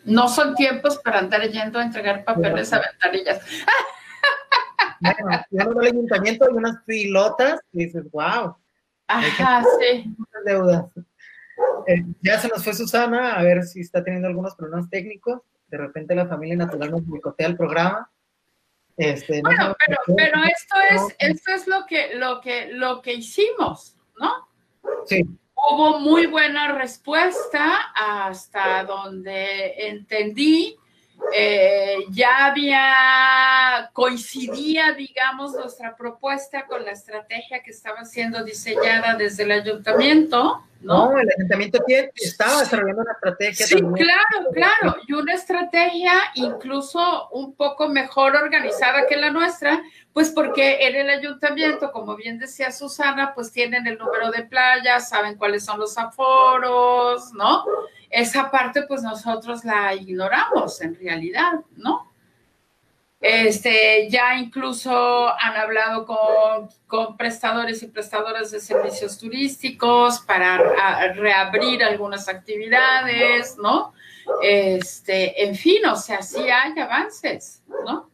No 0.06 0.30
son 0.30 0.56
tiempos 0.56 1.00
para 1.00 1.20
andar 1.20 1.50
yendo 1.50 1.80
a 1.80 1.84
entregar 1.84 2.24
papeles 2.24 2.72
a 2.72 2.80
ventanillas. 2.80 3.44
Bueno, 5.04 5.46
yo 5.52 5.64
no 5.66 5.80
al 5.80 5.88
ayuntamiento 5.88 6.46
hay 6.46 6.54
unas 6.54 6.84
pilotas 6.86 7.60
y 7.72 7.86
dices, 7.86 8.10
wow. 8.12 8.56
Ajá, 9.08 9.64
sí. 9.80 10.16
Deudas. 10.46 10.86
Eh, 11.88 12.04
ya 12.22 12.40
se 12.40 12.48
nos 12.48 12.64
fue 12.64 12.74
Susana, 12.74 13.34
a 13.34 13.44
ver 13.44 13.64
si 13.64 13.82
está 13.82 14.04
teniendo 14.04 14.28
algunos 14.28 14.56
problemas 14.56 14.90
técnicos. 14.90 15.42
De 15.68 15.78
repente 15.78 16.16
la 16.16 16.28
familia 16.28 16.56
natural 16.56 16.92
nos 16.92 17.06
boicotea 17.06 17.48
el 17.48 17.58
programa. 17.58 18.10
Este, 18.96 19.42
bueno, 19.42 19.76
pero, 19.86 19.98
pero 20.16 20.44
esto 20.44 20.76
es, 20.92 21.16
esto 21.18 21.52
es 21.52 21.68
lo 21.68 21.86
que, 21.88 22.16
lo 22.16 22.40
que, 22.42 22.68
lo 22.74 23.02
que 23.02 23.14
hicimos, 23.14 23.98
¿no? 24.20 24.48
Sí. 25.06 25.24
Hubo 25.56 26.00
muy 26.00 26.28
buena 26.28 26.74
respuesta 26.74 27.92
hasta 27.96 28.84
donde 28.84 29.88
entendí. 29.88 30.78
Eh, 31.34 31.98
ya 32.10 32.46
había, 32.46 33.90
coincidía, 33.94 34.94
digamos, 34.94 35.54
nuestra 35.54 35.96
propuesta 35.96 36.66
con 36.66 36.84
la 36.84 36.92
estrategia 36.92 37.64
que 37.64 37.72
estaba 37.72 38.06
siendo 38.06 38.44
diseñada 38.44 39.16
desde 39.16 39.44
el 39.44 39.52
ayuntamiento. 39.52 40.64
¿no? 40.84 41.18
el 41.18 41.30
ayuntamiento 41.38 41.80
estaba 42.16 42.60
desarrollando 42.60 43.04
una 43.04 43.14
estrategia. 43.14 43.66
Sí, 43.66 43.76
claro, 43.76 44.50
claro, 44.54 44.96
y 45.08 45.14
una 45.14 45.34
estrategia 45.34 46.14
incluso 46.36 47.30
un 47.30 47.56
poco 47.56 47.88
mejor 47.88 48.36
organizada 48.36 49.08
que 49.08 49.16
la 49.16 49.32
nuestra, 49.32 49.82
pues 50.14 50.30
porque 50.30 50.88
en 50.88 50.96
el 50.96 51.10
ayuntamiento, 51.10 51.92
como 51.92 52.16
bien 52.16 52.38
decía 52.38 52.72
Susana, 52.72 53.34
pues 53.34 53.52
tienen 53.52 53.88
el 53.88 53.98
número 53.98 54.30
de 54.30 54.44
playas, 54.44 55.10
saben 55.10 55.36
cuáles 55.36 55.66
son 55.66 55.80
los 55.80 55.98
aforos, 55.98 57.34
¿no? 57.34 57.66
Esa 58.12 58.52
parte 58.52 58.84
pues 58.84 59.02
nosotros 59.02 59.66
la 59.66 59.96
ignoramos 59.96 60.80
en 60.82 60.96
realidad, 60.96 61.54
¿no? 61.76 62.14
Este, 63.20 64.10
ya 64.10 64.36
incluso 64.38 65.30
han 65.30 65.56
hablado 65.56 66.06
con, 66.06 67.18
prestadores 67.18 67.82
y 67.82 67.88
prestadoras 67.88 68.52
de 68.52 68.60
servicios 68.60 69.18
turísticos 69.18 70.20
para 70.20 71.14
reabrir 71.14 71.84
algunas 71.84 72.28
actividades, 72.28 73.58
¿no? 73.58 73.94
Este, 74.42 75.44
en 75.44 75.56
fin, 75.56 75.86
o 75.86 75.96
sea, 75.96 76.22
sí 76.22 76.50
hay 76.50 76.78
avances, 76.78 77.64
¿no? 77.86 78.13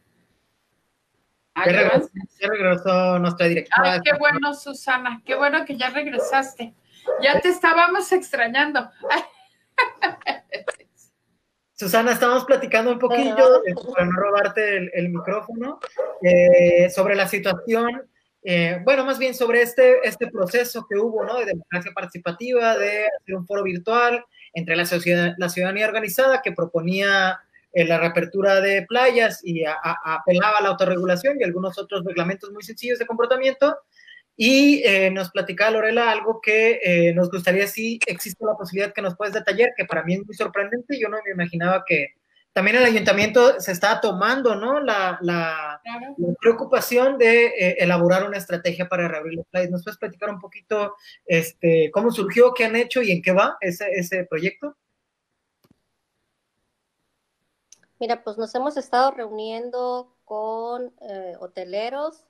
Hay 1.60 1.72
ya, 1.72 1.80
avances. 1.80 2.12
ya 2.40 2.48
regresó 2.48 3.18
nuestra 3.18 3.46
directora. 3.46 3.92
Ay, 3.92 4.00
qué 4.04 4.12
bueno, 4.18 4.54
Susana, 4.54 5.22
qué 5.24 5.34
bueno 5.34 5.64
que 5.64 5.76
ya 5.76 5.90
regresaste. 5.90 6.74
Ya 7.22 7.40
te 7.40 7.48
estábamos 7.48 8.10
extrañando. 8.12 8.90
Susana, 11.74 12.12
estamos 12.12 12.44
platicando 12.44 12.92
un 12.92 12.98
poquillo, 12.98 13.64
eh, 13.66 13.74
para 13.94 14.04
no 14.04 14.12
robarte 14.12 14.90
el, 14.92 15.08
micrófono, 15.08 15.80
eh, 16.22 16.90
sobre 16.90 17.14
la 17.14 17.26
situación, 17.26 18.02
eh, 18.42 18.80
bueno, 18.84 19.04
más 19.06 19.18
bien 19.18 19.34
sobre 19.34 19.62
este, 19.62 20.06
este 20.06 20.26
proceso 20.28 20.86
que 20.88 20.98
hubo, 20.98 21.24
¿no? 21.24 21.38
De 21.38 21.46
democracia 21.46 21.92
participativa, 21.94 22.76
de 22.76 23.06
hacer 23.06 23.34
un 23.34 23.46
foro 23.46 23.62
virtual 23.62 24.22
entre 24.52 24.76
la, 24.76 24.84
sociedad, 24.84 25.34
la 25.38 25.48
ciudadanía 25.48 25.86
organizada 25.86 26.42
que 26.42 26.52
proponía 26.52 27.40
la 27.72 27.98
reapertura 27.98 28.60
de 28.60 28.82
playas 28.86 29.40
y 29.44 29.64
apelaba 29.64 30.58
a 30.58 30.62
la 30.62 30.68
autorregulación 30.70 31.38
y 31.38 31.44
algunos 31.44 31.78
otros 31.78 32.04
reglamentos 32.04 32.50
muy 32.52 32.62
sencillos 32.62 32.98
de 32.98 33.06
comportamiento, 33.06 33.76
y 34.42 34.82
eh, 34.86 35.10
nos 35.10 35.30
platicaba 35.30 35.72
Lorela 35.72 36.10
algo 36.10 36.40
que 36.40 36.80
eh, 36.82 37.12
nos 37.12 37.30
gustaría 37.30 37.66
si 37.66 38.00
existe 38.06 38.42
la 38.42 38.56
posibilidad 38.56 38.94
que 38.94 39.02
nos 39.02 39.14
puedes 39.14 39.34
detallar, 39.34 39.74
que 39.76 39.84
para 39.84 40.02
mí 40.02 40.14
es 40.14 40.24
muy 40.24 40.34
sorprendente. 40.34 40.98
Yo 40.98 41.10
no 41.10 41.18
me 41.22 41.32
imaginaba 41.32 41.84
que 41.86 42.14
también 42.54 42.78
el 42.78 42.84
ayuntamiento 42.84 43.60
se 43.60 43.72
estaba 43.72 44.00
tomando, 44.00 44.56
¿no? 44.56 44.80
La, 44.80 45.18
la, 45.20 45.82
preocupación 46.40 47.18
de 47.18 47.48
eh, 47.48 47.76
elaborar 47.80 48.26
una 48.26 48.38
estrategia 48.38 48.88
para 48.88 49.08
reabrir 49.08 49.34
los 49.34 49.46
playas. 49.48 49.70
¿Nos 49.70 49.84
puedes 49.84 49.98
platicar 49.98 50.30
un 50.30 50.40
poquito 50.40 50.94
este, 51.26 51.90
cómo 51.92 52.10
surgió, 52.10 52.54
qué 52.54 52.64
han 52.64 52.76
hecho 52.76 53.02
y 53.02 53.12
en 53.12 53.20
qué 53.20 53.32
va 53.32 53.58
ese, 53.60 53.90
ese 53.92 54.24
proyecto? 54.24 54.74
Mira, 58.00 58.24
pues 58.24 58.38
nos 58.38 58.54
hemos 58.54 58.76
estado 58.76 59.12
reuniendo 59.12 60.12
con 60.24 60.92
hoteleros, 61.38 62.24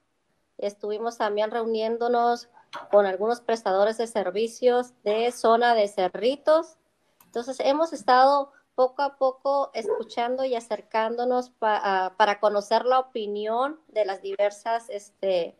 Estuvimos 0.60 1.16
también 1.16 1.50
reuniéndonos 1.50 2.48
con 2.90 3.06
algunos 3.06 3.40
prestadores 3.40 3.96
de 3.96 4.06
servicios 4.06 4.92
de 5.04 5.32
zona 5.32 5.74
de 5.74 5.88
Cerritos. 5.88 6.76
Entonces, 7.24 7.60
hemos 7.60 7.94
estado 7.94 8.52
poco 8.74 9.02
a 9.02 9.16
poco 9.16 9.70
escuchando 9.72 10.44
y 10.44 10.54
acercándonos 10.54 11.50
para 11.50 12.40
conocer 12.40 12.84
la 12.84 12.98
opinión 12.98 13.80
de 13.88 14.04
las 14.04 14.20
diversas 14.20 14.90
este, 14.90 15.56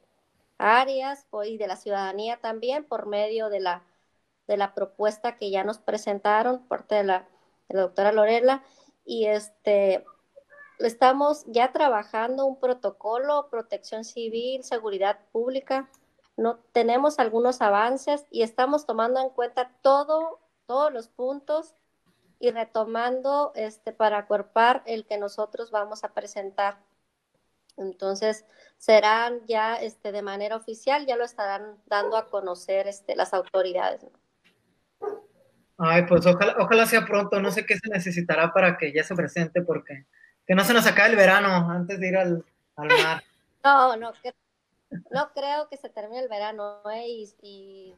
áreas 0.58 1.26
y 1.46 1.56
de 1.56 1.66
la 1.66 1.76
ciudadanía 1.76 2.38
también 2.38 2.84
por 2.84 3.06
medio 3.06 3.48
de 3.48 3.60
la, 3.60 3.82
de 4.46 4.58
la 4.58 4.74
propuesta 4.74 5.38
que 5.38 5.50
ya 5.50 5.64
nos 5.64 5.78
presentaron 5.78 6.58
por 6.58 6.80
parte 6.80 6.96
de 6.96 7.04
la 7.04 7.26
doctora 7.68 8.12
Lorela. 8.12 8.62
Y 9.04 9.26
este, 9.26 10.04
estamos 10.78 11.44
ya 11.46 11.72
trabajando 11.72 12.46
un 12.46 12.58
protocolo, 12.58 13.48
protección 13.50 14.04
civil, 14.04 14.64
seguridad 14.64 15.18
pública. 15.32 15.90
No 16.36 16.58
tenemos 16.72 17.18
algunos 17.18 17.60
avances 17.60 18.26
y 18.30 18.42
estamos 18.42 18.86
tomando 18.86 19.20
en 19.20 19.30
cuenta 19.30 19.72
todo, 19.82 20.40
todos 20.66 20.92
los 20.92 21.08
puntos 21.08 21.74
y 22.38 22.50
retomando 22.50 23.52
este 23.54 23.92
para 23.92 24.18
acuerpar 24.18 24.82
el 24.86 25.04
que 25.04 25.18
nosotros 25.18 25.70
vamos 25.70 26.04
a 26.04 26.14
presentar. 26.14 26.78
Entonces, 27.76 28.44
serán 28.78 29.46
ya 29.46 29.76
este 29.76 30.12
de 30.12 30.22
manera 30.22 30.56
oficial, 30.56 31.06
ya 31.06 31.16
lo 31.16 31.24
estarán 31.24 31.78
dando 31.86 32.16
a 32.16 32.28
conocer 32.28 32.86
este 32.88 33.14
las 33.14 33.34
autoridades. 33.34 34.04
Ay, 35.82 36.04
pues 36.06 36.26
ojalá, 36.26 36.56
ojalá 36.58 36.84
sea 36.84 37.06
pronto, 37.06 37.40
no 37.40 37.50
sé 37.50 37.64
qué 37.64 37.78
se 37.78 37.88
necesitará 37.88 38.52
para 38.52 38.76
que 38.76 38.92
ya 38.92 39.02
se 39.02 39.14
presente 39.14 39.62
porque 39.62 40.04
que 40.46 40.54
no 40.54 40.62
se 40.62 40.74
nos 40.74 40.86
acabe 40.86 41.10
el 41.10 41.16
verano 41.16 41.70
antes 41.70 41.98
de 41.98 42.08
ir 42.08 42.16
al, 42.16 42.44
mar. 42.76 43.22
No, 43.64 43.96
no, 43.96 44.12
no 45.10 45.32
creo 45.34 45.68
que 45.68 45.76
se 45.76 45.88
termine 45.88 46.22
el 46.22 46.28
verano 46.28 46.80
¿eh? 46.90 47.06
y, 47.42 47.94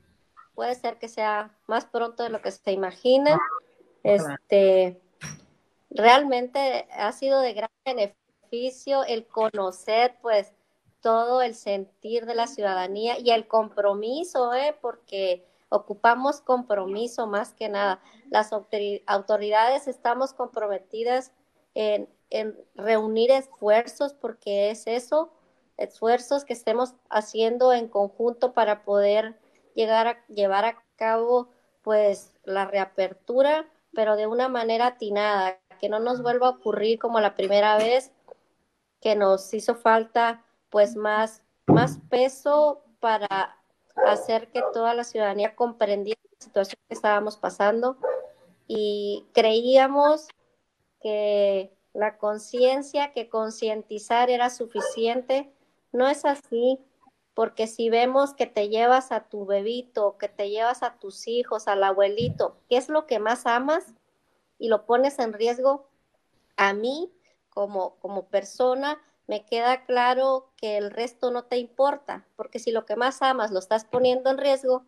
puede 0.55 0.75
ser 0.75 0.99
que 0.99 1.09
sea 1.09 1.51
más 1.67 1.87
pronto 1.87 2.23
de 2.23 2.29
lo 2.29 2.43
que 2.43 2.51
se 2.51 2.73
imagina. 2.73 3.39
Este, 4.03 5.01
realmente 5.91 6.87
ha 6.93 7.13
sido 7.13 7.41
de 7.41 7.55
gran 7.55 7.71
beneficio 7.85 9.05
el 9.05 9.27
conocer, 9.27 10.17
pues, 10.21 10.53
todo 11.01 11.43
el 11.43 11.55
sentir 11.55 12.27
de 12.27 12.35
la 12.35 12.47
ciudadanía 12.47 13.19
y 13.19 13.31
el 13.31 13.47
compromiso, 13.47 14.53
¿eh? 14.55 14.77
porque 14.81 15.45
ocupamos 15.73 16.41
compromiso 16.41 17.27
más 17.27 17.53
que 17.53 17.69
nada. 17.69 18.01
Las 18.31 18.53
autoridades 18.53 19.89
estamos 19.89 20.33
comprometidas 20.33 21.33
en 21.75 22.09
en 22.33 22.57
reunir 22.75 23.31
esfuerzos, 23.31 24.15
porque 24.15 24.71
es 24.71 24.87
eso, 24.87 25.31
esfuerzos 25.77 26.45
que 26.45 26.55
estemos 26.55 26.95
haciendo 27.11 27.73
en 27.75 27.89
conjunto 27.89 28.55
para 28.55 28.85
poder 28.85 29.39
llegar 29.75 30.07
a 30.07 30.27
llevar 30.29 30.65
a 30.65 30.83
cabo 30.97 31.51
pues 31.83 32.33
la 32.45 32.65
reapertura, 32.65 33.69
pero 33.93 34.17
de 34.17 34.27
una 34.27 34.49
manera 34.49 34.87
atinada, 34.87 35.59
que 35.79 35.91
no 35.91 36.01
nos 36.01 36.23
vuelva 36.23 36.47
a 36.47 36.51
ocurrir 36.51 36.99
como 36.99 37.21
la 37.21 37.35
primera 37.35 37.77
vez 37.77 38.13
que 39.01 39.15
nos 39.15 39.53
hizo 39.53 39.75
falta 39.75 40.43
pues 40.71 40.97
más, 40.97 41.43
más 41.67 41.99
peso 42.09 42.83
para 42.99 43.59
hacer 44.07 44.49
que 44.51 44.63
toda 44.73 44.95
la 44.95 45.05
ciudadanía 45.05 45.55
comprendiera 45.55 46.21
la 46.31 46.45
situación 46.45 46.81
que 46.89 46.95
estábamos 46.95 47.37
pasando 47.37 47.97
y 48.67 49.27
creíamos 49.33 50.29
que 51.01 51.73
la 51.93 52.17
conciencia, 52.17 53.13
que 53.13 53.29
concientizar 53.29 54.31
era 54.31 54.51
suficiente. 54.51 55.53
No 55.93 56.09
es 56.09 56.25
así, 56.25 56.79
porque 57.35 57.67
si 57.67 57.91
vemos 57.91 58.35
que 58.35 58.47
te 58.47 58.69
llevas 58.69 59.13
a 59.13 59.29
tu 59.29 59.47
bebito, 59.47 60.17
que 60.19 60.29
te 60.29 60.51
llevas 60.51 60.83
a 60.83 60.95
tus 60.99 61.29
hijos, 61.29 61.69
al 61.69 61.85
abuelito, 61.85 62.57
¿qué 62.69 62.77
es 62.77 62.89
lo 62.89 63.07
que 63.07 63.19
más 63.19 63.47
amas? 63.47 63.95
y 64.63 64.69
lo 64.69 64.87
pones 64.87 65.19
en 65.19 65.33
riesgo, 65.33 65.89
a 66.57 66.73
mí 66.73 67.13
como, 67.51 67.97
como 67.97 68.27
persona 68.27 69.03
me 69.27 69.45
queda 69.45 69.85
claro 69.85 70.53
que 70.57 70.77
el 70.77 70.91
resto 70.91 71.31
no 71.31 71.45
te 71.45 71.59
importa, 71.59 72.27
porque 72.37 72.59
si 72.59 72.73
lo 72.73 72.85
que 72.85 72.97
más 72.97 73.23
amas 73.23 73.51
lo 73.51 73.59
estás 73.59 73.85
poniendo 73.85 74.31
en 74.31 74.39
riesgo, 74.39 74.85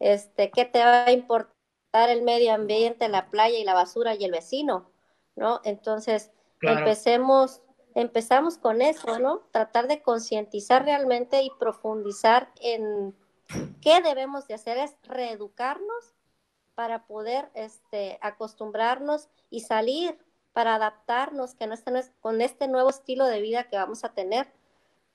este, 0.00 0.50
¿qué 0.50 0.64
te 0.64 0.80
va 0.80 1.04
a 1.04 1.12
importar 1.12 2.10
el 2.10 2.22
medio 2.22 2.52
ambiente, 2.52 3.08
la 3.08 3.30
playa 3.30 3.58
y 3.58 3.64
la 3.64 3.74
basura 3.74 4.14
y 4.14 4.24
el 4.24 4.32
vecino? 4.32 4.90
¿No? 5.34 5.60
Entonces, 5.64 6.30
empecemos, 6.62 7.62
empezamos 7.94 8.58
con 8.58 8.82
eso, 8.82 9.18
¿no? 9.18 9.40
Tratar 9.52 9.86
de 9.86 10.02
concientizar 10.02 10.84
realmente 10.84 11.42
y 11.42 11.50
profundizar 11.58 12.50
en 12.60 13.14
qué 13.80 14.00
debemos 14.00 14.48
de 14.48 14.54
hacer 14.54 14.78
es 14.78 14.96
reeducarnos 15.02 16.14
para 16.74 17.06
poder 17.06 17.50
este, 17.54 18.18
acostumbrarnos 18.20 19.28
y 19.48 19.60
salir 19.60 20.18
para 20.56 20.76
adaptarnos 20.76 21.54
que 21.54 21.66
no 21.66 21.74
con 22.20 22.40
este 22.40 22.66
nuevo 22.66 22.88
estilo 22.88 23.26
de 23.26 23.42
vida 23.42 23.64
que 23.64 23.76
vamos 23.76 24.04
a 24.04 24.14
tener. 24.14 24.50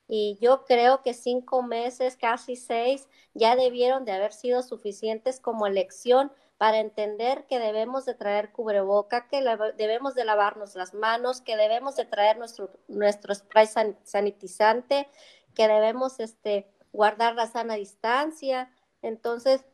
Y 0.06 0.38
yo 0.40 0.64
creo 0.66 1.02
que 1.02 1.14
cinco 1.14 1.64
meses, 1.64 2.16
casi 2.16 2.54
seis, 2.54 3.08
ya 3.34 3.56
debieron 3.56 4.04
de 4.04 4.12
haber 4.12 4.32
sido 4.32 4.62
suficientes 4.62 5.40
como 5.40 5.66
elección 5.66 6.30
para 6.58 6.78
entender 6.78 7.44
que 7.48 7.58
debemos 7.58 8.04
de 8.04 8.14
traer 8.14 8.52
cubreboca, 8.52 9.26
que 9.26 9.42
debemos 9.76 10.14
de 10.14 10.24
lavarnos 10.24 10.76
las 10.76 10.94
manos, 10.94 11.40
que 11.40 11.56
debemos 11.56 11.96
de 11.96 12.04
traer 12.04 12.38
nuestro, 12.38 12.70
nuestro 12.86 13.34
spray 13.34 13.66
sanitizante, 14.04 15.08
que 15.56 15.66
debemos 15.66 16.20
este, 16.20 16.70
guardar 16.92 17.34
la 17.34 17.48
sana 17.48 17.74
distancia. 17.74 18.70
Entonces, 19.02 19.64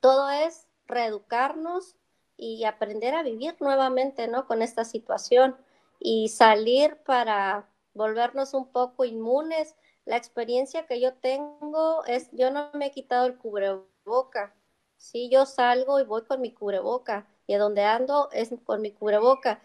todo 0.00 0.28
es 0.28 0.66
reeducarnos 0.88 1.94
y 2.38 2.64
aprender 2.64 3.14
a 3.14 3.22
vivir 3.22 3.56
nuevamente, 3.60 4.28
¿no? 4.28 4.46
Con 4.46 4.62
esta 4.62 4.84
situación 4.84 5.56
y 5.98 6.28
salir 6.28 6.96
para 7.04 7.68
volvernos 7.94 8.54
un 8.54 8.70
poco 8.70 9.04
inmunes. 9.04 9.74
La 10.04 10.16
experiencia 10.16 10.86
que 10.86 11.00
yo 11.00 11.14
tengo 11.14 12.04
es, 12.06 12.30
yo 12.32 12.50
no 12.50 12.70
me 12.74 12.86
he 12.86 12.90
quitado 12.92 13.26
el 13.26 13.36
cubreboca. 13.36 14.54
Sí, 14.96 15.28
yo 15.28 15.46
salgo 15.46 16.00
y 16.00 16.04
voy 16.04 16.22
con 16.22 16.40
mi 16.40 16.52
cubreboca 16.52 17.26
y 17.46 17.54
a 17.54 17.58
donde 17.58 17.82
ando 17.84 18.30
es 18.32 18.50
con 18.64 18.80
mi 18.82 18.92
cubreboca. 18.92 19.60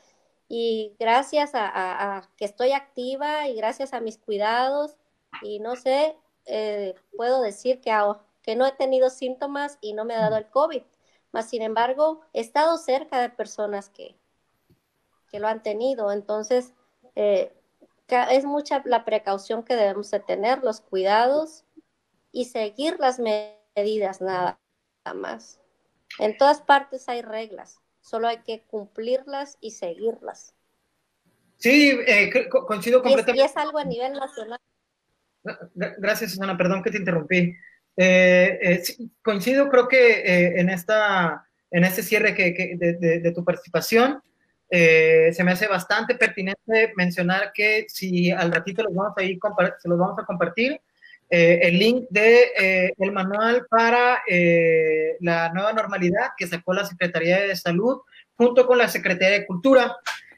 Y 0.50 0.96
gracias 1.00 1.52
a, 1.54 2.28
que 2.38 2.46
estoy 2.46 2.72
activa 2.72 3.48
y 3.48 3.56
gracias 3.56 3.94
a 3.94 4.02
mis 4.02 4.18
cuidados 4.18 4.98
y 5.42 5.60
no 5.60 5.76
sé, 5.76 6.16
eh, 6.46 6.96
puedo 7.16 7.42
decir 7.42 7.82
que, 7.82 7.92
que 8.42 8.56
no 8.56 8.66
he 8.66 8.72
tenido 8.72 9.10
síntomas 9.10 9.78
y 9.82 9.94
no 9.94 10.06
me 10.06 10.16
ha 10.16 10.22
dado 10.22 10.38
el 10.38 10.50
COVID 10.50 10.84
más 11.34 11.50
sin 11.50 11.62
embargo, 11.62 12.22
he 12.32 12.40
estado 12.40 12.78
cerca 12.78 13.20
de 13.20 13.30
personas 13.30 13.90
que, 13.90 14.16
que 15.30 15.40
lo 15.40 15.48
han 15.48 15.64
tenido. 15.64 16.12
Entonces, 16.12 16.74
eh, 17.16 17.52
es 18.08 18.46
mucha 18.46 18.82
la 18.86 19.04
precaución 19.04 19.64
que 19.64 19.76
debemos 19.76 20.12
de 20.12 20.20
tener, 20.20 20.64
los 20.64 20.80
cuidados 20.80 21.66
y 22.32 22.46
seguir 22.46 23.00
las 23.00 23.20
medidas 23.20 24.22
nada 24.22 24.60
más. 25.16 25.60
En 26.20 26.38
todas 26.38 26.62
partes 26.62 27.10
hay 27.10 27.24
reglas, 27.24 27.80
solo 28.02 28.28
hay 28.28 28.38
que 28.44 28.62
cumplirlas 28.62 29.58
y 29.60 29.72
seguirlas. 29.72 30.54
Sí, 31.58 31.98
eh, 32.06 32.30
coincido 32.50 33.02
completamente. 33.02 33.42
Y 33.42 33.46
es, 33.46 33.58
algo 33.58 33.80
a 33.80 33.86
nivel 33.86 34.14
nacional. 34.14 34.60
Gracias, 35.74 36.32
Susana, 36.32 36.58
perdón 36.58 36.84
que 36.84 36.92
te 36.92 36.98
interrumpí. 36.98 37.56
Eh, 37.96 38.60
eh, 38.62 38.84
coincido, 39.22 39.70
creo 39.70 39.88
que 39.88 40.22
eh, 40.22 40.60
en, 40.60 40.70
esta, 40.70 41.48
en 41.70 41.84
este 41.84 42.02
cierre 42.02 42.34
que, 42.34 42.76
de, 42.78 43.32
tu 43.32 43.44
participación, 43.44 44.22
se 44.70 45.44
me 45.44 45.52
hace 45.52 45.68
bastante 45.68 46.16
pertinente 46.16 46.94
mencionar 46.96 47.52
que 47.54 47.86
si 47.88 48.32
al 48.32 48.52
ratito 48.52 48.82
los 48.82 48.96
vamos 48.96 49.14
a 49.16 49.22
ir 49.22 49.38
se 49.80 49.88
los 49.88 50.00
vamos 50.00 50.18
a 50.18 50.26
compartir, 50.26 50.82
el 51.30 51.78
link 51.78 52.06
de 52.10 52.94
el 52.98 53.12
manual 53.12 53.68
para 53.70 54.24
la 55.20 55.52
nueva 55.54 55.74
normalidad 55.74 56.32
que 56.36 56.48
sacó 56.48 56.74
la 56.74 56.86
Secretaría 56.86 57.42
de 57.42 57.56
Salud 57.56 58.02
junto 58.36 58.66
con 58.66 58.80
la 58.80 58.88
Secretaría 58.88 59.38
de 59.38 59.46
Cultura. 59.46 59.96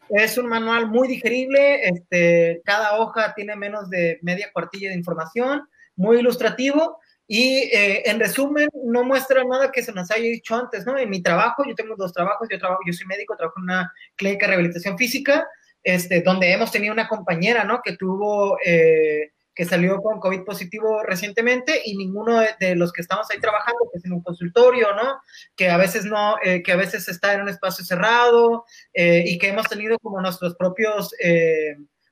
Es 0.09 0.37
un 0.37 0.47
manual 0.47 0.87
muy 0.89 1.07
digerible, 1.07 1.87
este, 1.87 2.61
cada 2.65 2.99
hoja 2.99 3.33
tiene 3.35 3.55
menos 3.55 3.89
de 3.89 4.19
media 4.21 4.49
cuartilla 4.51 4.89
de 4.89 4.95
información, 4.95 5.65
muy 5.95 6.17
ilustrativo 6.17 6.99
y 7.27 7.69
eh, 7.73 8.09
en 8.09 8.19
resumen, 8.19 8.69
no 8.83 9.03
muestra 9.03 9.43
nada 9.43 9.71
que 9.71 9.81
se 9.81 9.91
nos 9.91 10.11
haya 10.11 10.25
dicho 10.25 10.55
antes, 10.55 10.85
¿no? 10.85 10.97
En 10.97 11.09
mi 11.09 11.23
trabajo, 11.23 11.63
yo 11.67 11.73
tengo 11.73 11.95
dos 11.97 12.13
trabajos, 12.13 12.47
yo 12.51 12.59
trabajo, 12.59 12.81
yo 12.85 12.93
soy 12.93 13.07
médico, 13.07 13.35
trabajo 13.35 13.59
en 13.59 13.63
una 13.63 13.93
clínica 14.15 14.45
de 14.45 14.49
rehabilitación 14.51 14.97
física, 14.97 15.47
este, 15.83 16.21
donde 16.21 16.51
hemos 16.51 16.71
tenido 16.71 16.93
una 16.93 17.07
compañera, 17.07 17.63
¿no? 17.63 17.81
Que 17.83 17.95
tuvo, 17.97 18.59
eh, 18.63 19.31
que 19.55 19.65
salió 19.65 20.01
con 20.01 20.19
COVID 20.19 20.43
positivo 20.43 21.01
recientemente 21.01 21.81
y 21.83 21.97
ninguno 21.97 22.41
de, 22.59 22.75
los 22.75 22.93
que 22.93 23.01
estamos 23.01 23.27
ahí 23.31 23.39
trabajando, 23.39 23.89
que 23.91 23.97
es 23.97 24.05
en 24.05 24.13
un 24.13 24.21
consultorio, 24.21 24.93
¿no? 24.93 25.19
Que 25.55 25.69
a 25.69 25.77
veces 25.77 26.05
no, 26.05 26.35
eh, 26.43 26.61
que 26.61 26.73
a 26.73 26.75
veces 26.75 27.07
está 27.07 27.33
en 27.33 27.41
un 27.41 27.49
espacio 27.49 27.83
cerrado 27.83 28.65
y 28.93 29.37
que 29.39 29.47
hemos 29.47 29.67
tenido 29.67 29.97
como 29.99 30.21
nuestros 30.21 30.55
propios 30.55 31.11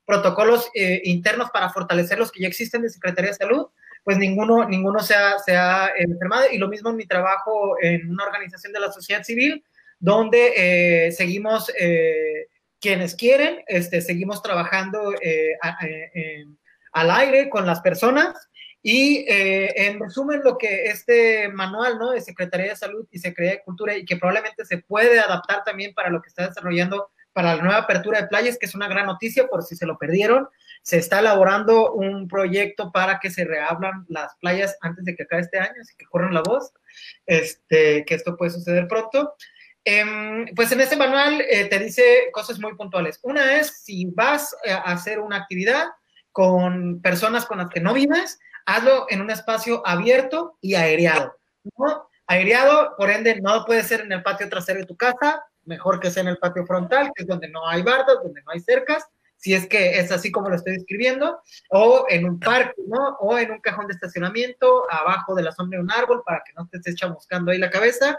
protocolos 0.06 0.70
internos 0.74 1.50
para 1.52 1.70
fortalecer 1.70 2.18
los 2.18 2.32
que 2.32 2.42
ya 2.42 2.48
existen 2.48 2.82
de 2.82 2.90
Secretaría 2.90 3.32
de 3.32 3.38
Salud 3.38 3.68
pues 4.04 4.18
ninguno, 4.18 4.68
ninguno 4.68 5.00
se 5.00 5.16
ha, 5.16 5.40
se 5.40 5.56
ha 5.56 5.92
enfermado. 5.98 6.46
Y 6.52 6.58
lo 6.58 6.68
mismo 6.68 6.90
en 6.90 6.98
mi 6.98 7.06
trabajo 7.06 7.78
en 7.82 8.10
una 8.10 8.26
organización 8.26 8.74
de 8.74 8.80
la 8.80 8.92
sociedad 8.92 9.24
civil, 9.24 9.64
donde 10.00 11.08
eh, 11.08 11.12
seguimos, 11.14 11.72
eh, 11.80 12.48
quienes 12.82 13.16
quieren, 13.16 13.64
este, 13.68 14.02
seguimos 14.02 14.44
trabajando 14.44 15.14
eh, 15.22 15.54
al 16.92 17.12
aire 17.12 17.50
con 17.50 17.66
las 17.66 17.80
personas. 17.82 18.50
Y 18.86 19.24
en 19.30 19.98
resumen, 19.98 20.42
lo 20.44 20.58
que 20.58 20.88
este 20.88 21.48
manual 21.48 21.98
¿no? 21.98 22.12
de 22.12 22.20
Secretaría 22.20 22.72
de 22.72 22.76
Salud 22.76 23.08
y 23.12 23.20
Secretaría 23.20 23.60
de 23.60 23.64
Cultura, 23.64 23.96
y 23.96 24.04
que 24.04 24.18
probablemente 24.18 24.66
se 24.66 24.80
puede 24.80 25.22
adaptar 25.22 25.64
también 25.64 25.94
para 25.94 26.10
lo 26.10 26.22
que 26.22 26.28
está 26.28 26.50
desarrollando 26.50 27.10
para 27.32 27.56
la 27.56 27.64
nueva 27.64 27.78
apertura 27.80 28.22
de 28.22 28.28
playas, 28.28 28.58
que 28.58 28.66
es 28.66 28.76
una 28.76 28.90
gran 28.90 29.06
noticia 29.06 29.48
por 29.48 29.64
si 29.64 29.78
se 29.78 29.86
lo 29.86 29.98
perdieron. 29.98 30.50
Se 30.84 30.98
está 30.98 31.20
elaborando 31.20 31.94
un 31.94 32.28
proyecto 32.28 32.92
para 32.92 33.20
que 33.20 33.32
se 33.32 33.46
reabran 33.46 34.06
las 34.10 34.36
playas 34.36 34.78
antes 34.82 35.04
de 35.06 35.16
que 35.16 35.24
acabe 35.24 35.42
este 35.42 35.58
año, 35.58 35.82
así 35.82 35.96
que 35.98 36.06
corran 36.06 36.34
la 36.34 36.42
voz, 36.42 36.72
este, 37.26 38.06
que 38.06 38.14
esto 38.14 38.38
puede 38.38 38.52
suceder 38.52 38.88
pronto. 38.88 39.34
Em, 39.86 40.46
pues 40.56 40.72
en 40.72 40.82
este 40.82 40.96
manual 40.96 41.42
eh, 41.50 41.66
te 41.66 41.80
dice 41.80 42.30
cosas 42.32 42.60
muy 42.60 42.76
puntuales. 42.76 43.20
Una 43.24 43.58
es, 43.58 43.84
si 43.84 44.06
vas 44.06 44.56
a 44.70 44.92
hacer 44.92 45.20
una 45.20 45.38
actividad 45.38 45.88
con 46.32 47.02
personas 47.02 47.46
con 47.46 47.58
las 47.58 47.70
que 47.70 47.82
no 47.82 47.94
vives, 47.94 48.40
hazlo 48.66 49.06
en 49.10 49.22
un 49.22 49.30
espacio 49.30 49.86
abierto 49.86 50.58
y 50.62 50.76
aereado. 50.76 51.38
¿no? 51.78 52.10
Aereado, 52.28 52.96
por 52.98 53.10
ende, 53.10 53.40
no 53.42 53.66
puede 53.66 53.84
ser 53.84 54.02
en 54.02 54.12
el 54.12 54.24
patio 54.24 54.50
trasero 54.50 54.80
de 54.80 54.86
tu 54.86 54.96
casa, 54.96 55.44
mejor 55.66 56.00
que 56.00 56.12
sea 56.12 56.22
en 56.22 56.30
el 56.30 56.38
patio 56.38 56.66
frontal, 56.66 57.12
que 57.14 57.24
es 57.24 57.28
donde 57.28 57.50
no 57.50 57.68
hay 57.68 57.82
bardas, 57.82 58.18
donde 58.24 58.42
no 58.42 58.52
hay 58.52 58.60
cercas, 58.60 59.06
si 59.44 59.54
es 59.54 59.68
que 59.68 60.00
es 60.00 60.10
así 60.10 60.32
como 60.32 60.48
lo 60.48 60.56
estoy 60.56 60.76
describiendo, 60.78 61.42
o 61.70 62.06
en 62.08 62.24
un 62.24 62.40
parque, 62.40 62.82
¿no? 62.88 63.18
O 63.20 63.38
en 63.38 63.52
un 63.52 63.60
cajón 63.60 63.88
de 63.88 63.94
estacionamiento, 63.94 64.90
abajo 64.90 65.36
de 65.36 65.44
la 65.44 65.52
sombra 65.52 65.80
de 65.80 65.84
un 65.84 65.92
árbol, 65.92 66.24
para 66.26 66.42
que 66.46 66.54
no 66.54 66.66
te 66.70 66.78
estés 66.78 66.96
chamuscando 66.96 67.52
ahí 67.52 67.58
la 67.58 67.70
cabeza. 67.70 68.18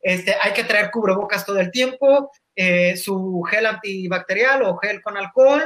Este, 0.00 0.34
hay 0.40 0.54
que 0.54 0.64
traer 0.64 0.90
cubrebocas 0.90 1.44
todo 1.44 1.60
el 1.60 1.70
tiempo, 1.70 2.32
eh, 2.56 2.96
su 2.96 3.42
gel 3.50 3.66
antibacterial 3.66 4.62
o 4.62 4.78
gel 4.78 5.02
con 5.02 5.18
alcohol, 5.18 5.62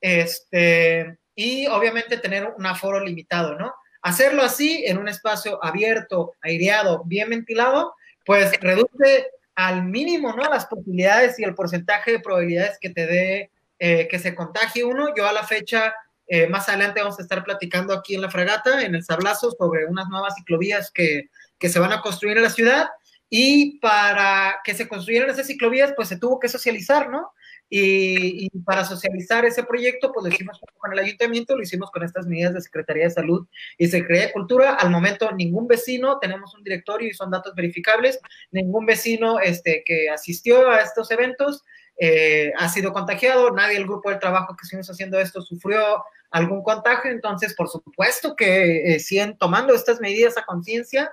este, 0.00 1.18
y 1.34 1.66
obviamente 1.66 2.18
tener 2.18 2.54
un 2.56 2.64
aforo 2.64 3.00
limitado, 3.00 3.56
¿no? 3.56 3.74
Hacerlo 4.02 4.44
así 4.44 4.84
en 4.86 4.98
un 4.98 5.08
espacio 5.08 5.58
abierto, 5.64 6.34
aireado, 6.42 7.02
bien 7.06 7.28
ventilado, 7.28 7.96
pues 8.24 8.52
reduce 8.60 9.26
al 9.56 9.82
mínimo, 9.82 10.32
¿no? 10.32 10.44
Las 10.44 10.66
posibilidades 10.66 11.40
y 11.40 11.42
el 11.42 11.56
porcentaje 11.56 12.12
de 12.12 12.20
probabilidades 12.20 12.78
que 12.80 12.90
te 12.90 13.06
dé 13.06 13.50
eh, 13.78 14.08
que 14.08 14.18
se 14.18 14.34
contagie 14.34 14.84
uno. 14.84 15.14
Yo 15.16 15.26
a 15.26 15.32
la 15.32 15.44
fecha, 15.44 15.94
eh, 16.26 16.46
más 16.46 16.68
adelante 16.68 17.00
vamos 17.00 17.18
a 17.18 17.22
estar 17.22 17.44
platicando 17.44 17.94
aquí 17.94 18.14
en 18.14 18.22
la 18.22 18.30
fragata, 18.30 18.82
en 18.82 18.94
el 18.94 19.04
Sablazo, 19.04 19.50
sobre 19.52 19.86
unas 19.86 20.08
nuevas 20.08 20.34
ciclovías 20.36 20.90
que, 20.90 21.30
que 21.58 21.68
se 21.68 21.78
van 21.78 21.92
a 21.92 22.00
construir 22.00 22.36
en 22.36 22.44
la 22.44 22.50
ciudad. 22.50 22.88
Y 23.30 23.78
para 23.80 24.60
que 24.64 24.74
se 24.74 24.86
construyeran 24.86 25.30
esas 25.30 25.46
ciclovías, 25.46 25.92
pues 25.96 26.08
se 26.08 26.18
tuvo 26.18 26.38
que 26.38 26.48
socializar, 26.48 27.10
¿no? 27.10 27.32
Y, 27.70 28.50
para 28.60 28.84
socializar 28.84 29.44
ese 29.44 29.64
proyecto, 29.64 30.12
pues 30.12 30.24
lo 30.24 30.32
hicimos 30.32 30.60
con 30.76 30.92
el 30.92 30.98
ayuntamiento, 30.98 31.56
lo 31.56 31.62
hicimos 31.62 31.90
con 31.90 32.04
estas 32.04 32.26
medidas 32.26 32.54
de 32.54 32.60
Secretaría 32.60 33.04
de 33.04 33.10
Salud 33.10 33.48
y 33.78 33.88
Secretaría 33.88 34.26
de 34.28 34.32
Cultura. 34.32 34.74
Al 34.74 34.90
momento, 34.90 35.32
ningún 35.32 35.66
vecino, 35.66 36.18
tenemos 36.20 36.54
un 36.54 36.62
directorio 36.62 37.08
y 37.08 37.14
son 37.14 37.32
datos 37.32 37.54
verificables, 37.54 38.20
ningún 38.52 38.86
vecino 38.86 39.40
este, 39.40 39.82
que 39.84 40.08
asistió 40.08 40.70
a 40.70 40.82
estos 40.82 41.10
eventos 41.10 41.64
eh, 41.98 42.52
ha 42.58 42.68
sido 42.68 42.92
contagiado, 42.92 43.50
nadie 43.50 43.74
del 43.74 43.86
grupo 43.86 44.10
del 44.10 44.18
trabajo 44.18 44.56
que 44.56 44.62
estuvimos 44.62 44.90
haciendo 44.90 45.18
esto 45.18 45.42
sufrió 45.42 46.04
algún 46.30 46.62
contagio, 46.62 47.10
entonces, 47.10 47.54
por 47.54 47.68
supuesto 47.68 48.34
que 48.34 48.94
eh, 48.94 49.00
siguen 49.00 49.36
tomando 49.38 49.74
estas 49.74 50.00
medidas 50.00 50.36
a 50.36 50.44
conciencia 50.44 51.12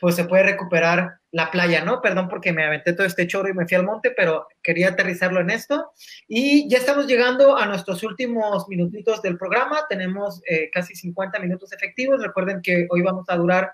pues 0.00 0.16
se 0.16 0.24
puede 0.24 0.42
recuperar 0.44 1.18
la 1.30 1.50
playa, 1.50 1.84
¿no? 1.84 2.00
Perdón 2.00 2.28
porque 2.28 2.52
me 2.52 2.64
aventé 2.64 2.94
todo 2.94 3.06
este 3.06 3.26
choro 3.26 3.50
y 3.50 3.52
me 3.52 3.68
fui 3.68 3.76
al 3.76 3.84
monte, 3.84 4.10
pero 4.10 4.48
quería 4.62 4.88
aterrizarlo 4.88 5.40
en 5.40 5.50
esto. 5.50 5.92
Y 6.26 6.68
ya 6.68 6.78
estamos 6.78 7.06
llegando 7.06 7.56
a 7.56 7.66
nuestros 7.66 8.02
últimos 8.02 8.66
minutitos 8.66 9.20
del 9.20 9.36
programa. 9.36 9.86
Tenemos 9.88 10.40
eh, 10.48 10.70
casi 10.72 10.94
50 10.94 11.38
minutos 11.38 11.72
efectivos. 11.72 12.22
Recuerden 12.22 12.62
que 12.62 12.88
hoy 12.90 13.02
vamos 13.02 13.26
a 13.28 13.36
durar 13.36 13.72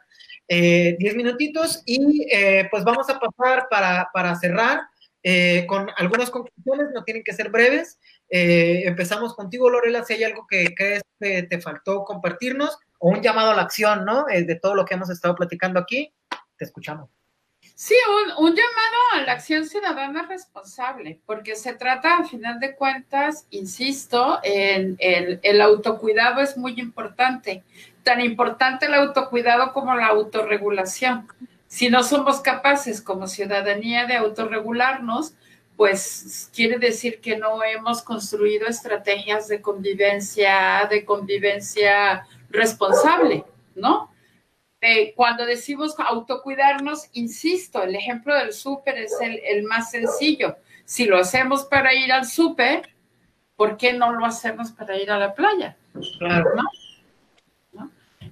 10 0.48 0.98
eh, 0.98 1.14
minutitos 1.16 1.82
y 1.86 2.26
eh, 2.30 2.68
pues 2.70 2.82
vamos 2.82 3.08
a 3.08 3.18
pasar 3.18 3.68
para, 3.70 4.10
para 4.12 4.34
cerrar 4.34 4.80
con 5.66 5.90
algunas 5.96 6.30
conclusiones, 6.30 6.88
no 6.94 7.04
tienen 7.04 7.24
que 7.24 7.32
ser 7.32 7.50
breves. 7.50 7.98
empezamos 8.28 9.34
contigo, 9.34 9.68
Lorela, 9.68 10.04
si 10.04 10.14
hay 10.14 10.24
algo 10.24 10.46
que 10.46 10.74
crees 10.74 11.02
que 11.20 11.42
te 11.44 11.60
faltó 11.60 12.04
compartirnos 12.04 12.78
o 12.98 13.10
un 13.10 13.22
llamado 13.22 13.50
a 13.50 13.54
la 13.54 13.62
acción, 13.62 14.04
¿no? 14.04 14.24
de 14.26 14.54
todo 14.56 14.74
lo 14.74 14.84
que 14.84 14.94
hemos 14.94 15.10
estado 15.10 15.34
platicando 15.34 15.80
aquí. 15.80 16.12
Te 16.56 16.64
escuchamos. 16.64 17.10
Sí, 17.74 17.94
un, 18.38 18.50
llamado 18.54 18.96
a 19.14 19.22
la 19.22 19.32
acción 19.32 19.66
ciudadana 19.66 20.26
responsable, 20.26 21.20
porque 21.26 21.56
se 21.56 21.74
trata, 21.74 22.18
a 22.18 22.24
final 22.24 22.58
de 22.58 22.74
cuentas, 22.74 23.46
insisto, 23.50 24.40
en, 24.42 24.96
el 24.98 25.60
autocuidado 25.60 26.40
es 26.40 26.56
muy 26.56 26.80
importante, 26.80 27.64
tan 28.02 28.22
importante 28.22 28.86
el 28.86 28.94
autocuidado 28.94 29.74
como 29.74 29.94
la 29.94 30.06
autorregulación. 30.06 31.28
Si 31.68 31.90
no 31.90 32.02
somos 32.02 32.40
capaces 32.40 33.00
como 33.00 33.26
ciudadanía 33.26 34.06
de 34.06 34.14
autorregularnos, 34.14 35.34
pues 35.76 36.50
quiere 36.54 36.78
decir 36.78 37.20
que 37.20 37.36
no 37.36 37.62
hemos 37.62 38.02
construido 38.02 38.66
estrategias 38.66 39.48
de 39.48 39.60
convivencia, 39.60 40.86
de 40.90 41.04
convivencia 41.04 42.26
responsable, 42.50 43.44
¿no? 43.74 44.10
cuando 45.14 45.44
decimos 45.44 45.94
autocuidarnos, 45.98 47.08
insisto, 47.12 47.82
el 47.82 47.94
ejemplo 47.94 48.34
del 48.34 48.52
súper 48.52 48.98
es 48.98 49.14
el, 49.20 49.64
más 49.64 49.90
sencillo. 49.90 50.56
Si 50.84 51.06
lo 51.06 51.18
hacemos 51.18 51.64
para 51.64 51.92
ir 51.94 52.12
al 52.12 52.26
súper, 52.26 52.88
¿por 53.56 53.76
qué 53.76 53.94
no 53.94 54.12
lo 54.12 54.24
hacemos 54.24 54.70
para 54.70 54.96
ir 54.96 55.10
a 55.10 55.18
la 55.18 55.34
playa? 55.34 55.76
Claro. 56.18 56.50
¿No? 56.54 56.62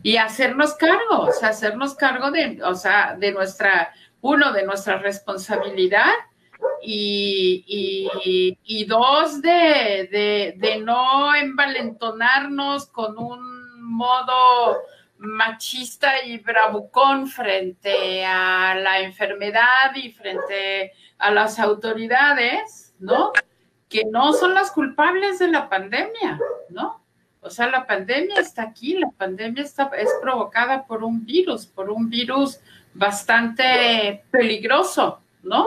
Y 0.05 0.18
hacernos 0.18 0.74
cargo, 0.74 1.22
o 1.22 1.32
sea, 1.32 1.48
hacernos 1.48 1.94
cargo 1.94 2.30
de, 2.30 2.62
o 2.62 2.74
sea, 2.74 3.16
de 3.18 3.32
nuestra, 3.32 3.92
uno, 4.20 4.52
de 4.52 4.64
nuestra 4.64 4.98
responsabilidad 4.98 6.12
y, 6.82 8.55
y, 8.62 8.84
dos, 8.84 9.40
de, 9.40 10.55
de 10.57 10.76
no 10.78 11.34
envalentonarnos 11.34 12.86
con 12.86 13.18
un 13.18 13.82
modo 13.82 14.78
machista 15.18 16.22
y 16.22 16.38
bravucón 16.38 17.26
frente 17.26 18.24
a 18.24 18.74
la 18.74 19.00
enfermedad 19.00 19.94
y 19.94 20.12
frente 20.12 20.92
a 21.18 21.30
las 21.30 21.59
autoridades, 21.59 22.94
¿no? 22.98 23.32
Que 23.88 24.05
no 24.05 24.32
son 24.32 24.55
las 24.55 24.70
culpables 24.70 25.38
de 25.38 25.48
la 25.48 25.68
pandemia, 25.68 26.38
¿no? 26.68 27.03
O 27.45 27.51
sea, 27.51 27.68
la 27.68 27.86
pandemia 27.86 28.36
está 28.40 28.62
aquí, 28.62 28.99
la 28.99 29.11
pandemia 29.11 29.62
está, 29.62 29.90
es 29.99 30.09
provocada 30.22 30.86
por 30.86 31.05
un 31.05 31.26
virus, 31.26 31.66
por 31.66 31.90
un 31.90 32.09
virus 32.09 32.59
bastante 32.95 34.24
peligroso, 34.30 35.20
¿no? 35.42 35.66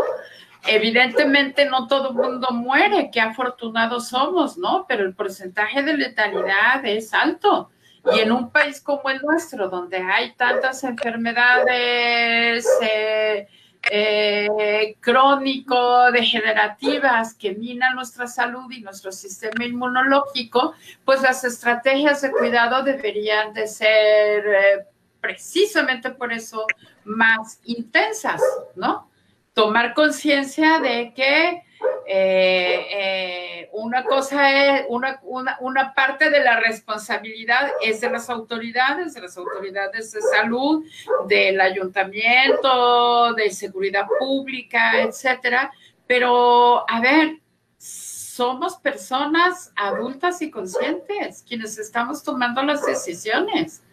Evidentemente 0.66 1.66
no 1.66 1.88
todo 1.88 2.10
el 2.10 2.16
mundo 2.16 2.48
muere, 2.52 3.12
qué 3.12 3.22
afortunados 3.22 4.08
somos, 4.08 4.58
¿no? 4.58 4.86
Pero 4.88 5.06
el 5.06 5.14
porcentaje 5.14 5.84
de 5.84 5.94
letalidad 5.94 6.84
es 6.84 7.14
alto. 7.14 7.70
Y 8.12 8.22
en 8.22 8.32
un 8.32 8.50
país 8.50 8.82
como 8.82 9.10
el 9.10 9.22
nuestro, 9.22 9.70
donde 9.70 9.98
hay 9.98 10.34
tantas 10.34 10.84
enfermedades 10.84 12.68
eh, 12.82 13.48
eh, 13.90 14.96
crónico-degenerativas 15.00 17.34
que 17.34 17.56
minan 17.56 17.96
nuestra 17.96 18.28
salud 18.28 18.70
y 18.72 18.82
nuestro 18.82 19.12
sistema 19.12 19.66
inmunológico, 19.66 20.76
pues 21.06 21.22
las 21.22 21.44
estrategias 21.44 22.22
de 22.22 22.32
cuidado 22.32 22.84
deberían 22.84 23.54
de 23.54 23.68
ser 23.68 24.46
eh, 24.46 24.86
precisamente 25.22 26.12
por 26.12 26.32
eso 26.32 26.66
más 27.06 27.60
intensas, 27.66 28.42
¿no? 28.76 29.10
Tomar 29.54 29.94
conciencia 29.94 30.80
de 30.80 31.14
que 31.14 31.64
eh, 32.06 32.88
eh, 32.92 33.70
una 33.74 34.04
cosa 34.06 34.80
es, 34.80 34.86
una, 34.90 35.20
una, 35.60 35.94
parte 35.94 36.30
de 36.30 36.44
la 36.44 36.60
responsabilidad 36.60 37.70
es 37.84 38.02
de 38.02 38.10
las 38.10 38.30
autoridades, 38.30 39.14
de 39.14 39.22
las 39.22 39.38
autoridades 39.38 40.12
de 40.12 40.22
salud, 40.22 40.86
del 41.28 41.60
ayuntamiento, 41.60 43.34
de 43.34 43.50
seguridad 43.50 44.08
pública, 44.20 45.02
etcétera. 45.02 45.72
Pero, 46.08 46.90
a 46.90 47.02
ver, 47.02 47.42
somos 47.78 48.78
personas 48.78 49.74
adultas 49.76 50.42
y 50.42 50.50
conscientes 50.50 51.44
quienes 51.48 51.78
estamos 51.78 52.24
tomando 52.24 52.64
las 52.64 52.86
decisiones. 52.86 53.84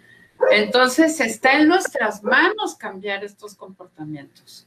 Entonces, 0.53 1.19
está 1.21 1.55
en 1.55 1.69
nuestras 1.69 2.23
manos 2.23 2.77
cambiar 2.77 3.25
estos 3.25 3.55
comportamientos 3.55 4.67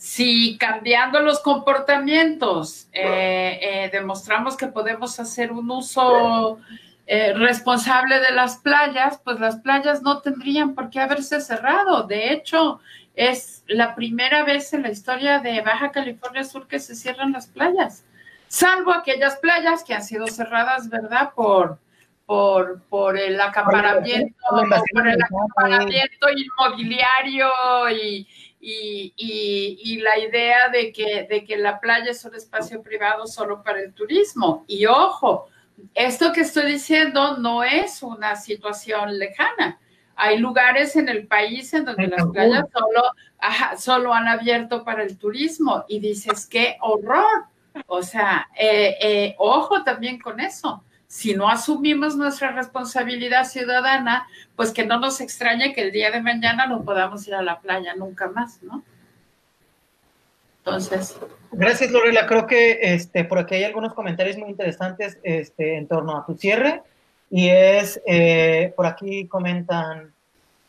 si 0.00 0.56
cambiando 0.56 1.20
los 1.20 1.40
comportamientos 1.40 2.88
eh, 2.90 3.58
eh, 3.60 3.90
demostramos 3.92 4.56
que 4.56 4.66
podemos 4.66 5.20
hacer 5.20 5.52
un 5.52 5.70
uso 5.70 6.58
eh, 7.06 7.34
responsable 7.34 8.18
de 8.18 8.30
las 8.32 8.56
playas, 8.56 9.20
pues 9.22 9.38
las 9.38 9.56
playas 9.56 10.00
no 10.00 10.22
tendrían 10.22 10.74
por 10.74 10.88
qué 10.88 11.00
haberse 11.00 11.38
cerrado. 11.42 12.04
De 12.04 12.32
hecho, 12.32 12.80
es 13.14 13.62
la 13.66 13.94
primera 13.94 14.42
vez 14.42 14.72
en 14.72 14.84
la 14.84 14.90
historia 14.90 15.38
de 15.38 15.60
Baja 15.60 15.92
California 15.92 16.44
Sur 16.44 16.66
que 16.66 16.78
se 16.78 16.94
cierran 16.94 17.32
las 17.32 17.46
playas, 17.48 18.02
salvo 18.48 18.94
aquellas 18.94 19.36
playas 19.36 19.84
que 19.84 19.92
han 19.92 20.02
sido 20.02 20.28
cerradas, 20.28 20.88
¿verdad? 20.88 21.32
Por, 21.34 21.78
por, 22.24 22.80
por 22.88 23.18
el 23.18 23.38
acaparamiento, 23.38 24.34
por 24.48 25.06
el 25.06 25.22
acaparamiento 25.22 26.26
inmobiliario 26.34 27.50
y, 27.90 28.26
y, 28.60 30.00
la 30.02 30.18
idea 30.18 30.68
de 30.68 30.92
que, 30.92 31.26
de 31.28 31.44
que 31.44 31.56
la 31.56 31.80
playa 31.80 32.10
es 32.10 32.24
un 32.24 32.34
espacio 32.34 32.82
privado 32.82 33.26
solo 33.26 33.62
para 33.62 33.80
el 33.80 33.92
turismo. 33.92 34.64
Y 34.66 34.86
ojo, 34.86 35.48
esto 35.94 36.32
que 36.32 36.42
estoy 36.42 36.72
diciendo 36.72 37.38
no 37.38 37.62
es 37.62 38.02
una 38.02 38.36
situación 38.36 39.18
lejana. 39.18 39.78
Hay 40.16 40.38
lugares 40.38 40.96
en 40.96 41.08
el 41.08 41.26
país 41.26 41.72
en 41.72 41.86
donde 41.86 42.06
las 42.06 42.26
playas 42.26 42.66
solo, 42.72 43.02
solo 43.78 44.12
han 44.12 44.28
abierto 44.28 44.84
para 44.84 45.02
el 45.02 45.16
turismo 45.16 45.84
y 45.88 45.98
dices, 46.00 46.46
qué 46.46 46.76
horror. 46.80 47.46
O 47.86 48.02
sea, 48.02 48.48
eh, 48.58 48.96
eh, 49.00 49.34
ojo 49.38 49.82
también 49.82 50.18
con 50.18 50.40
eso 50.40 50.82
si 51.10 51.34
no 51.34 51.48
asumimos 51.48 52.16
nuestra 52.16 52.52
responsabilidad 52.52 53.44
ciudadana, 53.44 54.28
pues 54.54 54.70
que 54.70 54.86
no 54.86 55.00
nos 55.00 55.20
extrañe 55.20 55.72
que 55.74 55.80
el 55.80 55.90
día 55.90 56.12
de 56.12 56.22
mañana 56.22 56.68
no 56.68 56.84
podamos 56.84 57.26
ir 57.26 57.34
a 57.34 57.42
la 57.42 57.58
playa 57.58 57.96
nunca 57.96 58.28
más, 58.28 58.62
¿no? 58.62 58.84
Entonces. 60.58 61.18
Gracias, 61.50 61.90
Lorela. 61.90 62.26
Creo 62.26 62.46
que 62.46 62.78
este, 62.80 63.24
por 63.24 63.40
aquí 63.40 63.56
hay 63.56 63.64
algunos 63.64 63.92
comentarios 63.92 64.38
muy 64.38 64.50
interesantes 64.50 65.18
este, 65.24 65.78
en 65.78 65.88
torno 65.88 66.16
a 66.16 66.24
tu 66.24 66.36
cierre. 66.36 66.80
Y 67.28 67.48
es, 67.48 68.00
eh, 68.06 68.72
por 68.76 68.86
aquí 68.86 69.26
comentan, 69.26 70.14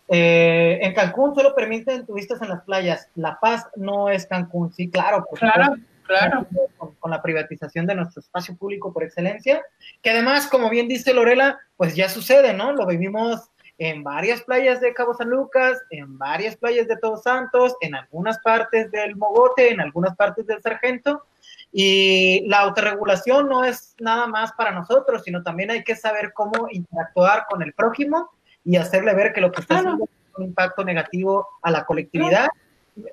eh, 0.07 0.79
en 0.81 0.95
Cancún 0.95 1.35
solo 1.35 1.53
permiten 1.53 2.03
turistas 2.07 2.41
en 2.41 2.49
las 2.49 2.63
playas. 2.63 3.09
La 3.13 3.39
Paz 3.39 3.67
no 3.75 4.09
es 4.09 4.25
Cancún. 4.25 4.73
Sí, 4.73 4.89
claro. 4.89 5.23
claro. 5.35 5.75
Claro. 6.19 6.47
Con, 6.77 7.11
la 7.11 7.21
privatización 7.21 7.85
de 7.87 7.95
nuestro 7.95 8.21
espacio 8.21 8.55
público 8.55 8.93
por 8.93 9.03
excelencia, 9.03 9.61
que 10.01 10.11
además, 10.11 10.47
como 10.47 10.69
bien 10.69 10.87
dice 10.87 11.13
Lorela, 11.13 11.59
pues 11.75 11.95
ya 11.95 12.09
sucede, 12.09 12.53
¿no? 12.53 12.71
Lo 12.71 12.85
vivimos 12.85 13.49
en 13.77 14.03
varias 14.03 14.41
playas 14.43 14.79
de 14.79 14.93
Cabo 14.93 15.13
San 15.13 15.29
Lucas, 15.29 15.81
en 15.89 16.17
varias 16.17 16.55
playas 16.55 16.87
de 16.87 16.97
Todos 16.97 17.23
Santos, 17.23 17.75
en 17.81 17.95
algunas 17.95 18.39
partes 18.39 18.91
del 18.91 19.15
Mogote, 19.15 19.71
en 19.71 19.81
algunas 19.81 20.15
partes 20.15 20.45
del 20.45 20.61
Sargento. 20.61 21.23
Y 21.71 22.47
la 22.47 22.59
autorregulación 22.59 23.49
no 23.49 23.63
es 23.63 23.95
nada 23.99 24.27
más 24.27 24.51
para 24.53 24.71
nosotros, 24.71 25.23
sino 25.23 25.41
también 25.41 25.71
hay 25.71 25.83
que 25.83 25.95
saber 25.95 26.31
cómo 26.33 26.67
interactuar 26.69 27.45
con 27.49 27.61
el 27.63 27.73
prójimo 27.73 28.29
y 28.63 28.75
hacerle 28.75 29.13
ver 29.15 29.33
que 29.33 29.41
lo 29.41 29.51
que 29.51 29.61
está 29.61 29.79
haciendo 29.79 30.03
es 30.03 30.37
un 30.37 30.43
impacto 30.45 30.83
negativo 30.83 31.47
a 31.61 31.71
la 31.71 31.85
colectividad 31.85 32.49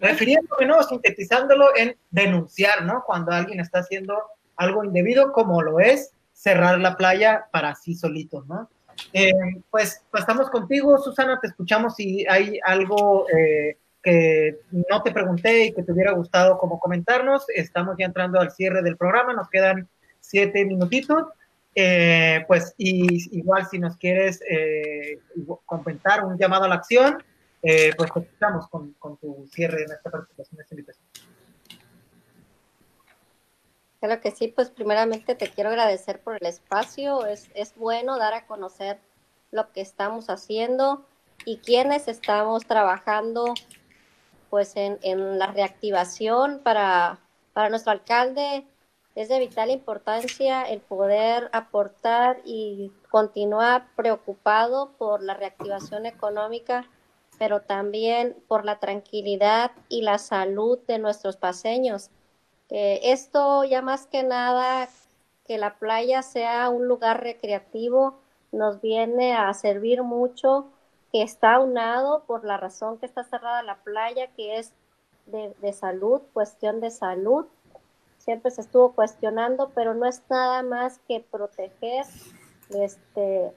refiriéndome, 0.01 0.66
¿no? 0.66 0.82
Sintetizándolo 0.82 1.76
en 1.76 1.97
denunciar, 2.11 2.84
¿no? 2.84 3.05
Cuando 3.07 3.32
alguien 3.32 3.61
está 3.61 3.80
haciendo 3.80 4.16
algo 4.57 4.84
indebido, 4.84 5.32
como 5.32 5.62
lo 5.62 5.80
es 5.80 6.12
cerrar 6.32 6.78
la 6.78 6.97
playa 6.97 7.47
para 7.53 7.74
sí 7.74 7.95
solitos, 7.95 8.47
¿no? 8.47 8.68
Eh, 9.12 9.32
pues 9.70 10.03
estamos 10.14 10.51
contigo, 10.51 10.99
Susana, 10.99 11.39
te 11.41 11.49
escuchamos 11.49 11.95
si 11.95 12.26
hay 12.28 12.59
algo 12.64 13.26
eh, 13.30 13.76
que 14.03 14.59
no 14.70 15.03
te 15.03 15.12
pregunté 15.12 15.66
y 15.66 15.72
que 15.72 15.82
te 15.82 15.93
hubiera 15.93 16.12
gustado 16.12 16.59
como 16.59 16.78
comentarnos. 16.78 17.45
Estamos 17.55 17.97
ya 17.99 18.07
entrando 18.07 18.41
al 18.41 18.51
cierre 18.51 18.82
del 18.82 18.97
programa, 18.97 19.32
nos 19.32 19.49
quedan 19.49 19.89
siete 20.20 20.64
minutitos. 20.64 21.26
Eh, 21.74 22.45
pues 22.49 22.74
y, 22.76 23.39
igual 23.39 23.66
si 23.66 23.78
nos 23.78 23.97
quieres 23.97 24.41
comentar 25.64 26.24
un 26.24 26.36
llamado 26.36 26.64
a 26.64 26.68
la 26.68 26.74
acción, 26.76 27.22
eh, 27.62 27.92
pues 27.96 28.11
continuamos 28.11 28.68
con, 28.68 28.92
con, 28.94 29.16
tu 29.16 29.46
cierre 29.52 29.84
en 29.84 29.92
esta 29.92 30.11
participación, 30.11 30.59
en 30.59 30.62
esta 30.62 30.74
invitación. 30.74 31.06
Claro 34.00 34.20
que 34.20 34.30
sí, 34.30 34.48
pues 34.48 34.70
primeramente 34.70 35.34
te 35.34 35.48
quiero 35.48 35.70
agradecer 35.70 36.20
por 36.20 36.36
el 36.40 36.46
espacio. 36.46 37.26
Es, 37.26 37.50
es 37.54 37.74
bueno 37.74 38.16
dar 38.16 38.32
a 38.34 38.46
conocer 38.46 39.00
lo 39.50 39.72
que 39.72 39.80
estamos 39.80 40.30
haciendo 40.30 41.04
y 41.44 41.59
quienes 41.59 42.06
estamos 42.06 42.64
trabajando 42.66 43.54
pues 44.50 44.76
en, 44.76 44.98
en 45.02 45.38
la 45.38 45.48
reactivación 45.48 46.61
para, 46.62 47.18
para 47.52 47.70
nuestro 47.70 47.92
alcalde 47.92 48.64
es 49.18 49.28
de 49.28 49.40
vital 49.40 49.70
importancia 49.70 50.62
el 50.62 50.80
poder 50.80 51.50
aportar 51.52 52.40
y 52.44 52.92
continuar 53.11 53.88
preocupado 53.96 54.92
por 54.96 55.24
la 55.24 55.34
reactivación 55.34 56.06
económica, 56.06 56.88
pero 57.39 57.62
también 57.62 58.36
por 58.49 58.64
la 58.64 58.78
tranquilidad 58.78 59.72
y 59.89 60.03
la 60.03 60.18
salud 60.18 60.78
de 60.86 60.99
nuestros 60.99 61.36
paseños. 61.36 62.11
Eh, 62.70 63.01
esto 63.05 63.64
ya 63.64 63.82
más 63.82 64.07
que 64.07 64.22
nada, 64.22 64.89
que 65.47 65.59
la 65.59 65.78
playa 65.78 66.22
sea 66.22 66.68
un 66.68 66.89
lugar 66.89 67.22
recreativo, 67.22 68.18
nos 68.53 68.80
viene 68.80 69.34
a 69.34 69.53
servir 69.55 70.03
mucho, 70.03 70.66
que 71.12 71.22
está 71.22 71.59
unado 71.59 72.24
por 72.26 72.45
la 72.45 72.59
razón 72.59 72.99
que 72.99 73.07
está 73.07 73.24
cerrada 73.24 73.62
la 73.62 73.76
playa, 73.76 74.28
que 74.36 74.59
es 74.59 74.74
de 75.26 75.72
salud, 75.74 76.22
cuestión 76.32 76.80
de 76.80 76.91
salud 76.91 77.47
siempre 78.28 78.51
se 78.51 78.61
estuvo 78.61 78.93
cuestionando, 78.93 79.70
pero 79.74 79.95
no 79.95 80.05
es 80.05 80.22
nada 80.28 80.62
más 80.62 80.99
que 81.09 81.24
proteger 81.30 82.05
este 82.68 83.53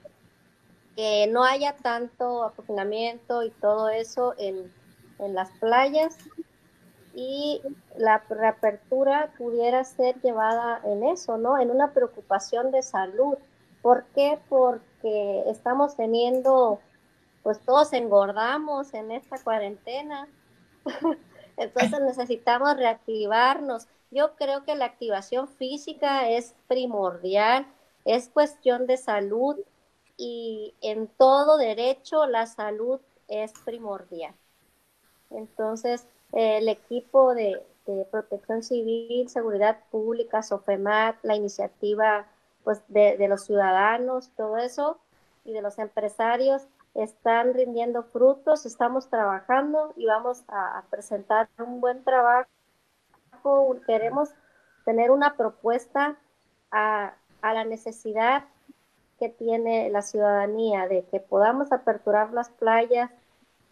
que 0.95 1.27
no 1.27 1.43
haya 1.43 1.75
tanto 1.77 2.43
aproximamiento 2.43 3.43
y 3.43 3.49
todo 3.49 3.89
eso 3.89 4.33
en, 4.37 4.71
en 5.19 5.33
las 5.33 5.49
playas 5.59 6.17
y 7.13 7.61
la 7.97 8.23
reapertura 8.29 9.33
pudiera 9.37 9.83
ser 9.83 10.19
llevada 10.21 10.81
en 10.85 11.03
eso, 11.03 11.37
¿no? 11.37 11.59
En 11.59 11.71
una 11.71 11.93
preocupación 11.93 12.71
de 12.71 12.83
salud. 12.83 13.37
¿Por 13.81 14.05
qué? 14.15 14.39
Porque 14.49 15.43
estamos 15.47 15.95
teniendo, 15.97 16.79
pues 17.43 17.59
todos 17.59 17.93
engordamos 17.93 18.93
en 18.93 19.11
esta 19.11 19.37
cuarentena. 19.43 20.27
Entonces 21.57 21.99
necesitamos 22.01 22.77
reactivarnos. 22.77 23.87
Yo 24.09 24.35
creo 24.35 24.63
que 24.63 24.75
la 24.75 24.85
activación 24.85 25.47
física 25.47 26.29
es 26.29 26.55
primordial, 26.67 27.65
es 28.05 28.29
cuestión 28.29 28.87
de 28.87 28.97
salud 28.97 29.57
y 30.21 30.75
en 30.81 31.07
todo 31.07 31.57
derecho 31.57 32.27
la 32.27 32.45
salud 32.45 32.99
es 33.27 33.51
primordial. 33.65 34.35
Entonces, 35.31 36.05
el 36.31 36.69
equipo 36.69 37.33
de, 37.33 37.61
protección 38.11 38.63
civil, 38.63 39.27
seguridad 39.27 39.79
pública, 39.89 40.43
SOFEMAT, 40.43 41.17
la 41.23 41.35
iniciativa 41.35 42.27
pues, 42.63 42.81
de, 42.87 43.17
de 43.17 43.27
los 43.27 43.45
ciudadanos, 43.45 44.29
todo 44.37 44.57
eso, 44.57 44.99
y 45.43 45.53
de 45.53 45.61
los 45.61 45.79
empresarios, 45.79 46.67
están 46.93 47.53
rindiendo 47.53 48.03
frutos, 48.03 48.65
estamos 48.65 49.09
trabajando 49.09 49.93
y 49.95 50.05
vamos 50.05 50.43
a 50.47 50.83
presentar 50.89 51.49
un 51.57 51.81
buen 51.81 52.03
trabajo 52.03 52.47
queremos 53.85 54.29
tener 54.85 55.11
una 55.11 55.35
propuesta 55.35 56.17
a, 56.71 57.13
la 57.41 57.65
necesidad 57.65 58.45
que 59.21 59.29
tiene 59.29 59.91
la 59.91 60.01
ciudadanía 60.01 60.87
de 60.87 61.03
que 61.03 61.19
podamos 61.19 61.71
aperturar 61.71 62.33
las 62.33 62.49
playas, 62.49 63.11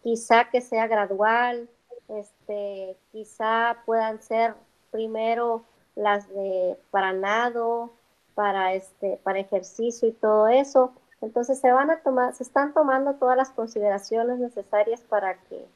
quizá 0.04 0.48
que 0.48 0.60
sea 0.60 0.86
gradual, 0.86 1.68
este, 2.06 2.96
quizá 3.10 3.78
puedan 3.84 4.22
ser 4.22 4.54
primero 4.92 5.64
las 5.96 6.28
de 6.28 6.78
para 6.92 7.12
nado, 7.12 7.90
para 8.36 8.74
este, 8.74 9.18
para 9.24 9.40
ejercicio 9.40 10.06
y 10.06 10.12
todo 10.12 10.46
eso. 10.46 10.92
Entonces 11.20 11.58
se 11.58 11.72
van 11.72 11.90
a 11.90 11.98
tomar, 11.98 12.32
se 12.32 12.44
están 12.44 12.72
tomando 12.72 13.14
todas 13.14 13.36
las 13.36 13.50
consideraciones 13.50 14.38
necesarias 14.38 15.00
para 15.00 15.34
que, 15.34 15.66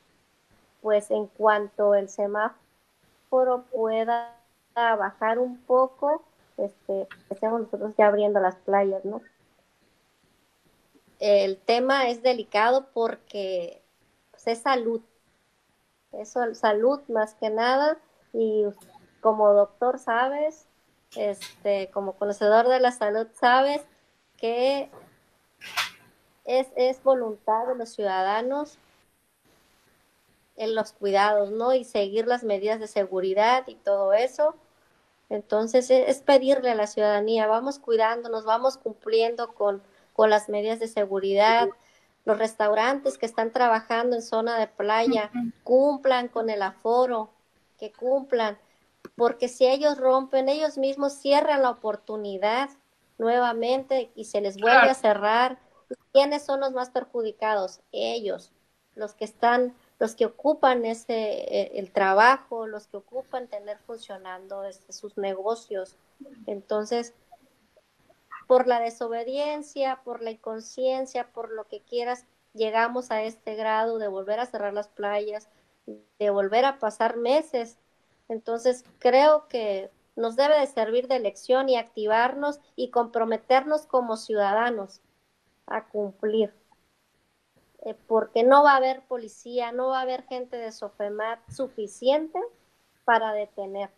pues 0.83 1.11
en 1.11 1.27
cuanto 1.27 1.97
el 1.97 2.09
semáforo 2.09 3.65
pueda 3.73 4.37
bajar 4.77 5.41
un 5.41 5.59
poco, 5.63 6.23
este, 6.59 7.09
estemos 7.29 7.63
nosotros 7.63 7.93
ya 7.99 8.07
abriendo 8.07 8.39
las 8.39 8.55
playas, 8.55 9.05
¿no? 9.05 9.21
El 11.27 11.57
tema 11.57 12.11
es 12.11 12.23
delicado 12.23 12.89
porque 12.93 13.81
pues, 14.31 14.47
es 14.47 14.59
salud, 14.59 15.01
eso 16.13 16.55
salud 16.55 17.01
más 17.09 17.35
que 17.37 17.49
nada 17.49 17.97
y 18.35 18.67
como 19.23 19.55
doctor 19.55 19.99
sabes, 19.99 20.67
este, 21.17 21.91
como 21.93 22.13
conocedor 22.13 22.69
de 22.69 22.79
la 22.79 22.93
salud 22.93 23.27
sabes 23.33 23.81
que 24.37 24.91
es, 26.45 26.69
es 26.77 27.03
voluntad 27.03 27.69
de 27.69 27.77
los 27.77 27.89
ciudadanos 27.89 28.77
en 30.57 30.75
los 30.75 30.93
cuidados, 30.93 31.51
¿no? 31.53 31.73
Y 31.73 31.85
seguir 31.85 32.27
las 32.27 32.45
medidas 32.45 32.81
de 32.81 32.87
seguridad 32.87 33.67
y 33.67 33.77
todo 33.77 34.13
eso. 34.13 34.57
Entonces 35.31 35.89
es 35.89 36.21
pedirle 36.21 36.73
a 36.73 36.75
la 36.75 36.87
ciudadanía, 36.87 37.47
vamos 37.47 37.79
cuidándonos, 37.79 38.45
vamos 38.45 38.77
cumpliendo 38.77 39.55
con, 39.55 39.83
con 40.15 40.31
las 40.31 40.49
medidas 40.49 40.81
de 40.81 40.89
seguridad. 40.89 41.69
Los 42.25 42.39
restaurantes 42.39 43.19
que 43.19 43.27
están 43.27 43.51
trabajando 43.51 44.17
en 44.17 44.23
zona 44.23 44.59
de 44.59 44.67
playa, 44.67 45.31
cumplan 45.63 46.29
con 46.29 46.49
el 46.49 46.63
aforo, 46.63 47.29
que 47.79 47.93
cumplan, 47.93 48.57
porque 49.15 49.49
si 49.49 49.67
ellos 49.67 49.99
rompen, 49.99 50.49
ellos 50.49 50.79
mismos 50.79 51.13
cierran 51.13 51.61
la 51.61 51.71
oportunidad 51.71 52.71
nuevamente 53.19 54.11
y 54.15 54.25
se 54.25 54.41
les 54.41 54.57
vuelve 54.57 54.89
a 54.89 54.95
cerrar. 54.95 55.59
¿Quiénes 56.13 56.43
son 56.43 56.61
los 56.61 56.73
más 56.73 56.89
perjudicados? 56.89 57.81
Ellos, 57.93 58.53
los 58.95 59.13
que 59.13 59.27
están 59.27 59.75
los 59.99 60.15
que 60.15 60.27
ocupan 60.27 60.85
ese, 60.85 61.15
eh, 61.15 61.73
el 61.75 61.93
trabajo, 61.93 62.67
los 62.67 62.87
que 62.89 62.97
ocupan 62.97 63.47
tener 63.49 63.79
funcionando 63.87 64.65
este, 64.65 64.93
sus 64.93 65.17
negocios. 65.17 65.97
Entonces, 66.47 67.15
por 68.47 68.67
la 68.67 68.81
desobediencia, 68.81 70.01
por 70.05 70.23
la 70.23 70.31
inconsciencia, 70.31 71.33
por 71.33 71.51
lo 71.51 71.67
que 71.69 71.81
quieras, 71.81 72.27
llegamos 72.53 73.11
a 73.11 73.23
este 73.23 73.55
grado 73.57 73.99
de 73.99 74.09
volver 74.09 74.41
a 74.41 74.47
cerrar 74.47 74.73
las 74.73 74.89
playas, 74.89 75.49
de 75.87 76.31
volver 76.31 76.65
a 76.65 76.79
pasar 76.79 77.17
meses. 77.17 77.79
Entonces, 78.29 78.85
creo 78.99 79.49
que 79.49 79.91
nos 80.17 80.37
debe 80.37 80.59
de 80.59 80.67
servir 80.67 81.09
de 81.09 81.19
lección 81.19 81.69
y 81.69 81.77
activarnos 81.77 82.61
y 82.77 82.91
comprometernos 82.91 83.87
como 83.87 84.17
ciudadanos 84.17 85.01
a 85.67 85.87
cumplir. 85.89 86.53
Eh, 87.85 87.95
porque 88.07 88.45
no 88.45 88.63
va 88.63 88.73
a 88.73 88.77
haber 88.77 89.03
policía, 89.03 89.73
no 89.73 89.89
va 89.89 89.99
a 89.99 90.03
haber 90.03 90.23
gente 90.25 90.57
de 90.57 90.73
Sofemat 90.73 91.41
suficiente 91.51 92.39
para 93.05 93.33
detener, 93.33 93.91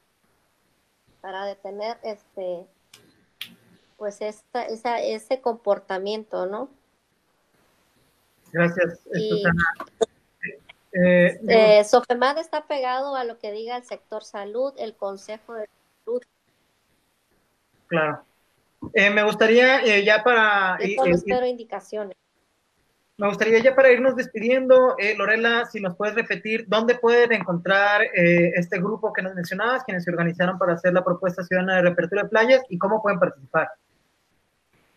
para 1.21 1.45
detener 1.45 1.99
este, 2.03 2.67
pues 3.97 4.21
esta, 4.21 4.65
esa, 4.65 5.01
ese 5.01 5.41
comportamiento, 5.41 6.47
¿no? 6.47 6.69
Gracias, 8.53 9.01
Susana. 9.13 9.65
Eh, 10.93 11.41
eh, 11.47 11.85
Sofemat 11.85 12.39
está 12.39 12.67
pegado 12.67 13.17
a 13.17 13.25
lo 13.25 13.39
que 13.39 13.53
diga 13.53 13.77
el 13.77 13.85
sector 13.85 14.25
salud, 14.25 14.73
el 14.79 14.95
Consejo 14.97 15.55
de 15.55 15.69
Salud. 16.05 16.23
Claro. 17.89 18.25
me 18.93 19.23
gustaría 19.23 20.01
ya 20.03 20.23
para... 20.23 20.79
Yo 20.81 21.05
espero 21.05 21.47
indicaciones. 21.47 22.17
Me 23.19 23.29
gustaría 23.29 23.61
ya 23.61 23.75
para 23.75 23.91
irnos 23.91 24.15
despidiendo, 24.15 24.95
eh, 24.99 25.15
Lorela, 25.17 25.65
si 25.65 25.81
nos 25.81 25.97
puedes 25.97 26.15
repetir 26.15 26.67
dónde 26.69 26.97
pueden 26.97 27.33
encontrar 27.33 28.03
eh, 28.03 28.53
este 28.57 28.79
grupo 28.79 29.11
que 29.11 29.23
nos 29.23 29.35
mencionabas, 29.35 29.85
quienes 29.85 30.05
se 30.05 30.11
organizaron 30.11 30.59
para 30.59 30.75
hacer 30.75 30.93
la 30.93 31.03
propuesta 31.03 31.43
ciudadana 31.43 31.77
de 31.77 31.83
reapertura 31.83 32.25
de 32.25 32.29
playas 32.29 32.63
y 32.69 32.77
cómo 32.77 33.01
pueden 33.01 33.19
participar. 33.19 33.71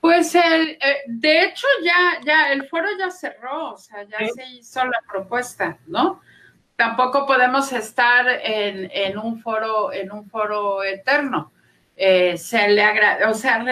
Pues 0.10 0.34
el, 0.34 0.70
eh, 0.82 1.04
de 1.06 1.44
hecho 1.44 1.68
ya, 1.84 2.20
ya 2.26 2.52
el 2.52 2.68
foro 2.68 2.88
ya 2.98 3.12
cerró, 3.12 3.74
o 3.74 3.78
sea, 3.78 4.02
ya 4.06 4.18
se 4.34 4.44
hizo 4.54 4.84
la 4.84 5.04
propuesta, 5.08 5.78
¿no? 5.86 6.22
Tampoco 6.76 7.28
podemos 7.28 7.72
estar 7.74 8.28
en, 8.28 8.90
en 8.92 9.20
un 9.20 9.40
foro, 9.40 9.94
en 9.94 10.12
un 10.12 10.28
foro 10.28 10.84
eterno. 10.84 11.52
se 11.96 12.70
le 12.70 13.26
o 13.28 13.36
sea, 13.36 13.64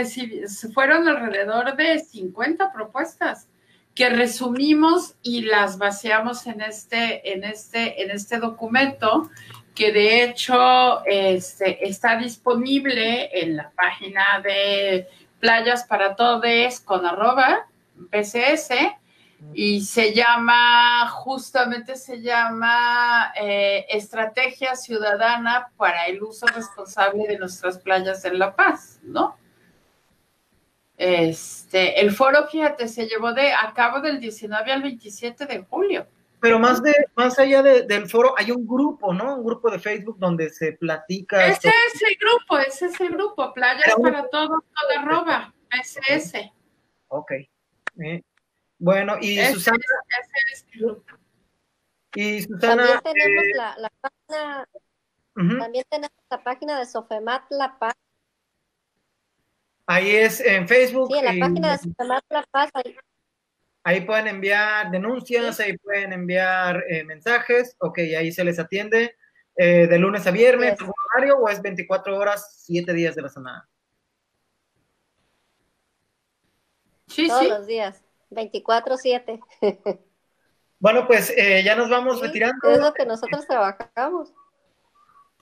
fueron 0.75 1.07
alrededor 1.07 1.75
de 1.75 1.97
50 1.97 2.71
propuestas 2.71 3.47
que 3.95 4.11
resumimos 4.11 5.15
y 5.23 5.41
las 5.41 5.79
vaciamos 5.79 6.45
en 6.45 6.61
este, 6.61 7.33
en 7.33 7.45
este, 7.45 8.03
en 8.03 8.11
este 8.11 8.38
documento, 8.38 9.31
que 9.73 9.91
de 9.91 10.23
hecho 10.23 11.03
este, 11.03 11.88
está 11.88 12.15
disponible 12.15 13.41
en 13.41 13.57
la 13.57 13.71
página 13.71 14.39
de 14.43 15.07
Playas 15.39 15.85
para 15.85 16.15
Todes 16.15 16.79
con 16.79 17.05
arroba 17.05 17.67
PCS. 18.11 18.69
y 19.53 19.81
se 19.81 20.13
llama, 20.13 21.07
justamente 21.09 21.95
se 21.95 22.21
llama 22.21 23.31
eh, 23.35 23.85
Estrategia 23.89 24.75
Ciudadana 24.75 25.71
para 25.77 26.07
el 26.07 26.23
uso 26.23 26.47
responsable 26.47 27.27
de 27.27 27.38
nuestras 27.38 27.77
playas 27.77 28.25
en 28.25 28.39
La 28.39 28.55
Paz, 28.55 28.99
¿no? 29.03 29.38
Este, 30.97 32.01
el 32.01 32.11
foro, 32.11 32.47
fíjate, 32.47 32.88
se 32.88 33.05
llevó 33.05 33.31
de 33.31 33.53
a 33.53 33.71
cabo 33.75 34.01
del 34.01 34.19
19 34.19 34.71
al 34.71 34.81
27 34.81 35.45
de 35.45 35.63
julio. 35.63 36.07
Pero 36.39 36.59
más 36.59 36.83
de, 36.83 36.93
más 37.15 37.39
allá 37.39 37.63
del 37.63 38.07
foro, 38.07 38.35
hay 38.38 38.51
un 38.51 38.67
grupo, 38.67 39.13
¿no? 39.13 39.38
Un 39.38 39.45
grupo 39.45 39.71
de 39.71 39.79
Facebook 39.79 40.17
donde 40.19 40.49
se 40.49 40.73
platica. 40.73 41.47
Ese 41.47 41.69
es 41.69 42.01
el 42.01 42.15
grupo, 42.17 42.59
ese 42.59 42.85
es 42.85 43.01
el 43.01 43.09
grupo, 43.09 43.53
Playas 43.53 43.95
para 44.01 44.27
Todos, 44.29 44.49
todo 44.49 44.99
arroba, 44.99 45.53
SS. 45.71 46.51
Ok. 47.07 47.31
Eh, 47.31 48.23
bueno, 48.77 49.17
y 49.19 49.39
Susana. 49.45 49.79
Y 52.13 52.41
Susana. 52.43 53.01
También 53.01 53.01
tenemos 53.03 53.43
eh, 53.43 53.51
la, 53.55 53.77
la, 53.77 53.91
página. 53.99 54.69
También 55.33 55.85
tenemos 55.89 56.17
la 56.29 56.43
página 56.43 56.79
de 56.79 56.85
Sofemat 56.85 57.43
La 57.49 57.79
Paz. 57.79 57.95
Ahí 59.88 60.15
es 60.15 60.39
en 60.41 60.67
Facebook. 60.67 61.09
Sí, 61.11 61.17
en 61.17 61.25
la 61.25 61.45
página 61.47 61.71
de 61.71 61.77
Sofemat 61.79 62.23
La 62.29 62.43
Paz. 62.51 62.69
Ahí, 62.73 62.95
pueden 64.01 64.27
enviar 64.27 64.91
denuncias, 64.91 65.61
ahí 65.61 65.77
pueden 65.77 66.11
enviar 66.11 66.83
eh, 66.89 67.05
mensajes. 67.05 67.75
Ok, 67.79 67.99
ahí 67.99 68.33
se 68.33 68.43
les 68.43 68.59
atiende. 68.59 69.15
Eh, 69.55 69.88
de 69.88 69.97
lunes 69.97 70.27
a 70.27 70.31
viernes, 70.31 70.79
¿algún 70.79 70.93
horario 71.15 71.38
o 71.38 71.49
es 71.49 71.61
24 71.61 72.17
horas, 72.17 72.63
7 72.65 72.93
días 72.93 73.15
de 73.15 73.21
la 73.21 73.29
semana? 73.29 73.67
Sí, 77.07 77.27
Todos 77.27 77.47
los 77.47 77.65
días. 77.65 78.03
24-7. 78.29 79.39
bueno, 80.79 81.07
pues 81.07 81.33
eh, 81.38 81.63
ya 81.63 81.75
nos 81.75 81.89
vamos 81.89 82.19
retirando. 82.19 82.69
Es 82.69 82.79
lo 82.79 82.93
que 82.93 83.05
nosotros 83.05 83.47
trabajamos. 83.47 84.33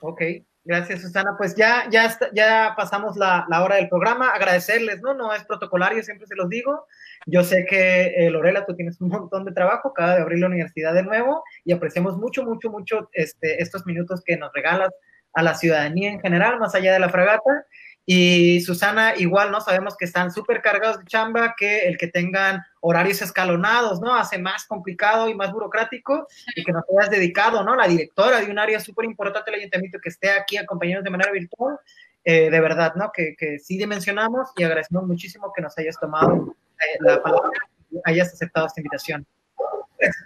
Ok, 0.00 0.22
gracias 0.66 1.00
Susana. 1.00 1.36
Pues 1.38 1.54
ya, 1.56 1.88
ya, 1.90 2.16
ya 2.34 2.74
pasamos 2.76 3.16
la, 3.16 3.46
hora 3.62 3.76
del 3.76 3.88
programa. 3.88 4.28
Agradecerles, 4.28 5.00
¿no? 5.00 5.14
No 5.14 5.32
es 5.32 5.44
protocolario, 5.44 6.02
siempre 6.02 6.26
se 6.26 6.36
los 6.36 6.48
digo. 6.48 6.86
Yo 7.26 7.42
sé 7.44 7.64
que, 7.64 8.14
eh, 8.16 8.30
Lorela, 8.30 8.66
tú 8.66 8.74
tienes 8.74 9.00
un 9.00 9.08
montón 9.08 9.44
de 9.44 9.52
trabajo, 9.52 9.88
acaba 9.88 10.16
de 10.16 10.22
abrir 10.22 10.40
la 10.40 10.48
universidad 10.48 10.92
de 10.92 11.02
nuevo 11.02 11.42
y 11.64 11.72
apreciamos 11.72 12.16
mucho, 12.18 12.44
mucho, 12.44 12.70
mucho 12.70 13.08
este, 13.12 13.62
estos 13.62 13.86
minutos 13.86 14.22
que 14.24 14.36
nos 14.36 14.52
regalas 14.52 14.90
a 15.32 15.42
la 15.42 15.54
ciudadanía 15.54 16.10
en 16.10 16.20
general, 16.20 16.58
más 16.58 16.74
allá 16.74 16.92
de 16.92 16.98
la 16.98 17.08
fragata. 17.08 17.66
Y 18.08 18.60
Susana, 18.60 19.14
igual, 19.16 19.50
¿no? 19.50 19.60
Sabemos 19.60 19.96
que 19.96 20.04
están 20.04 20.30
súper 20.30 20.62
cargados 20.62 21.00
de 21.00 21.06
chamba, 21.06 21.56
que 21.58 21.88
el 21.88 21.98
que 21.98 22.06
tengan 22.06 22.62
horarios 22.80 23.20
escalonados, 23.20 24.00
¿no? 24.00 24.14
Hace 24.14 24.38
más 24.38 24.64
complicado 24.64 25.28
y 25.28 25.34
más 25.34 25.52
burocrático 25.52 26.28
y 26.54 26.62
que 26.62 26.72
nos 26.72 26.84
hayas 26.88 27.10
dedicado, 27.10 27.64
¿no? 27.64 27.74
La 27.74 27.88
directora 27.88 28.40
de 28.40 28.48
un 28.48 28.60
área 28.60 28.78
súper 28.78 29.06
importante 29.06 29.50
del 29.50 29.58
ayuntamiento 29.58 29.98
que 30.00 30.10
esté 30.10 30.30
aquí 30.30 30.56
acompañándonos 30.56 31.04
de 31.04 31.10
manera 31.10 31.32
virtual, 31.32 31.80
eh, 32.22 32.48
de 32.48 32.60
verdad, 32.60 32.94
¿no? 32.94 33.10
Que, 33.12 33.34
que, 33.36 33.58
sí 33.58 33.76
dimensionamos 33.76 34.50
y 34.56 34.62
agradecemos 34.62 35.04
muchísimo 35.04 35.52
que 35.52 35.62
nos 35.62 35.76
hayas 35.76 35.98
tomado 35.98 36.54
eh, 36.78 36.98
la 37.00 37.20
palabra 37.20 37.58
y 37.90 37.98
hayas 38.04 38.32
aceptado 38.32 38.68
esta 38.68 38.80
invitación. 38.80 39.26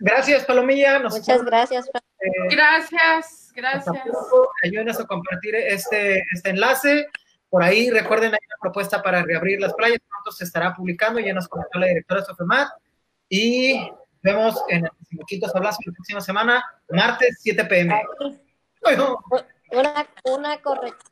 Gracias, 0.01 0.45
Palomilla. 0.45 0.99
Muchas 0.99 1.43
gracias. 1.45 1.89
Eh, 1.89 2.29
gracias, 2.51 3.53
gracias. 3.55 3.97
Ayúdenos 4.63 5.01
a 5.01 5.07
compartir 5.07 5.55
este, 5.55 6.23
este 6.35 6.51
enlace. 6.51 7.07
Por 7.51 7.65
ahí, 7.65 7.91
recuerden, 7.91 8.33
hay 8.33 8.41
una 8.47 8.57
propuesta 8.61 9.03
para 9.03 9.23
reabrir 9.23 9.61
las 9.61 9.75
playas, 9.75 9.99
pronto 10.09 10.31
se 10.31 10.45
estará 10.45 10.73
publicando, 10.75 11.19
ya 11.19 11.35
nos 11.35 11.49
comentó 11.49 11.81
la 11.81 11.87
directora 11.87 12.25
Sofemat, 12.25 12.69
y 13.29 13.91
vemos 14.23 14.63
en 14.69 14.85
el 14.85 14.91
Decimoquinto 15.01 15.49
Sablazo 15.49 15.79
la 15.85 15.93
próxima 15.93 16.21
semana, 16.21 16.65
martes, 16.89 17.39
7 17.41 17.65
pm. 17.65 18.03
Una, 19.73 20.09
una 20.25 20.63
corrección. 20.63 21.11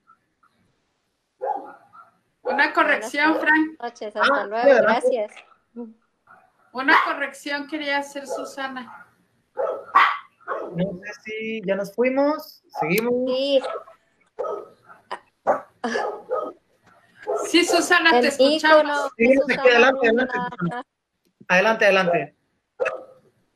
Una 2.43 2.73
corrección, 2.73 3.39
Frank. 3.41 3.83
noches, 3.83 4.17
hasta 4.17 4.43
ah, 4.43 4.47
luego, 4.47 4.83
gracias. 4.83 5.33
Una 6.73 6.95
corrección 7.05 7.67
quería 7.67 7.99
hacer 7.99 8.27
Susana. 8.27 9.07
No 10.75 11.01
sé 11.03 11.13
si 11.25 11.63
ya 11.67 11.75
nos 11.75 11.95
fuimos, 11.95 12.63
seguimos. 12.81 13.13
Sí. 13.27 13.61
Sí, 17.47 17.65
Susana, 17.65 18.21
te 18.21 18.29
escuchamos. 18.29 19.11
Sí, 19.17 19.35
adelante, 19.59 20.09
adelante. 20.09 20.39
Adelante, 21.49 21.85
adelante. 21.85 22.37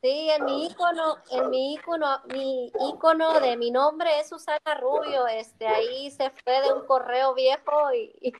Sí, 0.01 0.29
en 0.31 0.43
mi 0.43 0.65
icono, 0.65 1.17
en 1.31 1.49
mi 1.49 1.75
icono, 1.75 2.21
mi 2.33 2.71
icono 2.91 3.39
de 3.39 3.55
mi 3.55 3.71
nombre 3.71 4.19
es 4.19 4.27
Susana 4.27 4.75
Rubio. 4.79 5.27
Este, 5.27 5.65
ahí 5.65 6.11
se 6.11 6.29
fue 6.29 6.61
de 6.61 6.73
un 6.73 6.85
correo 6.85 7.33
viejo 7.33 7.93
y, 7.93 8.33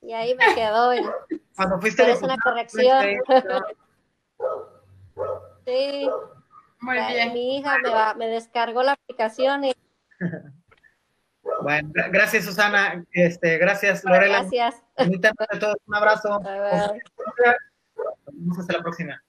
y, 0.00 0.12
ahí 0.12 0.34
me 0.34 0.54
quedó. 0.54 0.92
Cuando 1.56 1.80
fuiste 1.80 2.10
es 2.10 2.22
una 2.22 2.38
corrección. 2.38 3.04
sí. 5.66 6.08
Muy 6.80 6.96
bien. 6.96 7.32
Mi 7.34 7.58
hija 7.58 7.76
me, 7.78 8.14
me 8.16 8.28
descargó 8.28 8.82
la 8.82 8.92
aplicación 8.92 9.64
y 9.64 9.74
bueno, 11.62 11.90
gracias 12.10 12.44
Susana, 12.44 13.04
este, 13.12 13.58
gracias 13.58 14.04
Lorela. 14.04 14.40
Gracias. 14.40 14.82
Un 15.86 15.94
abrazo. 15.94 16.40
Hasta 18.58 18.72
la 18.72 18.82
próxima. 18.82 19.22